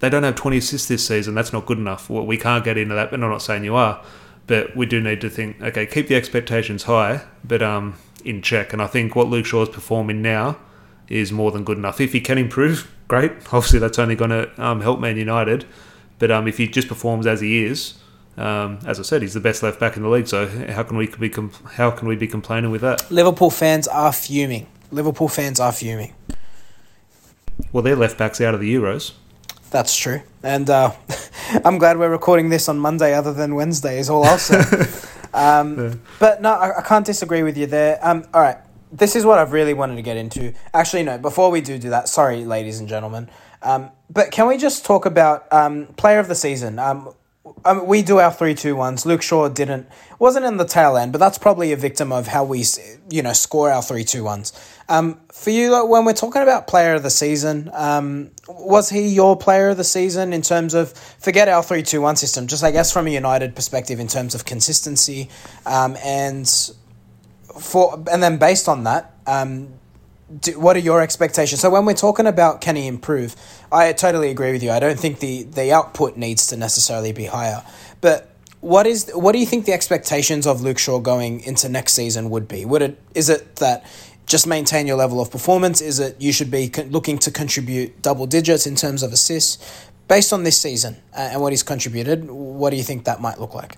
they 0.00 0.10
don't 0.10 0.22
have 0.22 0.34
20 0.34 0.56
assists 0.56 0.88
this 0.88 1.06
season, 1.06 1.34
that's 1.34 1.52
not 1.52 1.66
good 1.66 1.78
enough. 1.78 2.10
Well, 2.10 2.26
we 2.26 2.36
can't 2.36 2.64
get 2.64 2.76
into 2.76 2.94
that, 2.94 3.10
but 3.10 3.22
I'm 3.22 3.30
not 3.30 3.42
saying 3.42 3.64
you 3.64 3.76
are. 3.76 4.02
But 4.46 4.74
we 4.74 4.86
do 4.86 5.00
need 5.00 5.20
to 5.20 5.30
think, 5.30 5.60
okay, 5.62 5.86
keep 5.86 6.08
the 6.08 6.16
expectations 6.16 6.84
high, 6.84 7.22
but 7.44 7.62
um, 7.62 7.96
in 8.24 8.42
check. 8.42 8.72
And 8.72 8.82
I 8.82 8.86
think 8.86 9.14
what 9.14 9.28
Luke 9.28 9.46
Shaw 9.46 9.62
is 9.62 9.68
performing 9.68 10.22
now 10.22 10.58
is 11.08 11.30
more 11.30 11.52
than 11.52 11.64
good 11.64 11.78
enough. 11.78 12.00
If 12.00 12.12
he 12.12 12.20
can 12.20 12.38
improve, 12.38 12.90
great. 13.08 13.30
Obviously, 13.52 13.78
that's 13.78 13.98
only 13.98 14.16
going 14.16 14.30
to 14.30 14.50
um, 14.62 14.80
help 14.80 14.98
Man 14.98 15.16
United. 15.16 15.66
But 16.18 16.30
um, 16.30 16.48
if 16.48 16.58
he 16.58 16.66
just 16.66 16.88
performs 16.88 17.26
as 17.26 17.40
he 17.40 17.64
is, 17.64 17.94
um, 18.36 18.78
as 18.86 18.98
I 18.98 19.02
said, 19.02 19.22
he's 19.22 19.34
the 19.34 19.40
best 19.40 19.62
left 19.62 19.78
back 19.78 19.96
in 19.96 20.02
the 20.02 20.08
league. 20.08 20.28
So 20.28 20.48
how 20.70 20.82
can 20.82 20.96
we 20.96 21.08
be 21.08 21.28
com- 21.28 21.52
how 21.72 21.90
can 21.90 22.08
we 22.08 22.16
be 22.16 22.26
complaining 22.26 22.70
with 22.70 22.80
that? 22.80 23.10
Liverpool 23.10 23.50
fans 23.50 23.86
are 23.88 24.12
fuming. 24.12 24.66
Liverpool 24.90 25.28
fans 25.28 25.60
are 25.60 25.72
fuming. 25.72 26.14
Well, 27.72 27.82
their 27.82 27.96
left 27.96 28.18
backs 28.18 28.40
out 28.40 28.54
of 28.54 28.60
the 28.60 28.74
Euros. 28.74 29.12
That's 29.70 29.96
true, 29.96 30.22
and 30.42 30.68
uh, 30.68 30.92
I'm 31.64 31.78
glad 31.78 31.96
we're 31.96 32.10
recording 32.10 32.48
this 32.48 32.68
on 32.68 32.78
Monday, 32.78 33.14
other 33.14 33.32
than 33.32 33.54
Wednesday. 33.54 34.00
Is 34.00 34.10
all 34.10 34.24
I'll 34.24 34.38
say. 34.38 34.58
um, 35.32 35.78
yeah. 35.78 35.94
But 36.18 36.42
no, 36.42 36.52
I, 36.52 36.78
I, 36.78 36.82
can't 36.82 37.06
disagree 37.06 37.44
with 37.44 37.56
you 37.56 37.66
there. 37.66 37.98
Um, 38.02 38.26
all 38.34 38.42
right, 38.42 38.58
this 38.90 39.14
is 39.14 39.24
what 39.24 39.38
I've 39.38 39.52
really 39.52 39.74
wanted 39.74 39.96
to 39.96 40.02
get 40.02 40.16
into. 40.16 40.52
Actually, 40.74 41.04
no, 41.04 41.18
before 41.18 41.52
we 41.52 41.60
do 41.60 41.78
do 41.78 41.90
that, 41.90 42.08
sorry, 42.08 42.44
ladies 42.44 42.80
and 42.80 42.88
gentlemen. 42.88 43.30
Um, 43.62 43.90
but 44.08 44.32
can 44.32 44.48
we 44.48 44.56
just 44.56 44.84
talk 44.84 45.06
about 45.06 45.50
um, 45.52 45.86
player 45.96 46.18
of 46.18 46.26
the 46.26 46.34
season? 46.34 46.78
Um, 47.64 47.80
um, 47.80 47.86
we 47.86 48.02
do 48.02 48.18
our 48.18 48.32
three 48.32 48.54
two 48.54 48.76
ones. 48.76 49.06
Luke 49.06 49.22
Shaw 49.22 49.48
didn't 49.48 49.88
wasn't 50.18 50.46
in 50.46 50.56
the 50.56 50.64
tail 50.64 50.96
end, 50.96 51.12
but 51.12 51.18
that's 51.18 51.38
probably 51.38 51.72
a 51.72 51.76
victim 51.76 52.12
of 52.12 52.28
how 52.28 52.44
we 52.44 52.64
you 53.10 53.22
know 53.22 53.32
score 53.32 53.70
our 53.70 53.82
three 53.82 54.04
two 54.04 54.24
ones. 54.24 54.52
Um, 54.88 55.20
for 55.32 55.50
you, 55.50 55.86
when 55.86 56.04
we're 56.04 56.12
talking 56.12 56.42
about 56.42 56.66
player 56.66 56.94
of 56.94 57.02
the 57.02 57.10
season, 57.10 57.70
um, 57.72 58.30
was 58.48 58.90
he 58.90 59.08
your 59.08 59.36
player 59.36 59.68
of 59.68 59.76
the 59.76 59.84
season 59.84 60.32
in 60.32 60.42
terms 60.42 60.74
of 60.74 60.92
forget 60.92 61.48
our 61.48 61.62
three 61.62 61.82
two 61.82 62.00
one 62.00 62.16
system? 62.16 62.46
Just 62.46 62.64
I 62.64 62.70
guess 62.70 62.92
from 62.92 63.06
a 63.06 63.10
United 63.10 63.54
perspective 63.54 64.00
in 64.00 64.08
terms 64.08 64.34
of 64.34 64.44
consistency, 64.44 65.28
um, 65.66 65.96
and 66.04 66.48
for 67.60 68.02
and 68.10 68.22
then 68.22 68.38
based 68.38 68.68
on 68.68 68.84
that, 68.84 69.14
um, 69.26 69.79
do, 70.38 70.58
what 70.58 70.76
are 70.76 70.80
your 70.80 71.00
expectations? 71.00 71.60
So 71.60 71.70
when 71.70 71.84
we're 71.84 71.94
talking 71.94 72.26
about 72.26 72.60
can 72.60 72.76
he 72.76 72.86
improve, 72.86 73.34
I 73.72 73.92
totally 73.92 74.30
agree 74.30 74.52
with 74.52 74.62
you. 74.62 74.70
I 74.70 74.80
don't 74.80 74.98
think 74.98 75.20
the 75.20 75.44
the 75.44 75.72
output 75.72 76.16
needs 76.16 76.46
to 76.48 76.56
necessarily 76.56 77.12
be 77.12 77.26
higher, 77.26 77.64
but 78.00 78.30
what 78.60 78.86
is 78.86 79.10
what 79.14 79.32
do 79.32 79.38
you 79.38 79.46
think 79.46 79.64
the 79.64 79.72
expectations 79.72 80.46
of 80.46 80.60
Luke 80.60 80.78
Shaw 80.78 81.00
going 81.00 81.40
into 81.40 81.68
next 81.68 81.94
season 81.94 82.30
would 82.30 82.46
be? 82.46 82.64
Would 82.64 82.82
it 82.82 83.00
is 83.14 83.28
it 83.28 83.56
that 83.56 83.84
just 84.26 84.46
maintain 84.46 84.86
your 84.86 84.96
level 84.96 85.20
of 85.20 85.30
performance? 85.30 85.80
Is 85.80 85.98
it 85.98 86.20
you 86.20 86.32
should 86.32 86.50
be 86.50 86.68
con- 86.68 86.90
looking 86.90 87.18
to 87.18 87.30
contribute 87.30 88.02
double 88.02 88.26
digits 88.26 88.66
in 88.66 88.76
terms 88.76 89.02
of 89.02 89.12
assists 89.12 89.88
based 90.08 90.32
on 90.32 90.44
this 90.44 90.58
season 90.58 90.96
uh, 91.14 91.30
and 91.32 91.40
what 91.40 91.52
he's 91.52 91.62
contributed? 91.62 92.30
What 92.30 92.70
do 92.70 92.76
you 92.76 92.82
think 92.82 93.04
that 93.04 93.20
might 93.20 93.40
look 93.40 93.54
like? 93.54 93.76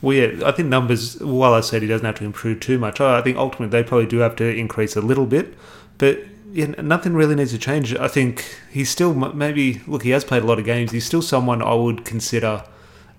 Well, 0.00 0.16
yeah, 0.16 0.46
I 0.46 0.52
think 0.52 0.68
numbers. 0.68 1.18
While 1.20 1.54
I 1.54 1.60
said 1.60 1.82
he 1.82 1.88
doesn't 1.88 2.04
have 2.04 2.16
to 2.16 2.24
improve 2.24 2.60
too 2.60 2.78
much, 2.78 3.00
I 3.00 3.20
think 3.22 3.36
ultimately 3.36 3.68
they 3.68 3.86
probably 3.86 4.06
do 4.06 4.18
have 4.18 4.36
to 4.36 4.44
increase 4.44 4.96
a 4.96 5.00
little 5.00 5.26
bit, 5.26 5.54
but 5.98 6.20
yeah, 6.52 6.66
nothing 6.80 7.14
really 7.14 7.34
needs 7.34 7.52
to 7.52 7.58
change. 7.58 7.94
I 7.94 8.08
think 8.08 8.58
he's 8.70 8.90
still 8.90 9.12
maybe 9.14 9.82
look. 9.86 10.02
He 10.02 10.10
has 10.10 10.24
played 10.24 10.42
a 10.42 10.46
lot 10.46 10.58
of 10.58 10.64
games. 10.64 10.92
He's 10.92 11.04
still 11.04 11.22
someone 11.22 11.62
I 11.62 11.74
would 11.74 12.04
consider, 12.04 12.64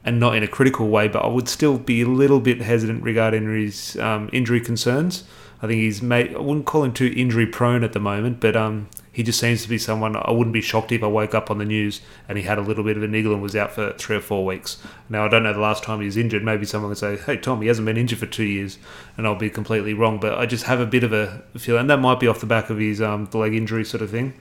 and 0.06 0.20
not 0.20 0.36
in 0.36 0.44
a 0.44 0.48
critical 0.48 0.88
way, 0.90 1.08
but 1.08 1.24
I 1.24 1.28
would 1.28 1.50
still 1.50 1.78
be 1.78 2.02
a 2.02 2.08
little 2.08 2.40
bit 2.40 2.62
hesitant 2.62 3.04
regarding 3.04 3.54
his 3.54 3.98
um, 3.98 4.30
injury 4.32 4.62
concerns. 4.62 5.26
I 5.62 5.68
think 5.68 5.82
he's 5.82 6.02
made. 6.02 6.34
I 6.34 6.40
wouldn't 6.40 6.66
call 6.66 6.86
him 6.86 6.94
too 6.94 7.14
injury 7.16 7.46
prone 7.46 7.84
at 7.84 7.94
the 7.94 8.00
moment, 8.00 8.40
but 8.40 8.56
um, 8.56 8.88
he 9.20 9.24
just 9.24 9.42
seems 9.42 9.62
to 9.64 9.68
be 9.68 9.78
someone 9.78 10.16
I 10.16 10.32
wouldn't 10.32 10.54
be 10.54 10.62
shocked 10.62 10.94
if 10.94 11.04
I 11.04 11.08
woke 11.08 11.36
up 11.36 11.52
on 11.52 11.58
the 11.58 11.66
news 11.66 12.00
and 12.30 12.38
he 12.38 12.46
had 12.46 12.58
a 12.58 12.62
little 12.62 12.86
bit 12.86 12.96
of 12.96 13.04
a 13.04 13.08
niggle 13.10 13.34
and 13.34 13.42
was 13.42 13.54
out 13.54 13.70
for 13.70 13.92
three 13.98 14.16
or 14.16 14.22
four 14.22 14.46
weeks. 14.46 14.82
Now 15.10 15.26
I 15.26 15.28
don't 15.28 15.44
know 15.44 15.52
the 15.52 15.60
last 15.60 15.84
time 15.84 16.00
he 16.00 16.06
was 16.06 16.16
injured. 16.16 16.42
Maybe 16.42 16.66
someone 16.66 16.88
would 16.88 17.00
say, 17.00 17.18
"Hey 17.18 17.36
Tom, 17.36 17.62
he 17.62 17.68
hasn't 17.68 17.86
been 17.86 17.98
injured 17.98 18.20
for 18.20 18.28
two 18.28 18.46
years," 18.46 18.78
and 19.18 19.28
I'll 19.28 19.36
be 19.36 19.50
completely 19.50 19.94
wrong. 19.94 20.22
But 20.22 20.38
I 20.38 20.46
just 20.46 20.68
have 20.68 20.80
a 20.80 20.86
bit 20.86 21.04
of 21.04 21.12
a 21.12 21.44
feel, 21.58 21.78
and 21.78 21.90
that 21.90 22.00
might 22.00 22.22
be 22.22 22.30
off 22.30 22.40
the 22.40 22.46
back 22.46 22.70
of 22.70 22.78
his 22.78 23.02
um, 23.02 23.28
leg 23.34 23.54
injury 23.54 23.84
sort 23.84 24.02
of 24.02 24.10
thing. 24.10 24.36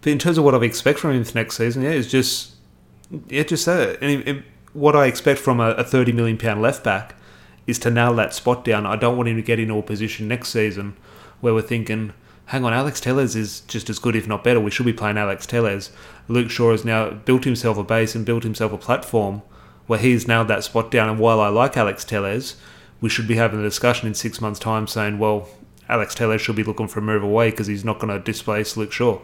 But 0.00 0.10
in 0.10 0.18
terms 0.18 0.36
of 0.36 0.42
what 0.42 0.56
I 0.56 0.58
expect 0.64 0.98
from 0.98 1.12
him 1.12 1.22
for 1.22 1.38
next 1.38 1.56
season, 1.56 1.84
yeah, 1.84 1.90
it's 1.90 2.10
just 2.10 2.54
yeah, 3.28 3.44
just 3.44 3.66
that. 3.66 4.02
And 4.02 4.42
what 4.72 4.96
I 4.96 5.06
expect 5.06 5.38
from 5.38 5.60
a, 5.60 5.70
a 5.74 5.84
thirty 5.84 6.10
million 6.10 6.38
pound 6.38 6.60
left 6.60 6.82
back 6.82 7.14
is 7.68 7.78
to 7.78 7.90
nail 7.92 8.14
that 8.16 8.34
spot 8.34 8.64
down. 8.64 8.84
I 8.84 8.96
don't 8.96 9.16
want 9.16 9.28
him 9.28 9.36
to 9.36 9.42
get 9.42 9.60
into 9.60 9.78
a 9.78 9.82
position 9.82 10.26
next 10.26 10.48
season 10.48 10.96
where 11.40 11.54
we're 11.54 11.62
thinking 11.62 12.14
hang 12.46 12.64
on, 12.64 12.72
Alex 12.72 13.00
Telles 13.00 13.34
is 13.36 13.60
just 13.62 13.88
as 13.88 13.98
good, 13.98 14.16
if 14.16 14.28
not 14.28 14.44
better. 14.44 14.60
We 14.60 14.70
should 14.70 14.86
be 14.86 14.92
playing 14.92 15.18
Alex 15.18 15.46
Telles. 15.46 15.90
Luke 16.28 16.50
Shaw 16.50 16.72
has 16.72 16.84
now 16.84 17.10
built 17.10 17.44
himself 17.44 17.78
a 17.78 17.84
base 17.84 18.14
and 18.14 18.26
built 18.26 18.42
himself 18.42 18.72
a 18.72 18.78
platform 18.78 19.42
where 19.86 19.98
he's 19.98 20.28
nailed 20.28 20.48
that 20.48 20.64
spot 20.64 20.90
down. 20.90 21.08
And 21.08 21.18
while 21.18 21.40
I 21.40 21.48
like 21.48 21.76
Alex 21.76 22.04
Telles, 22.04 22.56
we 23.00 23.08
should 23.08 23.28
be 23.28 23.36
having 23.36 23.60
a 23.60 23.64
discussion 23.64 24.08
in 24.08 24.14
six 24.14 24.40
months' 24.40 24.60
time 24.60 24.86
saying, 24.86 25.18
well, 25.18 25.48
Alex 25.88 26.14
Telles 26.14 26.40
should 26.40 26.56
be 26.56 26.64
looking 26.64 26.88
for 26.88 27.00
a 27.00 27.02
move 27.02 27.22
away 27.22 27.50
because 27.50 27.66
he's 27.66 27.84
not 27.84 27.98
going 27.98 28.12
to 28.12 28.18
displace 28.18 28.76
Luke 28.76 28.92
Shaw. 28.92 29.20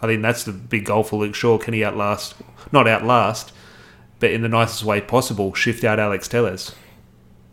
I 0.00 0.06
think 0.06 0.22
that's 0.22 0.44
the 0.44 0.52
big 0.52 0.84
goal 0.84 1.04
for 1.04 1.20
Luke 1.20 1.34
Shaw. 1.34 1.58
Can 1.58 1.74
he 1.74 1.84
outlast, 1.84 2.34
not 2.72 2.88
outlast, 2.88 3.52
but 4.18 4.32
in 4.32 4.42
the 4.42 4.48
nicest 4.48 4.84
way 4.84 5.00
possible, 5.00 5.54
shift 5.54 5.84
out 5.84 6.00
Alex 6.00 6.26
Telles? 6.28 6.74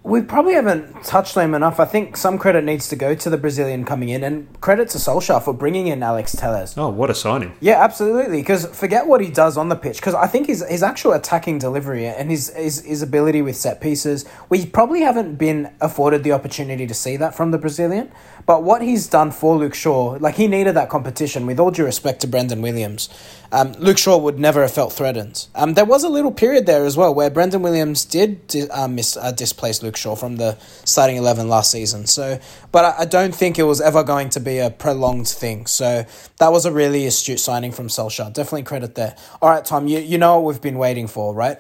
We 0.04 0.24
probably 0.24 0.56
haven't 0.56 1.04
touched 1.04 1.36
them 1.36 1.54
enough. 1.54 1.80
I 1.80 1.86
think 1.86 2.18
some 2.18 2.40
credit 2.40 2.64
needs 2.64 2.88
to 2.90 2.96
go 2.96 3.14
to 3.14 3.30
the 3.30 3.38
Brazilian 3.38 3.86
coming 3.86 4.10
in, 4.10 4.24
and 4.24 4.60
credit 4.60 4.90
to 4.90 4.98
Solskjaer 4.98 5.44
for 5.44 5.54
bringing 5.54 5.86
in 5.88 6.02
Alex 6.02 6.36
Telles. 6.36 6.76
Oh, 6.76 6.90
what 6.90 7.12
a 7.12 7.14
signing! 7.14 7.54
Yeah, 7.60 7.84
absolutely. 7.84 8.42
Because 8.42 8.66
forget 8.66 9.06
what 9.06 9.22
he 9.22 9.30
does 9.30 9.58
on 9.58 9.70
the 9.70 9.76
pitch. 9.76 9.98
Because 9.98 10.16
I 10.16 10.26
think 10.26 10.48
his 10.48 10.66
his 10.68 10.82
actual 10.82 11.14
attacking 11.14 11.60
delivery 11.60 12.08
and 12.08 12.32
his, 12.32 12.52
his 12.56 12.84
his 12.84 13.04
ability 13.04 13.44
with 13.44 13.56
set 13.56 13.80
pieces, 13.80 14.26
we 14.50 14.66
probably 14.66 15.02
haven't 15.02 15.36
been 15.36 15.72
afforded 15.80 16.24
the 16.24 16.32
opportunity 16.32 16.88
to 16.88 16.96
see 16.96 17.16
that 17.18 17.36
from 17.36 17.52
the 17.52 17.60
Brazilian. 17.60 18.12
But 18.48 18.64
what 18.64 18.82
he's 18.82 19.08
done 19.08 19.30
for 19.30 19.56
Luke 19.56 19.76
Shaw, 19.76 20.18
like 20.20 20.34
he 20.34 20.48
needed 20.48 20.76
that 20.76 20.90
competition. 20.90 21.46
With 21.46 21.60
all 21.60 21.70
due 21.70 21.86
respect 21.86 22.22
to 22.22 22.28
Brandon 22.28 22.60
Williams, 22.64 23.08
um, 23.52 23.74
Luke 23.74 23.98
Shaw 23.98 24.18
would 24.18 24.40
never 24.40 24.62
have 24.62 24.74
felt 24.74 24.94
threatened. 24.94 25.48
Um, 25.56 25.74
there 25.74 25.86
was 25.86 26.04
a 26.04 26.10
little 26.10 26.32
period 26.32 26.66
there 26.66 26.86
as 26.86 26.96
well 26.96 27.14
where 27.14 27.30
Brandon 27.30 27.62
Williams 27.62 28.06
did 28.06 28.48
di- 28.48 28.70
uh, 28.70 28.88
uh, 28.88 29.32
displace 29.32 29.84
Luke 29.84 29.98
Shaw 29.98 30.16
from 30.16 30.38
the 30.38 30.58
starting 30.86 31.18
eleven 31.18 31.50
last 31.50 31.72
season. 31.72 32.08
So, 32.08 32.40
but 32.72 32.86
I, 32.86 33.02
I 33.02 33.06
don't 33.06 33.36
think 33.36 33.60
it 33.60 33.64
was 33.64 33.82
ever 33.82 34.04
going 34.04 34.30
to 34.30 34.40
be 34.40 34.60
a 34.60 34.70
prolonged 34.70 35.28
thing. 35.28 35.66
So 35.66 36.06
that 36.40 36.52
was 36.52 36.66
a 36.66 36.72
really 36.72 37.06
astute 37.06 37.40
signing 37.40 37.72
from 37.72 37.88
Solskjaer. 37.88 38.34
Definitely 38.34 38.64
credit 38.64 38.96
there. 38.96 39.16
All 39.42 39.50
right, 39.50 39.64
Tom, 39.64 39.88
you 39.88 40.00
you 40.00 40.18
know 40.18 40.40
what 40.40 40.54
we've 40.54 40.62
been 40.62 40.78
waiting 40.78 41.08
for, 41.08 41.34
right? 41.34 41.58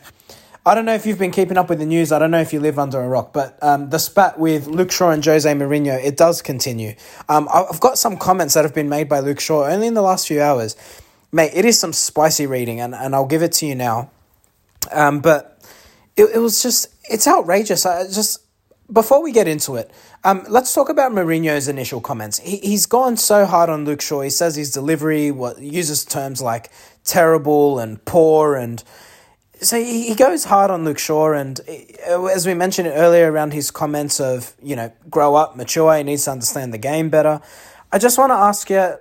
I 0.63 0.75
don't 0.75 0.85
know 0.85 0.93
if 0.93 1.07
you've 1.07 1.17
been 1.17 1.31
keeping 1.31 1.57
up 1.57 1.69
with 1.69 1.79
the 1.79 1.87
news. 1.87 2.11
I 2.11 2.19
don't 2.19 2.29
know 2.29 2.39
if 2.39 2.53
you 2.53 2.59
live 2.59 2.77
under 2.77 3.01
a 3.01 3.09
rock, 3.09 3.33
but 3.33 3.57
um, 3.63 3.89
the 3.89 3.97
spat 3.97 4.37
with 4.37 4.67
Luke 4.67 4.91
Shaw 4.91 5.09
and 5.09 5.25
Jose 5.25 5.51
Mourinho, 5.51 5.99
it 6.03 6.15
does 6.15 6.43
continue. 6.43 6.93
Um, 7.27 7.49
I've 7.51 7.79
got 7.79 7.97
some 7.97 8.15
comments 8.15 8.53
that 8.53 8.63
have 8.63 8.75
been 8.75 8.87
made 8.87 9.09
by 9.09 9.21
Luke 9.21 9.39
Shaw 9.39 9.65
only 9.65 9.87
in 9.87 9.95
the 9.95 10.03
last 10.03 10.27
few 10.27 10.39
hours. 10.39 10.75
Mate, 11.31 11.51
it 11.53 11.65
is 11.65 11.79
some 11.79 11.93
spicy 11.93 12.45
reading, 12.45 12.81
and, 12.81 12.93
and 12.93 13.15
I'll 13.15 13.25
give 13.25 13.41
it 13.41 13.53
to 13.53 13.65
you 13.65 13.75
now. 13.75 14.11
Um, 14.91 15.19
but 15.19 15.59
it, 16.17 16.25
it 16.35 16.39
was 16.39 16.61
just, 16.61 16.93
it's 17.09 17.27
outrageous. 17.27 17.85
I 17.85 18.03
just, 18.07 18.41
before 18.91 19.23
we 19.23 19.31
get 19.31 19.47
into 19.47 19.75
it, 19.75 19.91
um, 20.23 20.43
let's 20.49 20.73
talk 20.73 20.89
about 20.89 21.11
Mourinho's 21.11 21.67
initial 21.67 22.01
comments. 22.01 22.39
He, 22.39 22.57
he's 22.57 22.85
gone 22.85 23.17
so 23.17 23.45
hard 23.45 23.69
on 23.69 23.85
Luke 23.85 24.01
Shaw. 24.01 24.21
He 24.21 24.29
says 24.29 24.55
his 24.55 24.71
delivery 24.71 25.31
what 25.31 25.59
uses 25.59 26.03
terms 26.03 26.41
like 26.41 26.69
terrible 27.03 27.79
and 27.79 28.03
poor 28.05 28.55
and 28.55 28.83
so 29.61 29.77
he 29.77 30.07
he 30.07 30.15
goes 30.15 30.45
hard 30.45 30.71
on 30.71 30.83
Luke 30.85 30.97
Shaw, 30.97 31.33
and 31.33 31.59
uh, 32.09 32.25
as 32.25 32.47
we 32.47 32.55
mentioned 32.55 32.87
earlier, 32.87 33.31
around 33.31 33.53
his 33.53 33.69
comments 33.69 34.19
of 34.19 34.53
you 34.61 34.75
know 34.75 34.91
grow 35.09 35.35
up, 35.35 35.55
mature, 35.55 35.95
he 35.97 36.03
needs 36.03 36.25
to 36.25 36.31
understand 36.31 36.73
the 36.73 36.79
game 36.79 37.09
better. 37.09 37.41
I 37.91 37.99
just 37.99 38.17
want 38.17 38.31
to 38.31 38.35
ask 38.35 38.69
you 38.69 38.95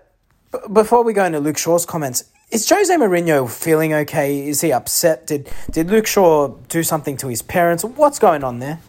before 0.73 1.05
we 1.05 1.13
go 1.13 1.25
into 1.25 1.41
Luke 1.41 1.59
Shaw's 1.59 1.87
comments. 1.87 2.25
Is 2.51 2.69
Jose 2.69 2.93
Mourinho 2.95 3.49
feeling 3.49 3.95
okay? 3.95 4.49
Is 4.49 4.61
he 4.61 4.73
upset? 4.73 5.27
Did 5.27 5.49
did 5.71 5.89
Luke 5.91 6.07
Shaw 6.07 6.49
do 6.69 6.83
something 6.83 7.17
to 7.19 7.29
his 7.29 7.43
parents? 7.43 7.85
What's 7.85 8.19
going 8.19 8.43
on 8.43 8.59
there? 8.59 8.81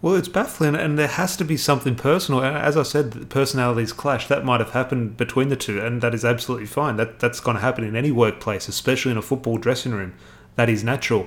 Well, 0.00 0.14
it's 0.14 0.28
baffling, 0.28 0.76
and 0.76 0.96
there 0.96 1.08
has 1.08 1.36
to 1.38 1.44
be 1.44 1.56
something 1.56 1.96
personal. 1.96 2.40
And 2.40 2.56
as 2.56 2.76
I 2.76 2.84
said, 2.84 3.28
personalities 3.30 3.92
clash. 3.92 4.28
That 4.28 4.44
might 4.44 4.60
have 4.60 4.70
happened 4.70 5.16
between 5.16 5.48
the 5.48 5.56
two, 5.56 5.80
and 5.80 6.00
that 6.02 6.14
is 6.14 6.24
absolutely 6.24 6.66
fine. 6.66 6.96
That 6.96 7.18
that's 7.18 7.40
going 7.40 7.56
to 7.56 7.60
happen 7.60 7.84
in 7.84 7.96
any 7.96 8.12
workplace, 8.12 8.68
especially 8.68 9.10
in 9.12 9.18
a 9.18 9.22
football 9.22 9.58
dressing 9.58 9.92
room. 9.92 10.14
That 10.54 10.68
is 10.68 10.84
natural. 10.84 11.26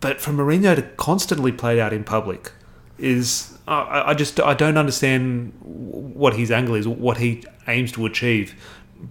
But 0.00 0.20
for 0.20 0.30
Mourinho 0.30 0.76
to 0.76 0.82
constantly 0.82 1.50
play 1.50 1.80
out 1.80 1.92
in 1.92 2.04
public 2.04 2.52
is, 2.96 3.57
I, 3.68 4.10
I 4.10 4.14
just 4.14 4.40
I 4.40 4.54
don't 4.54 4.78
understand 4.78 5.52
what 5.62 6.34
his 6.34 6.50
angle 6.50 6.74
is, 6.74 6.88
what 6.88 7.18
he 7.18 7.44
aims 7.66 7.92
to 7.92 8.06
achieve. 8.06 8.54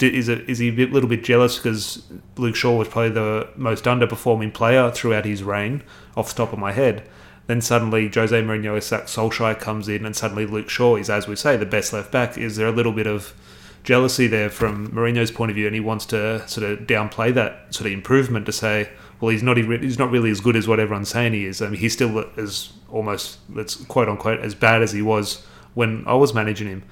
Is 0.02 0.28
it 0.28 0.50
is 0.50 0.60
he 0.60 0.70
a 0.70 0.72
bit, 0.72 0.92
little 0.92 1.08
bit 1.08 1.24
jealous 1.24 1.58
because 1.58 2.04
Luke 2.36 2.56
Shaw 2.56 2.76
was 2.76 2.88
probably 2.90 3.12
the 3.12 3.48
most 3.56 3.86
underperforming 3.86 4.54
player 4.54 4.92
throughout 4.92 5.26
his 5.26 5.44
reign, 5.44 5.84
off 6.16 6.30
the 6.30 6.36
top 6.36 6.54
of 6.54 6.60
my 6.60 6.72
head? 6.74 7.08
Then 7.46 7.62
suddenly 7.62 8.12
Jose 8.14 8.42
Mourinho 8.42 8.78
Solskjaer 8.78 9.58
comes 9.58 9.88
in, 9.88 10.06
and 10.06 10.14
suddenly 10.14 10.46
Luke 10.46 10.70
Shaw 10.70 10.98
is, 10.98 11.10
as 11.10 11.28
we 11.28 11.38
say, 11.38 11.56
the 11.56 11.66
best 11.66 11.94
left 11.94 12.12
back. 12.12 12.38
Is 12.38 12.58
there 12.58 12.68
a 12.68 12.74
little 12.74 12.92
bit 12.92 13.08
of 13.08 13.34
jealousy 13.84 14.28
there 14.28 14.50
from 14.50 14.90
Mourinho's 14.90 15.32
point 15.32 15.52
of 15.52 15.56
view, 15.56 15.66
and 15.66 15.74
he 15.74 15.80
wants 15.80 16.06
to 16.08 16.46
sort 16.50 16.70
of 16.70 16.80
downplay 16.80 17.34
that 17.34 17.74
sort 17.74 17.86
of 17.86 17.94
improvement 17.94 18.46
to 18.48 18.52
say, 18.52 18.90
well, 19.20 19.30
he's 19.30 19.44
not 19.44 19.58
he's 19.58 19.98
not 19.98 20.12
really 20.12 20.30
as 20.30 20.40
good 20.40 20.56
as 20.56 20.68
what 20.68 20.80
everyone's 20.80 21.10
saying 21.10 21.34
he 21.34 21.46
is. 21.46 21.62
I 21.62 21.70
mean, 21.70 21.80
he's 21.80 21.94
still 21.94 22.26
as 22.38 22.72
almost 22.90 23.40
let's 23.50 23.76
quote 23.86 24.10
unquote 24.10 24.40
as 24.40 24.54
bad 24.56 24.82
as 24.82 24.92
he 24.92 25.02
was 25.02 25.46
when 25.74 26.04
I 26.08 26.14
was 26.14 26.34
managing 26.34 26.68
him. 26.68 26.84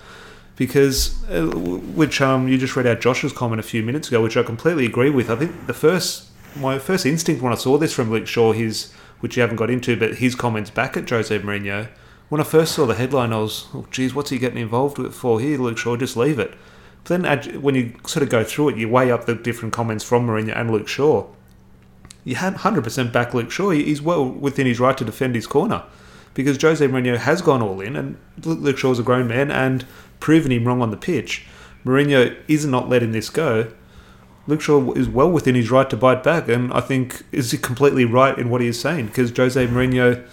Because, 0.56 1.22
uh, 1.30 1.48
which 1.48 2.22
um, 2.22 2.48
you 2.48 2.58
just 2.58 2.78
read 2.78 2.88
out 2.88 3.02
Josh's 3.02 3.34
comment 3.34 3.60
a 3.60 3.64
few 3.64 3.84
minutes 3.84 4.08
ago, 4.08 4.24
which 4.24 4.38
I 4.38 4.44
completely 4.44 4.86
agree 4.86 5.10
with. 5.10 5.30
I 5.30 5.36
think 5.36 5.68
the 5.68 5.74
first, 5.74 6.30
my 6.56 6.80
first 6.80 7.06
instinct 7.06 7.42
when 7.42 7.52
I 7.52 7.58
saw 7.58 7.78
this 7.78 7.94
from 7.94 8.10
Luke 8.10 8.26
Shaw, 8.26 8.54
his 8.54 8.94
which 9.20 9.36
you 9.36 9.42
haven't 9.42 9.58
got 9.58 9.70
into, 9.70 9.98
but 9.98 10.16
his 10.16 10.36
comments 10.36 10.70
back 10.70 10.96
at 10.96 11.10
Jose 11.10 11.38
Mourinho. 11.40 11.90
When 12.30 12.42
I 12.42 12.44
first 12.44 12.74
saw 12.74 12.86
the 12.86 12.96
headline, 12.96 13.34
I 13.34 13.40
was, 13.40 13.68
oh, 13.74 13.86
geez, 13.92 14.16
what's 14.16 14.30
he 14.30 14.40
getting 14.40 14.58
involved 14.58 14.98
with 14.98 15.14
for 15.14 15.40
here, 15.40 15.58
Luke 15.58 15.78
Shaw? 15.78 15.96
Just 15.96 16.18
leave 16.18 16.40
it. 16.40 16.56
But 17.04 17.22
then 17.22 17.62
when 17.62 17.76
you 17.76 17.94
sort 18.08 18.24
of 18.24 18.30
go 18.30 18.44
through 18.44 18.70
it, 18.70 18.78
you 18.78 18.90
weigh 18.90 19.12
up 19.12 19.26
the 19.26 19.36
different 19.36 19.74
comments 19.74 20.04
from 20.04 20.28
Mourinho 20.28 20.56
and 20.56 20.72
Luke 20.72 20.88
Shaw. 20.88 21.28
You 22.26 22.36
had 22.36 22.56
100% 22.56 23.14
back 23.14 23.34
Luke 23.34 23.52
Shaw. 23.52 23.70
He's 23.70 24.02
well 24.02 24.28
within 24.28 24.66
his 24.66 24.80
right 24.80 24.98
to 24.98 25.06
defend 25.06 25.36
his 25.36 25.48
corner 25.48 25.84
because 26.34 26.62
Jose 26.62 26.86
Mourinho 26.86 27.18
has 27.18 27.42
gone 27.42 27.62
all 27.62 27.80
in, 27.80 27.96
and 27.96 28.18
Luke 28.44 28.78
Shaw's 28.78 29.00
a 29.00 29.04
grown 29.04 29.28
man 29.28 29.50
and 29.50 29.86
proven 30.20 30.52
him 30.52 30.66
wrong 30.66 30.82
on 30.82 30.92
the 30.92 30.98
pitch. 30.98 31.46
Mourinho 31.86 32.36
is 32.48 32.66
not 32.66 32.90
letting 32.90 33.12
this 33.12 33.30
go. 33.30 33.72
Luke 34.48 34.62
Shaw 34.62 34.92
is 34.94 35.08
well 35.08 35.32
within 35.32 35.56
his 35.56 35.72
right 35.72 35.90
to 35.90 35.96
bite 35.96 36.24
back, 36.24 36.50
and 36.50 36.74
I 36.74 36.82
think 36.82 37.24
is 37.32 37.58
completely 37.62 38.06
right 38.06 38.38
in 38.38 38.50
what 38.50 38.60
he 38.60 38.68
is 38.68 38.80
saying 38.80 39.08
because 39.08 39.36
Jose 39.36 39.66
Mourinho 39.68 40.28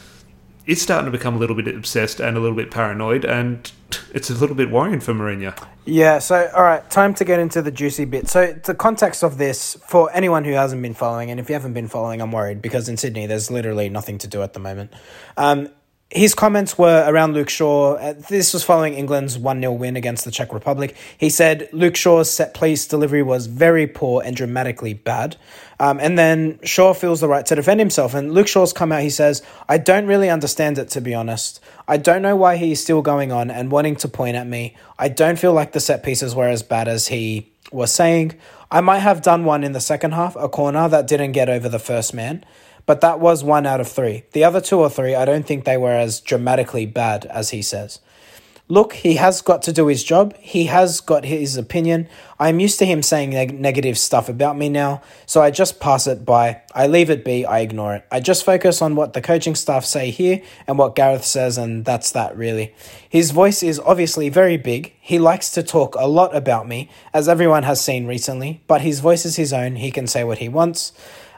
is 0.67 0.81
starting 0.81 1.07
to 1.07 1.17
become 1.17 1.35
a 1.35 1.39
little 1.39 1.57
bit 1.57 1.69
obsessed 1.69 2.21
and 2.21 2.37
a 2.37 2.41
little 2.41 2.57
bit 2.57 2.71
paranoid, 2.71 3.25
and 3.25 3.71
it's 4.15 4.31
a 4.31 4.35
little 4.35 4.57
bit 4.57 4.71
worrying 4.71 5.01
for 5.01 5.13
Mourinho. 5.13 5.57
Yeah, 5.85 6.21
so 6.21 6.51
all 6.55 6.63
right, 6.63 6.89
time 6.91 7.15
to 7.15 7.25
get 7.25 7.41
into 7.41 7.63
the 7.63 7.73
juicy 7.73 8.05
bit. 8.05 8.29
So 8.29 8.53
the 8.53 8.75
context 8.75 9.25
of 9.25 9.39
this 9.39 9.77
for 9.89 10.11
anyone 10.13 10.45
who 10.45 10.53
hasn't 10.53 10.81
been 10.83 10.95
following, 10.95 11.31
and 11.31 11.41
if 11.41 11.49
you 11.49 11.55
haven't 11.55 11.73
been 11.73 11.89
following, 11.89 12.23
I'm 12.23 12.33
worried 12.33 12.63
because 12.63 12.89
in 12.89 12.97
Sydney 12.97 13.27
there's 13.27 13.51
literally 13.51 13.89
nothing 13.89 14.19
to 14.19 14.29
do 14.29 14.43
at 14.43 14.53
the 14.53 14.61
moment. 14.61 14.93
Um, 15.37 15.69
his 16.15 16.35
comments 16.35 16.77
were 16.77 17.05
around 17.09 17.33
Luke 17.33 17.49
Shaw. 17.49 17.95
Uh, 17.95 18.13
This 18.13 18.53
was 18.53 18.63
following 18.63 18.95
England's 18.95 19.39
1 19.39 19.61
0 19.61 19.73
win 19.73 19.97
against 19.97 20.25
the 20.25 20.31
Czech 20.31 20.53
Republic. 20.53 20.95
He 21.17 21.31
said 21.31 21.69
Luke 21.73 21.97
Shaw's 21.97 22.31
set 22.31 22.59
piece 22.59 22.87
delivery 22.87 23.23
was 23.23 23.47
very 23.47 23.87
poor 23.87 24.23
and 24.23 24.37
dramatically 24.37 24.95
bad. 24.95 25.37
Um, 25.81 25.99
and 26.01 26.19
then 26.19 26.61
Shaw 26.63 26.93
feels 26.93 27.21
the 27.21 27.29
right 27.29 27.45
to 27.47 27.55
defend 27.55 27.81
himself. 27.81 28.15
And 28.15 28.33
Luke 28.33 28.47
Shaw's 28.47 28.73
come 28.73 28.93
out, 28.93 29.03
he 29.03 29.11
says, 29.11 29.43
I 29.69 29.79
don't 29.79 30.07
really 30.07 30.29
understand 30.29 30.79
it, 30.79 30.91
to 30.91 31.01
be 31.01 31.15
honest. 31.15 31.61
I 31.89 31.97
don't 31.97 32.23
know 32.23 32.37
why 32.37 32.57
he's 32.57 32.81
still 32.81 33.03
going 33.03 33.33
on 33.33 33.51
and 33.51 33.71
wanting 33.71 33.97
to 33.97 34.09
point 34.09 34.37
at 34.37 34.47
me. 34.47 34.77
I 34.99 35.09
don't 35.09 35.39
feel 35.39 35.53
like 35.53 35.73
the 35.73 35.81
set 35.81 36.03
pieces 36.03 36.35
were 36.35 36.49
as 36.49 36.63
bad 36.63 36.89
as 36.89 37.09
he 37.09 37.51
was 37.73 37.91
saying. 37.91 38.39
I 38.71 38.81
might 38.81 39.01
have 39.01 39.23
done 39.23 39.45
one 39.45 39.65
in 39.65 39.73
the 39.73 39.81
second 39.81 40.13
half, 40.13 40.37
a 40.37 40.49
corner 40.49 40.89
that 40.89 41.07
didn't 41.07 41.33
get 41.33 41.49
over 41.49 41.69
the 41.69 41.79
first 41.79 42.15
man 42.15 42.45
but 42.87 43.01
that 43.01 43.21
was 43.21 43.45
one 43.45 43.67
out 43.67 43.81
of 43.81 43.89
three. 43.89 44.25
The 44.33 44.45
other 44.45 44.61
two 44.61 44.79
or 44.79 44.91
three, 44.91 45.15
I 45.15 45.25
don't 45.25 45.47
think 45.47 45.65
they 45.65 45.77
were 45.77 45.93
as 45.93 46.21
dramatically 46.21 46.87
bad 46.87 47.27
as 47.27 47.51
he 47.51 47.63
says. 47.63 48.01
Look, 48.69 48.95
he 48.95 49.17
has 49.17 49.43
got 49.43 49.61
to 49.63 49.73
do 49.73 49.89
his 49.89 50.03
job. 50.03 50.35
He 50.39 50.65
has 50.65 51.01
got 51.01 51.27
his 51.27 51.59
opinion. 51.59 52.09
I'm 52.39 52.59
used 52.59 52.79
to 52.79 52.87
him 52.87 53.03
saying 53.03 53.31
neg- 53.31 53.61
negative 53.61 53.99
stuff 53.99 54.31
about 54.31 54.57
me 54.57 54.71
now, 54.71 55.03
so 55.27 55.43
I 55.43 55.51
just 55.51 55.79
pass 55.79 56.07
it 56.07 56.25
by. 56.25 56.63
I 56.75 56.87
leave 56.87 57.11
it 57.11 57.23
be, 57.23 57.45
I 57.45 57.59
ignore 57.59 57.97
it. 57.97 58.07
I 58.11 58.21
just 58.21 58.47
focus 58.47 58.81
on 58.81 58.95
what 58.95 59.13
the 59.13 59.21
coaching 59.21 59.57
staff 59.57 59.85
say 59.85 60.11
here 60.11 60.41
and 60.67 60.79
what 60.79 60.95
Gareth 60.95 61.25
says, 61.25 61.59
and 61.59 61.85
that's 61.85 62.13
that 62.13 62.35
really. 62.35 62.73
His 63.07 63.33
voice 63.33 63.63
is 63.63 63.79
obviously 63.81 64.31
very 64.31 64.57
big. 64.57 64.95
He 65.01 65.19
likes 65.19 65.51
to 65.51 65.63
talk 65.63 65.95
a 65.97 66.07
lot 66.07 66.35
about 66.35 66.67
me, 66.67 66.89
as 67.13 67.29
everyone 67.29 67.65
has 67.65 67.81
seen 67.81 68.07
recently, 68.07 68.63
but 68.69 68.81
his 68.81 69.01
voice 69.01 69.27
is 69.27 69.37
his 69.37 69.53
own. 69.53 69.77
He 69.77 69.91
can 69.91 70.07
say 70.07 70.25
what 70.25 70.39
he 70.39 70.49
wants. 70.49 70.93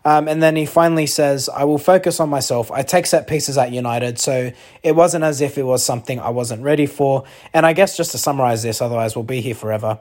Um, 0.05 0.29
and 0.29 0.43
then 0.43 0.55
he 0.57 0.67
finally 0.67 1.07
says, 1.07 1.49
I 1.49 1.65
will 1.65 1.79
focus 1.79 2.21
on 2.21 2.29
myself. 2.29 2.71
I 2.71 2.83
take 2.83 3.07
set 3.07 3.27
pieces 3.27 3.57
at 3.57 3.73
United, 3.73 4.19
so 4.19 4.53
it 4.83 4.95
wasn't 4.95 5.25
as 5.25 5.41
if 5.41 5.57
it 5.57 5.63
was 5.63 5.83
something 5.83 6.21
I 6.21 6.29
wasn't 6.29 6.63
ready 6.63 6.87
for. 6.87 7.25
And 7.55 7.65
I 7.65 7.73
guess 7.73 7.97
just 7.97 8.11
to 8.13 8.19
summarize 8.19 8.63
this, 8.63 8.83
otherwise 8.83 9.17
we'll 9.17 9.25
be 9.25 9.41
here 9.41 9.55
forever. 9.55 9.99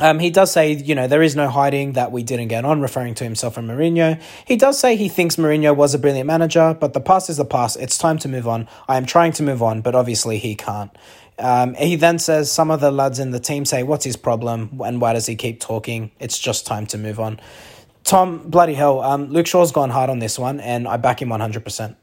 Um, 0.00 0.18
he 0.18 0.30
does 0.30 0.50
say, 0.50 0.72
you 0.72 0.94
know, 0.94 1.06
there 1.06 1.22
is 1.22 1.36
no 1.36 1.48
hiding 1.48 1.92
that 1.92 2.12
we 2.12 2.22
didn't 2.22 2.48
get 2.48 2.64
on, 2.64 2.80
referring 2.80 3.14
to 3.16 3.24
himself 3.24 3.58
and 3.58 3.68
Mourinho. 3.68 4.20
He 4.46 4.56
does 4.56 4.78
say 4.78 4.96
he 4.96 5.08
thinks 5.08 5.36
Mourinho 5.36 5.76
was 5.76 5.94
a 5.94 5.98
brilliant 5.98 6.26
manager, 6.26 6.74
but 6.78 6.94
the 6.94 7.00
past 7.00 7.28
is 7.28 7.36
the 7.36 7.44
past. 7.44 7.76
It's 7.78 7.98
time 7.98 8.18
to 8.20 8.28
move 8.28 8.48
on. 8.48 8.68
I 8.88 8.96
am 8.96 9.04
trying 9.04 9.32
to 9.32 9.42
move 9.42 9.62
on, 9.62 9.82
but 9.82 9.94
obviously 9.94 10.38
he 10.38 10.54
can't. 10.54 10.90
Um, 11.38 11.74
he 11.74 11.96
then 11.96 12.18
says 12.18 12.50
some 12.50 12.70
of 12.70 12.80
the 12.80 12.90
lads 12.90 13.18
in 13.18 13.30
the 13.30 13.40
team 13.40 13.64
say, 13.64 13.82
What's 13.82 14.04
his 14.04 14.16
problem? 14.16 14.80
And 14.84 15.00
why 15.00 15.12
does 15.12 15.26
he 15.26 15.36
keep 15.36 15.60
talking? 15.60 16.10
It's 16.20 16.38
just 16.38 16.66
time 16.66 16.86
to 16.86 16.98
move 16.98 17.20
on. 17.20 17.40
Tom, 18.12 18.48
bloody 18.48 18.74
hell, 18.74 19.00
um, 19.00 19.30
Luke 19.30 19.46
Shaw's 19.46 19.72
gone 19.72 19.90
hard 19.90 20.10
on 20.10 20.18
this 20.18 20.38
one, 20.38 20.60
and 20.60 20.86
I 20.86 20.96
back 20.96 21.22
him 21.22 21.30
100%. 21.30 21.96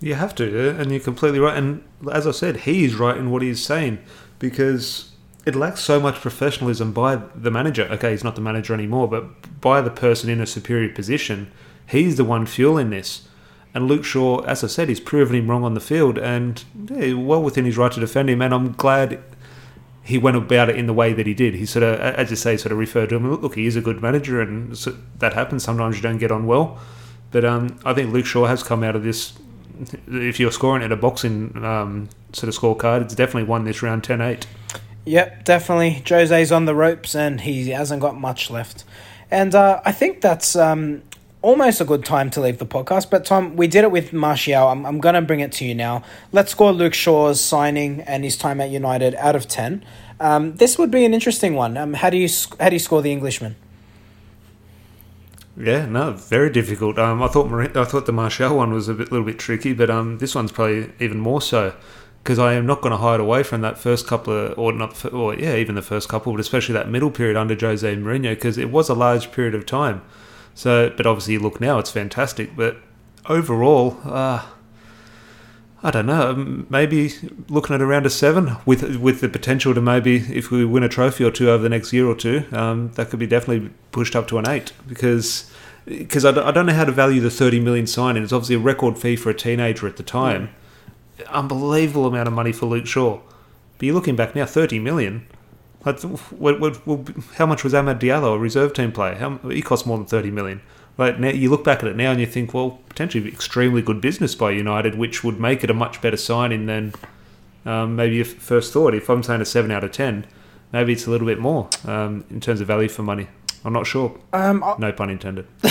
You 0.00 0.14
have 0.14 0.34
to, 0.36 0.70
and 0.70 0.90
you're 0.90 1.00
completely 1.00 1.38
right. 1.38 1.56
And 1.56 1.84
as 2.10 2.26
I 2.26 2.32
said, 2.32 2.58
he 2.58 2.84
is 2.84 2.94
right 2.94 3.16
in 3.16 3.30
what 3.30 3.42
he's 3.42 3.62
saying 3.62 3.98
because 4.38 5.12
it 5.44 5.54
lacks 5.54 5.80
so 5.80 6.00
much 6.00 6.16
professionalism 6.16 6.92
by 6.92 7.16
the 7.34 7.50
manager. 7.50 7.84
Okay, 7.84 8.10
he's 8.10 8.24
not 8.24 8.34
the 8.34 8.40
manager 8.40 8.74
anymore, 8.74 9.06
but 9.06 9.60
by 9.60 9.80
the 9.80 9.90
person 9.90 10.28
in 10.28 10.40
a 10.40 10.46
superior 10.46 10.92
position, 10.92 11.52
He's 11.90 12.16
the 12.16 12.24
one 12.24 12.46
fueling 12.46 12.90
this. 12.90 13.26
And 13.74 13.88
Luke 13.88 14.04
Shaw, 14.04 14.40
as 14.42 14.62
I 14.62 14.68
said, 14.68 14.88
he's 14.88 15.00
proven 15.00 15.34
him 15.34 15.50
wrong 15.50 15.64
on 15.64 15.74
the 15.74 15.80
field, 15.80 16.18
and 16.18 16.62
yeah, 16.88 17.14
well 17.14 17.42
within 17.42 17.64
his 17.64 17.76
right 17.76 17.90
to 17.90 18.00
defend 18.00 18.30
him. 18.30 18.42
And 18.42 18.54
I'm 18.54 18.72
glad 18.72 19.20
he 20.10 20.18
went 20.18 20.36
about 20.36 20.68
it 20.68 20.76
in 20.76 20.86
the 20.86 20.92
way 20.92 21.12
that 21.12 21.26
he 21.26 21.34
did. 21.34 21.54
He 21.54 21.64
sort 21.64 21.82
of, 21.82 21.98
as 22.00 22.30
you 22.30 22.36
say, 22.36 22.56
sort 22.56 22.72
of 22.72 22.78
referred 22.78 23.08
to 23.10 23.16
him. 23.16 23.32
Look, 23.34 23.54
he 23.54 23.66
is 23.66 23.76
a 23.76 23.80
good 23.80 24.02
manager, 24.02 24.40
and 24.40 24.76
so 24.76 24.96
that 25.18 25.32
happens. 25.32 25.64
Sometimes 25.64 25.96
you 25.96 26.02
don't 26.02 26.18
get 26.18 26.30
on 26.30 26.46
well, 26.46 26.78
but 27.30 27.44
um, 27.44 27.78
I 27.84 27.94
think 27.94 28.12
Luke 28.12 28.26
Shaw 28.26 28.46
has 28.46 28.62
come 28.62 28.82
out 28.82 28.96
of 28.96 29.02
this. 29.02 29.32
If 30.08 30.38
you're 30.38 30.52
scoring 30.52 30.82
at 30.82 30.92
a 30.92 30.96
boxing 30.96 31.64
um, 31.64 32.08
sort 32.32 32.54
of 32.54 32.60
scorecard, 32.60 33.02
it's 33.02 33.14
definitely 33.14 33.44
won 33.44 33.64
this 33.64 33.82
round 33.82 34.02
10-8. 34.02 34.44
Yep, 35.06 35.44
definitely. 35.44 36.02
Jose's 36.06 36.52
on 36.52 36.66
the 36.66 36.74
ropes, 36.74 37.14
and 37.14 37.40
he 37.40 37.70
hasn't 37.70 38.02
got 38.02 38.16
much 38.16 38.50
left. 38.50 38.84
And 39.30 39.54
uh, 39.54 39.80
I 39.84 39.92
think 39.92 40.20
that's 40.20 40.56
um, 40.56 41.02
almost 41.42 41.80
a 41.80 41.84
good 41.84 42.04
time 42.04 42.30
to 42.30 42.40
leave 42.40 42.58
the 42.58 42.66
podcast. 42.66 43.10
But 43.10 43.24
Tom, 43.24 43.56
we 43.56 43.66
did 43.66 43.84
it 43.84 43.90
with 43.90 44.12
Martial. 44.12 44.68
I'm, 44.68 44.84
I'm 44.84 44.98
going 44.98 45.14
to 45.14 45.22
bring 45.22 45.40
it 45.40 45.52
to 45.52 45.64
you 45.64 45.74
now. 45.74 46.02
Let's 46.32 46.52
score 46.52 46.72
Luke 46.72 46.94
Shaw's 46.94 47.40
signing 47.40 48.00
and 48.02 48.24
his 48.24 48.36
time 48.36 48.60
at 48.60 48.70
United 48.70 49.14
out 49.16 49.36
of 49.36 49.48
ten. 49.48 49.84
Um, 50.18 50.56
this 50.56 50.78
would 50.78 50.90
be 50.90 51.04
an 51.04 51.14
interesting 51.14 51.54
one. 51.54 51.76
Um, 51.76 51.94
how 51.94 52.10
do 52.10 52.16
you 52.16 52.28
how 52.58 52.68
do 52.68 52.74
you 52.74 52.80
score 52.80 53.02
the 53.02 53.12
Englishman? 53.12 53.56
Yeah, 55.56 55.84
no, 55.86 56.12
very 56.12 56.50
difficult. 56.50 56.98
Um, 56.98 57.22
I 57.22 57.28
thought 57.28 57.50
Mar- 57.50 57.62
I 57.62 57.84
thought 57.84 58.06
the 58.06 58.12
Martial 58.12 58.56
one 58.56 58.72
was 58.72 58.88
a 58.88 58.94
bit, 58.94 59.10
little 59.10 59.26
bit 59.26 59.38
tricky, 59.38 59.72
but 59.72 59.90
um, 59.90 60.18
this 60.18 60.34
one's 60.34 60.52
probably 60.52 60.92
even 61.00 61.18
more 61.18 61.42
so 61.42 61.74
because 62.22 62.38
I 62.38 62.52
am 62.52 62.66
not 62.66 62.82
going 62.82 62.92
to 62.92 62.98
hide 62.98 63.20
away 63.20 63.42
from 63.42 63.62
that 63.62 63.78
first 63.78 64.06
couple 64.06 64.32
of, 64.34 64.58
or 64.58 64.72
not, 64.72 65.04
or 65.12 65.34
yeah, 65.34 65.56
even 65.56 65.74
the 65.74 65.82
first 65.82 66.08
couple, 66.08 66.32
but 66.32 66.40
especially 66.40 66.74
that 66.74 66.88
middle 66.88 67.10
period 67.10 67.36
under 67.36 67.54
Jose 67.58 67.96
Mourinho 67.96 68.34
because 68.34 68.58
it 68.58 68.70
was 68.70 68.88
a 68.88 68.94
large 68.94 69.32
period 69.32 69.54
of 69.54 69.64
time. 69.66 70.02
So, 70.60 70.92
but 70.94 71.06
obviously, 71.06 71.32
you 71.32 71.40
look 71.40 71.58
now, 71.58 71.78
it's 71.78 71.90
fantastic. 71.90 72.54
But 72.54 72.76
overall, 73.30 73.96
uh, 74.04 74.44
I 75.82 75.90
don't 75.90 76.04
know. 76.04 76.66
Maybe 76.68 77.14
looking 77.48 77.74
at 77.74 77.80
around 77.80 78.04
a 78.04 78.10
seven 78.10 78.58
with 78.66 78.96
with 78.96 79.22
the 79.22 79.30
potential 79.30 79.72
to 79.72 79.80
maybe, 79.80 80.16
if 80.16 80.50
we 80.50 80.66
win 80.66 80.82
a 80.82 80.88
trophy 80.90 81.24
or 81.24 81.30
two 81.30 81.48
over 81.48 81.62
the 81.62 81.70
next 81.70 81.94
year 81.94 82.06
or 82.06 82.14
two, 82.14 82.44
um, 82.52 82.92
that 82.96 83.08
could 83.08 83.18
be 83.18 83.26
definitely 83.26 83.70
pushed 83.90 84.14
up 84.14 84.28
to 84.28 84.36
an 84.36 84.46
eight 84.46 84.74
because 84.86 85.50
because 85.86 86.26
I, 86.26 86.48
I 86.48 86.50
don't 86.50 86.66
know 86.66 86.74
how 86.74 86.84
to 86.84 86.92
value 86.92 87.22
the 87.22 87.30
30 87.30 87.60
million 87.60 87.86
signing. 87.86 88.22
It's 88.22 88.30
obviously 88.30 88.56
a 88.56 88.58
record 88.58 88.98
fee 88.98 89.16
for 89.16 89.30
a 89.30 89.34
teenager 89.34 89.86
at 89.86 89.96
the 89.96 90.02
time. 90.02 90.50
Yeah. 91.18 91.24
Unbelievable 91.30 92.04
amount 92.04 92.28
of 92.28 92.34
money 92.34 92.52
for 92.52 92.66
Luke 92.66 92.86
Shaw. 92.86 93.20
But 93.78 93.86
you're 93.86 93.94
looking 93.94 94.14
back 94.14 94.34
now, 94.34 94.44
30 94.44 94.78
million. 94.78 95.26
Like, 95.84 96.00
what, 96.00 96.60
what, 96.60 96.86
what, 96.86 97.08
how 97.36 97.46
much 97.46 97.64
was 97.64 97.72
Amad 97.72 98.00
Diallo, 98.00 98.34
a 98.34 98.38
reserve 98.38 98.74
team 98.74 98.92
player? 98.92 99.14
How, 99.14 99.38
he 99.48 99.62
cost 99.62 99.86
more 99.86 99.96
than 99.96 100.06
30 100.06 100.30
million. 100.30 100.60
Like 100.98 101.18
now, 101.18 101.30
you 101.30 101.48
look 101.48 101.64
back 101.64 101.82
at 101.82 101.88
it 101.88 101.96
now 101.96 102.10
and 102.10 102.20
you 102.20 102.26
think, 102.26 102.52
well, 102.52 102.80
potentially 102.90 103.26
extremely 103.26 103.80
good 103.80 104.02
business 104.02 104.34
by 104.34 104.50
United, 104.50 104.96
which 104.96 105.24
would 105.24 105.40
make 105.40 105.64
it 105.64 105.70
a 105.70 105.74
much 105.74 106.02
better 106.02 106.18
signing 106.18 106.66
than 106.66 106.92
um, 107.64 107.96
maybe 107.96 108.16
you 108.16 108.24
first 108.24 108.72
thought. 108.72 108.94
If 108.94 109.08
I'm 109.08 109.22
saying 109.22 109.40
a 109.40 109.46
seven 109.46 109.70
out 109.70 109.82
of 109.82 109.92
ten, 109.92 110.26
maybe 110.72 110.92
it's 110.92 111.06
a 111.06 111.10
little 111.10 111.26
bit 111.26 111.38
more 111.38 111.70
um, 111.86 112.24
in 112.28 112.40
terms 112.40 112.60
of 112.60 112.66
value 112.66 112.88
for 112.88 113.02
money. 113.02 113.28
I'm 113.64 113.72
not 113.72 113.86
sure. 113.86 114.18
Um, 114.34 114.62
no 114.78 114.92
pun 114.92 115.10
intended. 115.10 115.46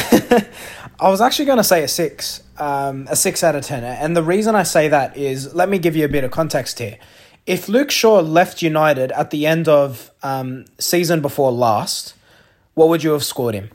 I 0.99 1.10
was 1.10 1.22
actually 1.22 1.45
going 1.45 1.57
to 1.57 1.64
say 1.64 1.84
a 1.84 1.88
six, 1.88 2.43
um, 2.57 3.07
a 3.10 3.16
six 3.16 3.43
out 3.43 3.55
of 3.55 3.64
ten, 3.64 3.84
and 3.84 4.16
the 4.16 4.24
reason 4.24 4.55
I 4.55 4.64
say 4.64 4.88
that 4.88 5.18
is, 5.18 5.53
let 5.53 5.70
me 5.70 5.80
give 5.80 5.95
you 5.95 6.05
a 6.05 6.10
bit 6.10 6.24
of 6.24 6.32
context 6.32 6.80
here. 6.80 6.97
If 7.49 7.67
Luke 7.67 7.89
Shaw 7.89 8.19
left 8.19 8.61
United 8.61 9.11
at 9.13 9.31
the 9.31 9.47
end 9.47 9.67
of 9.67 10.11
um, 10.21 10.65
season 10.77 11.19
before 11.19 11.51
last, 11.51 12.13
what 12.75 12.89
would 12.89 13.03
you 13.03 13.09
have 13.13 13.23
scored 13.23 13.55
him? 13.55 13.71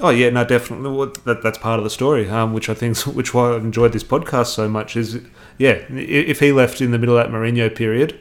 Oh 0.00 0.08
yeah, 0.08 0.30
no, 0.30 0.46
definitely. 0.46 1.12
That 1.26 1.42
that's 1.42 1.58
part 1.58 1.76
of 1.76 1.84
the 1.84 1.90
story, 1.90 2.26
um, 2.30 2.54
which 2.54 2.70
I 2.70 2.74
think, 2.74 2.96
which 3.18 3.34
why 3.34 3.54
I've 3.54 3.64
enjoyed 3.64 3.92
this 3.92 4.02
podcast 4.02 4.46
so 4.46 4.66
much 4.66 4.96
is, 4.96 5.20
yeah, 5.58 5.72
if 5.90 6.40
he 6.40 6.52
left 6.52 6.80
in 6.80 6.90
the 6.90 6.98
middle 6.98 7.18
of 7.18 7.22
that 7.22 7.30
Mourinho 7.30 7.68
period, 7.76 8.18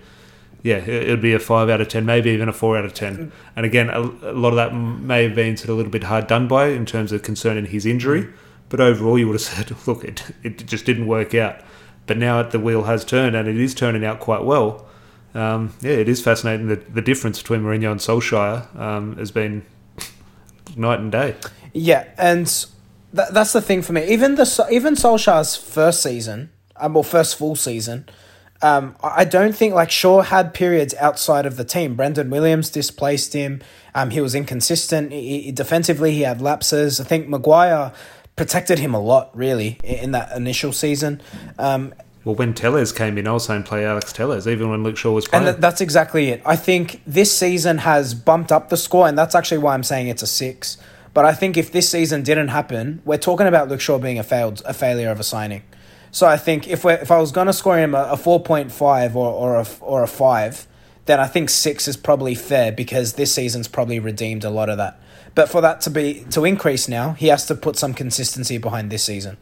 yeah, 0.61 0.79
it'd 0.79 1.21
be 1.21 1.33
a 1.33 1.39
five 1.39 1.69
out 1.69 1.79
of 1.79 1.87
ten, 1.87 2.05
maybe 2.05 2.31
even 2.31 2.49
a 2.49 2.53
four 2.53 2.77
out 2.77 2.83
of 2.83 2.93
ten. 2.93 3.31
And 3.55 3.65
again, 3.65 3.89
a, 3.91 4.01
a 4.01 4.35
lot 4.35 4.49
of 4.49 4.55
that 4.57 4.75
may 4.75 5.23
have 5.23 5.35
been 5.35 5.55
sort 5.55 5.69
of 5.69 5.75
a 5.75 5.77
little 5.77 5.91
bit 5.91 6.03
hard 6.03 6.27
done 6.27 6.49
by 6.49 6.67
in 6.67 6.85
terms 6.85 7.13
of 7.13 7.23
concerning 7.23 7.67
his 7.67 7.85
injury, 7.85 8.27
but 8.67 8.81
overall, 8.81 9.17
you 9.17 9.29
would 9.29 9.39
have 9.39 9.41
said, 9.69 9.87
look, 9.87 10.03
it 10.03 10.35
it 10.43 10.65
just 10.67 10.85
didn't 10.85 11.07
work 11.07 11.33
out. 11.33 11.61
But 12.07 12.17
now 12.17 12.41
the 12.43 12.59
wheel 12.59 12.83
has 12.83 13.05
turned, 13.05 13.35
and 13.35 13.47
it 13.47 13.57
is 13.57 13.73
turning 13.73 14.03
out 14.03 14.19
quite 14.19 14.43
well. 14.43 14.87
Um, 15.33 15.73
yeah, 15.81 15.91
it 15.91 16.09
is 16.09 16.21
fascinating. 16.21 16.67
The, 16.67 16.75
the 16.75 17.01
difference 17.01 17.41
between 17.41 17.61
Mourinho 17.61 17.91
and 17.91 17.99
Solskjaer 17.99 18.75
um, 18.77 19.17
has 19.17 19.31
been 19.31 19.63
night 20.75 20.99
and 20.99 21.11
day. 21.11 21.35
Yeah, 21.73 22.07
and 22.17 22.47
th- 23.15 23.29
that's 23.31 23.53
the 23.53 23.61
thing 23.61 23.81
for 23.81 23.93
me. 23.93 24.05
Even 24.07 24.35
the 24.35 24.67
even 24.69 24.95
Solskjaer's 24.95 25.55
first 25.55 26.03
season, 26.03 26.51
um, 26.75 26.97
or 26.97 27.03
first 27.03 27.37
full 27.37 27.55
season, 27.55 28.09
um, 28.61 28.95
I 29.01 29.25
don't 29.25 29.55
think 29.55 29.73
like 29.73 29.89
Shaw 29.89 30.21
had 30.21 30.53
periods 30.53 30.93
outside 30.95 31.45
of 31.45 31.57
the 31.57 31.63
team. 31.63 31.95
Brandon 31.95 32.29
Williams 32.29 32.69
displaced 32.69 33.33
him. 33.33 33.61
Um, 33.95 34.11
he 34.11 34.21
was 34.21 34.35
inconsistent. 34.35 35.11
He, 35.11 35.41
he, 35.41 35.51
defensively, 35.51 36.11
he 36.13 36.21
had 36.21 36.41
lapses. 36.41 36.99
I 36.99 37.03
think 37.03 37.27
Maguire 37.27 37.91
protected 38.35 38.79
him 38.79 38.93
a 38.93 38.99
lot, 38.99 39.35
really, 39.35 39.79
in 39.83 40.11
that 40.11 40.35
initial 40.35 40.73
season. 40.73 41.21
Um, 41.57 41.93
well, 42.23 42.35
when 42.35 42.53
Telles 42.53 42.91
came 42.91 43.17
in, 43.17 43.27
I 43.27 43.31
was 43.31 43.45
saying 43.45 43.63
play 43.63 43.83
Alex 43.85 44.13
Telles, 44.13 44.47
even 44.47 44.69
when 44.69 44.83
Luke 44.83 44.97
Shaw 44.97 45.11
was 45.11 45.27
playing. 45.27 45.47
And 45.47 45.55
th- 45.55 45.61
that's 45.61 45.81
exactly 45.81 46.29
it. 46.29 46.41
I 46.45 46.55
think 46.55 47.01
this 47.07 47.35
season 47.35 47.79
has 47.79 48.13
bumped 48.13 48.51
up 48.51 48.69
the 48.69 48.77
score, 48.77 49.07
and 49.07 49.17
that's 49.17 49.33
actually 49.33 49.57
why 49.57 49.73
I'm 49.73 49.83
saying 49.83 50.07
it's 50.07 50.21
a 50.21 50.27
six. 50.27 50.77
But 51.13 51.25
I 51.25 51.33
think 51.33 51.57
if 51.57 51.71
this 51.71 51.89
season 51.89 52.23
didn't 52.23 52.49
happen, 52.49 53.01
we're 53.05 53.17
talking 53.17 53.47
about 53.47 53.69
Luke 53.69 53.81
Shaw 53.81 53.97
being 53.97 54.19
a 54.19 54.23
failed 54.23 54.61
a 54.65 54.73
failure 54.73 55.09
of 55.09 55.19
a 55.19 55.23
signing. 55.23 55.63
So 56.11 56.27
I 56.27 56.37
think 56.37 56.67
if 56.67 56.83
we 56.85 56.93
if 56.93 57.09
I 57.11 57.19
was 57.19 57.31
gonna 57.31 57.53
score 57.53 57.77
him 57.77 57.95
a, 57.95 58.11
a 58.11 58.17
four 58.17 58.41
point 58.41 58.71
five 58.71 59.15
or 59.15 59.31
or 59.31 59.55
a 59.55 59.65
or 59.81 60.03
a 60.03 60.07
five, 60.07 60.67
then 61.05 61.19
I 61.19 61.27
think 61.27 61.49
six 61.49 61.87
is 61.87 61.97
probably 61.97 62.35
fair 62.35 62.71
because 62.71 63.13
this 63.13 63.33
season's 63.33 63.67
probably 63.67 63.99
redeemed 63.99 64.43
a 64.43 64.49
lot 64.49 64.69
of 64.69 64.77
that. 64.77 65.01
But 65.33 65.49
for 65.49 65.61
that 65.61 65.81
to 65.81 65.89
be 65.89 66.25
to 66.31 66.43
increase 66.43 66.87
now, 66.87 67.13
he 67.13 67.27
has 67.27 67.45
to 67.47 67.55
put 67.55 67.77
some 67.77 67.93
consistency 67.93 68.57
behind 68.57 68.91
this 68.91 69.03
season. 69.03 69.37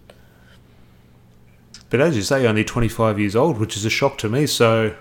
But 1.90 2.02
as 2.02 2.16
you 2.16 2.22
say, 2.22 2.46
only 2.46 2.64
twenty 2.64 2.90
five 2.90 3.20
years 3.20 3.36
old, 3.36 3.58
which 3.58 3.76
is 3.76 3.86
a 3.86 3.90
shock 3.90 4.18
to 4.20 4.30
me. 4.30 4.46
So 4.46 4.96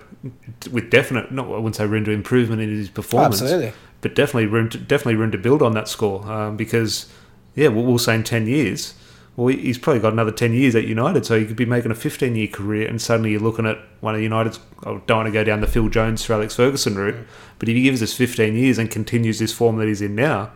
with 0.71 0.89
definite, 0.89 1.31
not 1.31 1.45
I 1.45 1.49
wouldn't 1.49 1.75
say 1.75 1.85
room 1.85 2.05
to 2.05 2.11
improvement 2.11 2.61
in 2.61 2.69
his 2.69 2.89
performance. 2.89 3.41
Absolutely 3.41 3.73
but 4.01 4.15
definitely 4.15 4.45
room 4.45 4.69
to, 4.69 4.77
definitely 4.77 5.15
room 5.15 5.31
to 5.31 5.37
build 5.37 5.61
on 5.61 5.73
that 5.73 5.87
score 5.87 6.25
um, 6.31 6.57
because 6.57 7.11
yeah, 7.55 7.67
we'll, 7.67 7.83
we'll 7.83 7.97
say 7.97 8.15
in 8.15 8.23
ten 8.23 8.47
years. 8.47 8.93
Well, 9.35 9.47
he's 9.47 9.77
probably 9.77 10.01
got 10.01 10.13
another 10.13 10.31
ten 10.31 10.53
years 10.53 10.75
at 10.75 10.85
United, 10.85 11.25
so 11.25 11.39
he 11.39 11.45
could 11.45 11.55
be 11.55 11.65
making 11.65 11.91
a 11.91 11.95
fifteen-year 11.95 12.47
career, 12.47 12.87
and 12.87 13.01
suddenly 13.01 13.31
you're 13.31 13.39
looking 13.39 13.65
at 13.65 13.77
one 14.01 14.15
of 14.15 14.21
United's. 14.21 14.59
I 14.83 14.99
don't 15.05 15.09
want 15.09 15.27
to 15.27 15.31
go 15.31 15.43
down 15.43 15.61
the 15.61 15.67
Phil 15.67 15.89
Jones 15.89 16.25
for 16.25 16.33
Alex 16.33 16.55
Ferguson 16.55 16.95
route, 16.95 17.15
mm. 17.15 17.25
but 17.57 17.69
if 17.69 17.75
he 17.75 17.83
gives 17.83 18.03
us 18.03 18.13
fifteen 18.13 18.55
years 18.55 18.77
and 18.77 18.91
continues 18.91 19.39
this 19.39 19.53
form 19.53 19.77
that 19.77 19.87
he's 19.87 20.01
in 20.01 20.15
now, 20.15 20.51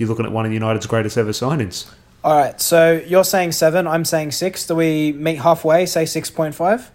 you're 0.00 0.08
looking 0.08 0.26
at 0.26 0.32
one 0.32 0.46
of 0.46 0.52
United's 0.52 0.86
greatest 0.86 1.16
ever 1.16 1.30
signings. 1.30 1.90
All 2.24 2.36
right, 2.36 2.60
so 2.60 3.02
you're 3.06 3.24
saying 3.24 3.52
seven, 3.52 3.86
I'm 3.86 4.04
saying 4.04 4.32
six. 4.32 4.66
Do 4.66 4.74
we 4.74 5.12
meet 5.12 5.36
halfway? 5.36 5.86
Say 5.86 6.06
six 6.06 6.30
point 6.30 6.54
five. 6.54 6.90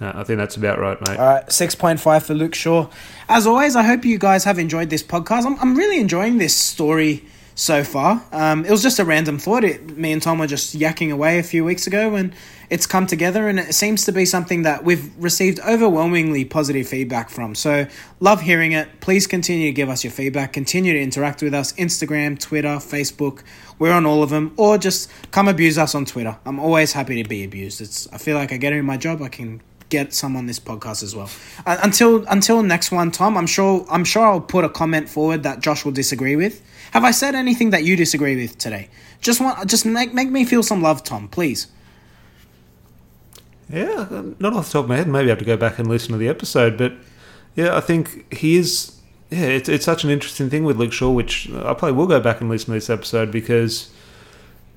Uh, 0.00 0.12
I 0.14 0.24
think 0.24 0.38
that's 0.38 0.56
about 0.56 0.78
right, 0.78 0.98
mate. 1.06 1.18
All 1.18 1.26
right, 1.26 1.46
6.5 1.46 2.22
for 2.22 2.32
Luke 2.32 2.54
Shaw. 2.54 2.88
As 3.28 3.46
always, 3.46 3.76
I 3.76 3.82
hope 3.82 4.04
you 4.06 4.18
guys 4.18 4.44
have 4.44 4.58
enjoyed 4.58 4.88
this 4.88 5.02
podcast. 5.02 5.44
I'm, 5.44 5.58
I'm 5.60 5.76
really 5.76 6.00
enjoying 6.00 6.38
this 6.38 6.56
story 6.56 7.24
so 7.54 7.84
far. 7.84 8.24
Um, 8.32 8.64
it 8.64 8.70
was 8.70 8.82
just 8.82 8.98
a 8.98 9.04
random 9.04 9.38
thought. 9.38 9.62
It, 9.62 9.98
me 9.98 10.12
and 10.12 10.22
Tom 10.22 10.38
were 10.38 10.46
just 10.46 10.74
yakking 10.74 11.12
away 11.12 11.38
a 11.38 11.42
few 11.42 11.66
weeks 11.66 11.86
ago, 11.86 12.14
and 12.14 12.32
it's 12.70 12.86
come 12.86 13.06
together, 13.06 13.48
and 13.48 13.58
it 13.58 13.74
seems 13.74 14.04
to 14.04 14.12
be 14.12 14.24
something 14.24 14.62
that 14.62 14.84
we've 14.84 15.12
received 15.18 15.58
overwhelmingly 15.60 16.44
positive 16.44 16.88
feedback 16.88 17.28
from. 17.28 17.54
So, 17.54 17.86
love 18.20 18.40
hearing 18.40 18.72
it. 18.72 19.00
Please 19.00 19.26
continue 19.26 19.66
to 19.66 19.72
give 19.72 19.88
us 19.88 20.04
your 20.04 20.12
feedback. 20.12 20.52
Continue 20.52 20.92
to 20.92 21.00
interact 21.00 21.42
with 21.42 21.52
us 21.52 21.72
Instagram, 21.72 22.38
Twitter, 22.38 22.76
Facebook. 22.76 23.42
We're 23.78 23.92
on 23.92 24.06
all 24.06 24.22
of 24.22 24.30
them, 24.30 24.54
or 24.56 24.78
just 24.78 25.10
come 25.32 25.48
abuse 25.48 25.76
us 25.78 25.94
on 25.94 26.04
Twitter. 26.04 26.38
I'm 26.46 26.60
always 26.60 26.92
happy 26.92 27.20
to 27.22 27.28
be 27.28 27.44
abused. 27.44 27.80
It's 27.80 28.08
I 28.12 28.18
feel 28.18 28.36
like 28.36 28.52
I 28.52 28.56
get 28.56 28.72
in 28.72 28.84
my 28.84 28.96
job, 28.96 29.20
I 29.20 29.28
can 29.28 29.60
get 29.88 30.14
some 30.14 30.36
on 30.36 30.46
this 30.46 30.60
podcast 30.60 31.02
as 31.02 31.14
well. 31.14 31.28
Uh, 31.66 31.76
until 31.82 32.24
until 32.28 32.62
next 32.62 32.92
one, 32.92 33.10
Tom. 33.10 33.36
I'm 33.36 33.46
sure 33.46 33.84
I'm 33.90 34.04
sure 34.04 34.24
I'll 34.24 34.40
put 34.40 34.64
a 34.64 34.68
comment 34.68 35.08
forward 35.08 35.42
that 35.42 35.60
Josh 35.60 35.84
will 35.84 35.92
disagree 35.92 36.36
with. 36.36 36.62
Have 36.92 37.04
I 37.04 37.10
said 37.10 37.34
anything 37.34 37.70
that 37.70 37.84
you 37.84 37.96
disagree 37.96 38.36
with 38.36 38.56
today? 38.58 38.88
Just 39.20 39.40
want 39.40 39.68
just 39.68 39.84
make 39.84 40.14
make 40.14 40.30
me 40.30 40.44
feel 40.44 40.62
some 40.62 40.80
love, 40.80 41.02
Tom, 41.04 41.28
please. 41.28 41.66
Yeah, 43.70 44.22
not 44.38 44.52
off 44.54 44.66
the 44.66 44.72
top 44.72 44.84
of 44.84 44.88
my 44.88 44.96
head. 44.96 45.06
Maybe 45.06 45.26
I 45.26 45.30
have 45.30 45.38
to 45.38 45.44
go 45.44 45.56
back 45.56 45.78
and 45.78 45.88
listen 45.88 46.12
to 46.12 46.18
the 46.18 46.28
episode, 46.28 46.76
but 46.76 46.92
yeah, 47.54 47.76
I 47.76 47.80
think 47.80 48.32
he 48.34 48.56
is. 48.56 48.96
Yeah, 49.30 49.46
it's 49.46 49.68
it's 49.68 49.84
such 49.84 50.02
an 50.02 50.10
interesting 50.10 50.50
thing 50.50 50.64
with 50.64 50.76
Luke 50.76 50.92
Shaw, 50.92 51.10
which 51.10 51.48
I 51.50 51.74
probably 51.74 51.92
will 51.92 52.08
go 52.08 52.20
back 52.20 52.40
and 52.40 52.50
listen 52.50 52.66
to 52.66 52.72
this 52.72 52.90
episode 52.90 53.30
because 53.30 53.90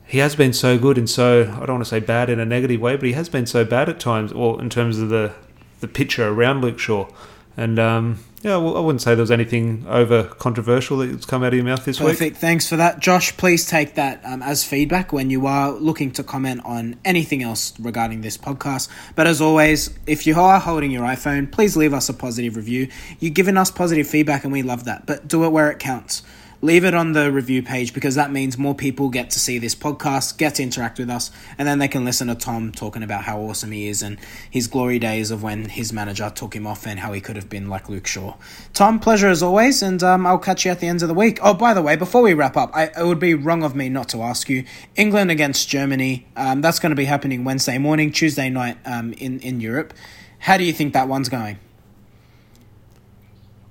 he 0.06 0.20
has 0.20 0.36
been 0.36 0.54
so 0.54 0.78
good 0.78 0.98
and 0.98 1.10
so 1.10 1.42
I 1.42 1.66
don't 1.66 1.76
want 1.76 1.86
to 1.86 1.90
say 1.90 2.00
bad 2.00 2.30
in 2.30 2.40
a 2.40 2.46
negative 2.46 2.80
way, 2.80 2.96
but 2.96 3.06
he 3.06 3.14
has 3.14 3.30
been 3.30 3.48
so 3.48 3.66
bad 3.66 3.90
at 3.90 4.00
times. 4.00 4.32
Well, 4.32 4.60
in 4.60 4.70
terms 4.70 5.00
of 5.00 5.10
the 5.10 5.34
the 5.80 5.88
picture 5.88 6.28
around 6.28 6.62
Luke 6.62 6.78
Shaw, 6.78 7.10
And 7.56 7.78
um, 7.78 8.20
yeah, 8.42 8.58
well, 8.58 8.76
I 8.76 8.80
wouldn't 8.82 9.02
say 9.02 9.16
there 9.16 9.22
was 9.22 9.32
anything 9.32 9.86
over 9.88 10.24
controversial 10.24 10.98
that's 10.98 11.26
come 11.26 11.44
out 11.44 11.50
of 11.50 11.54
your 11.54 11.64
mouth 11.64 11.86
this 11.86 12.00
week. 12.00 12.10
Perfect. 12.10 12.38
Thanks 12.38 12.68
for 12.68 12.76
that, 12.76 13.00
Josh. 13.00 13.36
Please 13.38 13.66
take 13.66 13.96
that 13.96 14.22
um, 14.26 14.42
as 14.42 14.64
feedback 14.64 15.14
when 15.14 15.30
you 15.30 15.46
are 15.46 15.72
looking 15.72 16.12
to 16.12 16.24
comment 16.24 16.62
on 16.66 17.00
anything 17.06 17.44
else 17.44 17.80
regarding 17.80 18.22
this 18.22 18.38
podcast. 18.38 18.90
But 19.16 19.28
as 19.28 19.40
always, 19.40 19.98
if 20.08 20.28
you 20.28 20.40
are 20.40 20.60
holding 20.60 20.92
your 20.92 21.04
iPhone, 21.04 21.52
please 21.52 21.78
leave 21.78 21.94
us 21.94 22.10
a 22.10 22.14
positive 22.14 22.58
review. 22.58 22.90
You've 23.20 23.34
given 23.34 23.58
us 23.58 23.72
positive 23.72 24.08
feedback, 24.08 24.44
and 24.44 24.52
we 24.52 24.62
love 24.62 24.86
that. 24.86 25.06
But 25.06 25.28
do 25.28 25.46
it 25.46 25.50
where 25.50 25.72
it 25.72 25.80
counts 25.80 26.24
leave 26.64 26.86
it 26.86 26.94
on 26.94 27.12
the 27.12 27.30
review 27.30 27.62
page 27.62 27.94
because 27.94 28.16
that 28.16 28.32
means 28.32 28.58
more 28.58 28.74
people 28.74 29.10
get 29.10 29.30
to 29.30 29.38
see 29.38 29.60
this 29.60 29.76
podcast, 29.76 30.38
get 30.38 30.56
to 30.56 30.64
interact 30.64 30.98
with 30.98 31.10
us, 31.10 31.30
and 31.58 31.68
then 31.68 31.78
they 31.78 31.90
can 31.90 32.06
listen 32.06 32.30
to 32.30 32.36
Tom 32.36 32.72
talking 32.72 33.04
about 33.04 33.26
how 33.26 33.38
awesome 33.42 33.74
he 33.74 33.90
is 33.90 34.02
and 34.02 34.18
his 34.50 34.68
glory 34.68 34.98
days 34.98 35.30
of 35.30 35.44
when 35.44 35.66
his 35.66 35.92
manager 35.92 36.32
took 36.34 36.56
him 36.56 36.66
off 36.66 36.88
and 36.88 37.02
how 37.02 37.12
he 37.12 37.20
could 37.20 37.36
have 37.36 37.50
been 37.50 37.68
like 37.68 37.90
Luke 37.90 38.08
Shaw. 38.08 38.36
Tom, 38.72 38.98
pleasure 39.02 39.28
as 39.28 39.44
always, 39.44 39.84
and 39.84 40.02
um, 40.04 40.26
I'll 40.26 40.38
catch 40.38 40.64
you 40.64 40.72
at 40.72 40.80
the 40.80 40.88
end 40.88 41.02
of 41.02 41.10
the 41.10 41.14
week. 41.14 41.38
Oh, 41.42 41.54
by 41.54 41.74
the 41.74 41.82
way, 41.82 41.98
before 41.98 42.22
we 42.22 42.34
wrap 42.34 42.56
up, 42.56 42.72
I, 42.74 42.86
it 42.86 43.06
would 43.06 43.20
be 43.20 43.34
wrong 43.34 43.62
of 43.62 43.76
me 43.76 43.90
not 43.90 44.08
to 44.10 44.22
ask 44.22 44.48
you 44.48 44.64
England 44.96 45.32
against 45.32 45.68
Germany. 45.68 46.26
Um, 46.38 46.62
that's 46.62 46.80
going 46.80 46.92
to 46.92 46.96
be 46.96 47.06
happening 47.06 47.44
Wednesday 47.44 47.78
morning, 47.78 48.10
Tuesday 48.10 48.50
night 48.50 48.78
um, 48.86 49.12
in, 49.14 49.42
in 49.42 49.60
Europe. 49.60 49.94
How 50.40 50.56
do 50.56 50.64
you 50.64 50.72
think 50.72 50.94
that 50.94 51.10
one's 51.10 51.28
going? 51.28 51.60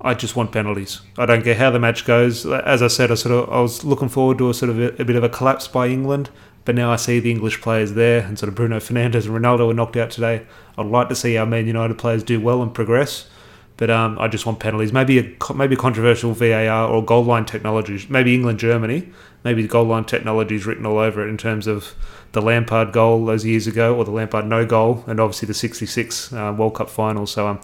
I 0.04 0.14
just 0.14 0.34
want 0.34 0.50
penalties. 0.50 1.00
I 1.16 1.26
don't 1.26 1.44
care 1.44 1.54
how 1.54 1.70
the 1.70 1.78
match 1.78 2.04
goes. 2.04 2.44
As 2.44 2.82
I 2.82 2.88
said, 2.88 3.12
I 3.12 3.14
sort 3.14 3.48
of 3.48 3.54
I 3.54 3.60
was 3.60 3.84
looking 3.84 4.08
forward 4.08 4.38
to 4.38 4.50
a 4.50 4.54
sort 4.54 4.70
of 4.70 4.80
a, 4.80 5.00
a 5.00 5.04
bit 5.04 5.14
of 5.14 5.22
a 5.22 5.28
collapse 5.28 5.68
by 5.68 5.86
England, 5.86 6.28
but 6.64 6.74
now 6.74 6.92
I 6.92 6.96
see 6.96 7.20
the 7.20 7.30
English 7.30 7.60
players 7.60 7.92
there, 7.92 8.22
and 8.22 8.36
sort 8.36 8.48
of 8.48 8.56
Bruno 8.56 8.78
Fernandes 8.78 9.26
and 9.26 9.34
Ronaldo 9.34 9.68
were 9.68 9.74
knocked 9.74 9.96
out 9.96 10.10
today. 10.10 10.44
I'd 10.76 10.86
like 10.86 11.08
to 11.10 11.14
see 11.14 11.36
our 11.36 11.46
Man 11.46 11.68
United 11.68 11.98
players 11.98 12.24
do 12.24 12.40
well 12.40 12.62
and 12.62 12.74
progress, 12.74 13.28
but 13.76 13.90
um, 13.90 14.18
I 14.18 14.26
just 14.26 14.44
want 14.44 14.58
penalties. 14.58 14.92
Maybe 14.92 15.20
a 15.20 15.54
maybe 15.54 15.76
controversial 15.76 16.32
VAR 16.32 16.88
or 16.88 17.04
goal 17.04 17.24
line 17.24 17.44
technology. 17.44 18.04
Maybe 18.08 18.34
England 18.34 18.58
Germany. 18.58 19.08
Maybe 19.44 19.62
the 19.62 19.68
goal 19.68 19.84
line 19.84 20.04
technology 20.04 20.56
is 20.56 20.66
written 20.66 20.84
all 20.84 20.98
over 20.98 21.24
it 21.24 21.30
in 21.30 21.36
terms 21.36 21.68
of 21.68 21.94
the 22.32 22.42
Lampard 22.42 22.92
goal 22.92 23.24
those 23.24 23.44
years 23.44 23.68
ago, 23.68 23.94
or 23.94 24.04
the 24.04 24.10
Lampard 24.10 24.46
no 24.46 24.66
goal, 24.66 25.04
and 25.06 25.20
obviously 25.20 25.46
the 25.46 25.54
'66 25.54 26.32
uh, 26.32 26.52
World 26.58 26.74
Cup 26.74 26.90
final. 26.90 27.24
So 27.24 27.46
um, 27.46 27.60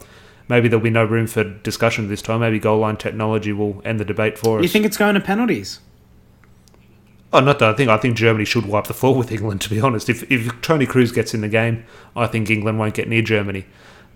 maybe 0.49 0.69
there'll 0.69 0.83
be 0.83 0.91
no 0.91 1.05
room 1.05 1.27
for 1.27 1.45
discussion 1.45 2.09
this 2.09 2.23
time. 2.23 2.41
Maybe 2.41 2.59
goal 2.59 2.79
line 2.81 2.97
technology 2.97 3.53
will 3.53 3.81
end 3.85 4.01
the 4.01 4.05
debate 4.05 4.39
for 4.39 4.59
us. 4.59 4.63
You 4.63 4.69
think 4.69 4.85
it's 4.85 4.97
going 4.97 5.15
to 5.15 5.21
penalties? 5.21 5.81
Oh, 7.33 7.41
not 7.41 7.59
that 7.59 7.69
I 7.69 7.73
think 7.75 7.91
I 7.91 7.99
think 7.99 8.17
Germany 8.17 8.45
should 8.45 8.67
wipe 8.67 8.87
the 8.87 8.95
floor 8.95 9.15
with 9.15 9.31
England. 9.31 9.61
To 9.63 9.71
be 9.71 9.81
honest, 9.81 10.09
if 10.09 10.31
if 10.31 10.61
Toni 10.63 10.87
Kroos 10.87 11.15
gets 11.15 11.35
in 11.35 11.43
the 11.43 11.49
game, 11.49 11.85
I 12.17 12.27
think 12.27 12.49
England 12.49 12.79
won't 12.79 12.95
get 12.95 13.09
near 13.09 13.23
Germany. 13.23 13.67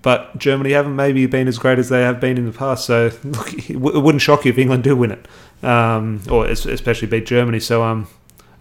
But 0.01 0.37
Germany 0.37 0.73
haven't 0.73 0.97
maybe 0.97 1.27
been 1.27 1.47
as 1.47 1.59
great 1.59 1.79
as 1.79 1.89
they 1.89 2.01
have 2.03 2.19
been 2.19 2.37
in 2.37 2.47
the 2.47 2.53
past. 2.53 2.87
So 2.87 3.13
look, 3.23 3.53
it 3.71 3.77
wouldn't 3.77 4.23
shock 4.23 4.45
you 4.45 4.51
if 4.51 4.59
England 4.59 4.83
do 4.83 4.97
win 4.97 5.13
it, 5.13 5.29
um, 5.65 6.23
or 6.31 6.47
especially 6.47 7.07
beat 7.07 7.27
Germany. 7.27 7.61
So 7.61 7.83
um, 7.83 8.09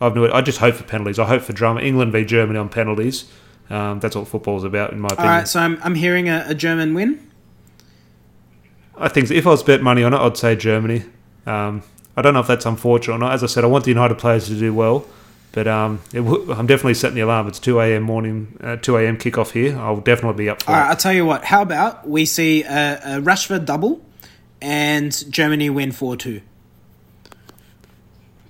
I've 0.02 0.16
no, 0.16 0.32
I 0.32 0.42
just 0.42 0.60
hope 0.60 0.76
for 0.76 0.84
penalties. 0.84 1.18
I 1.18 1.26
hope 1.26 1.44
for 1.44 1.54
drama. 1.54 1.80
England 1.80 2.12
v 2.12 2.26
Germany 2.26 2.60
on 2.60 2.68
penalties. 2.68 3.32
Um, 3.70 4.02
that's 4.02 4.18
what 4.18 4.28
football's 4.28 4.66
about, 4.66 4.92
in 4.92 5.00
my 5.00 5.08
opinion. 5.08 5.28
All 5.32 5.38
right, 5.38 5.48
so 5.48 5.62
I'm 5.62 5.80
I'm 5.82 5.96
hearing 5.96 6.28
a, 6.28 6.44
a 6.48 6.54
German 6.54 6.94
win. 6.94 7.31
I 9.02 9.08
think 9.10 9.32
if 9.32 9.46
I 9.48 9.50
was 9.50 9.64
bet 9.64 9.82
money 9.82 10.04
on 10.04 10.14
it, 10.14 10.18
I'd 10.18 10.38
say 10.38 10.56
Germany. 10.56 11.04
Um, 11.46 11.84
I 12.16 12.22
don't 12.22 12.34
know 12.34 12.40
if 12.42 12.48
that's 12.48 12.66
unfortunate 12.66 13.16
or 13.16 13.18
not. 13.20 13.34
As 13.34 13.44
I 13.44 13.48
said, 13.48 13.64
I 13.64 13.68
want 13.68 13.84
the 13.86 13.90
United 13.92 14.18
players 14.20 14.48
to 14.48 14.56
do 14.60 14.74
well, 14.74 15.06
but 15.54 15.68
um, 15.68 16.02
w- 16.12 16.52
I'm 16.52 16.68
definitely 16.68 16.94
setting 16.94 17.16
the 17.16 17.22
alarm. 17.22 17.48
It's 17.48 17.58
2 17.60 17.80
a.m. 17.80 18.04
morning, 18.04 18.58
uh, 18.62 18.76
2 18.76 18.98
a.m. 18.98 19.18
kickoff 19.18 19.52
here. 19.52 19.78
I'll 19.78 19.98
definitely 20.02 20.44
be 20.44 20.50
up 20.50 20.62
for 20.62 20.70
All 20.72 20.76
it. 20.78 20.80
right, 20.82 20.90
I'll 20.90 20.96
tell 20.98 21.14
you 21.14 21.26
what. 21.26 21.46
How 21.46 21.62
about 21.62 22.08
we 22.08 22.26
see 22.26 22.64
a, 22.64 23.00
a 23.18 23.22
Rashford 23.22 23.66
double 23.66 24.02
and 24.62 25.12
Germany 25.32 25.70
win 25.70 25.92
4 25.92 26.16
2? 26.18 26.42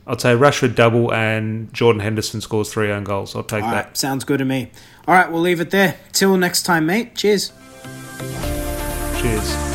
I'd 0.08 0.20
say 0.20 0.34
Rashford 0.36 0.76
double 0.76 1.14
and 1.14 1.72
Jordan 1.74 2.02
Henderson 2.02 2.42
scores 2.42 2.74
three 2.74 2.92
own 2.92 3.04
goals. 3.06 3.36
I'll 3.36 3.44
take 3.44 3.64
All 3.64 3.70
that. 3.72 3.86
right, 3.86 3.98
sounds 3.98 4.24
good 4.26 4.40
to 4.40 4.46
me. 4.46 4.72
All 5.08 5.14
right, 5.14 5.32
we'll 5.32 5.42
leave 5.42 5.62
it 5.62 5.70
there. 5.70 5.98
Till 6.12 6.36
next 6.36 6.64
time, 6.64 6.88
mate. 6.88 7.16
Cheers. 7.16 7.54
Cheers. 9.22 9.71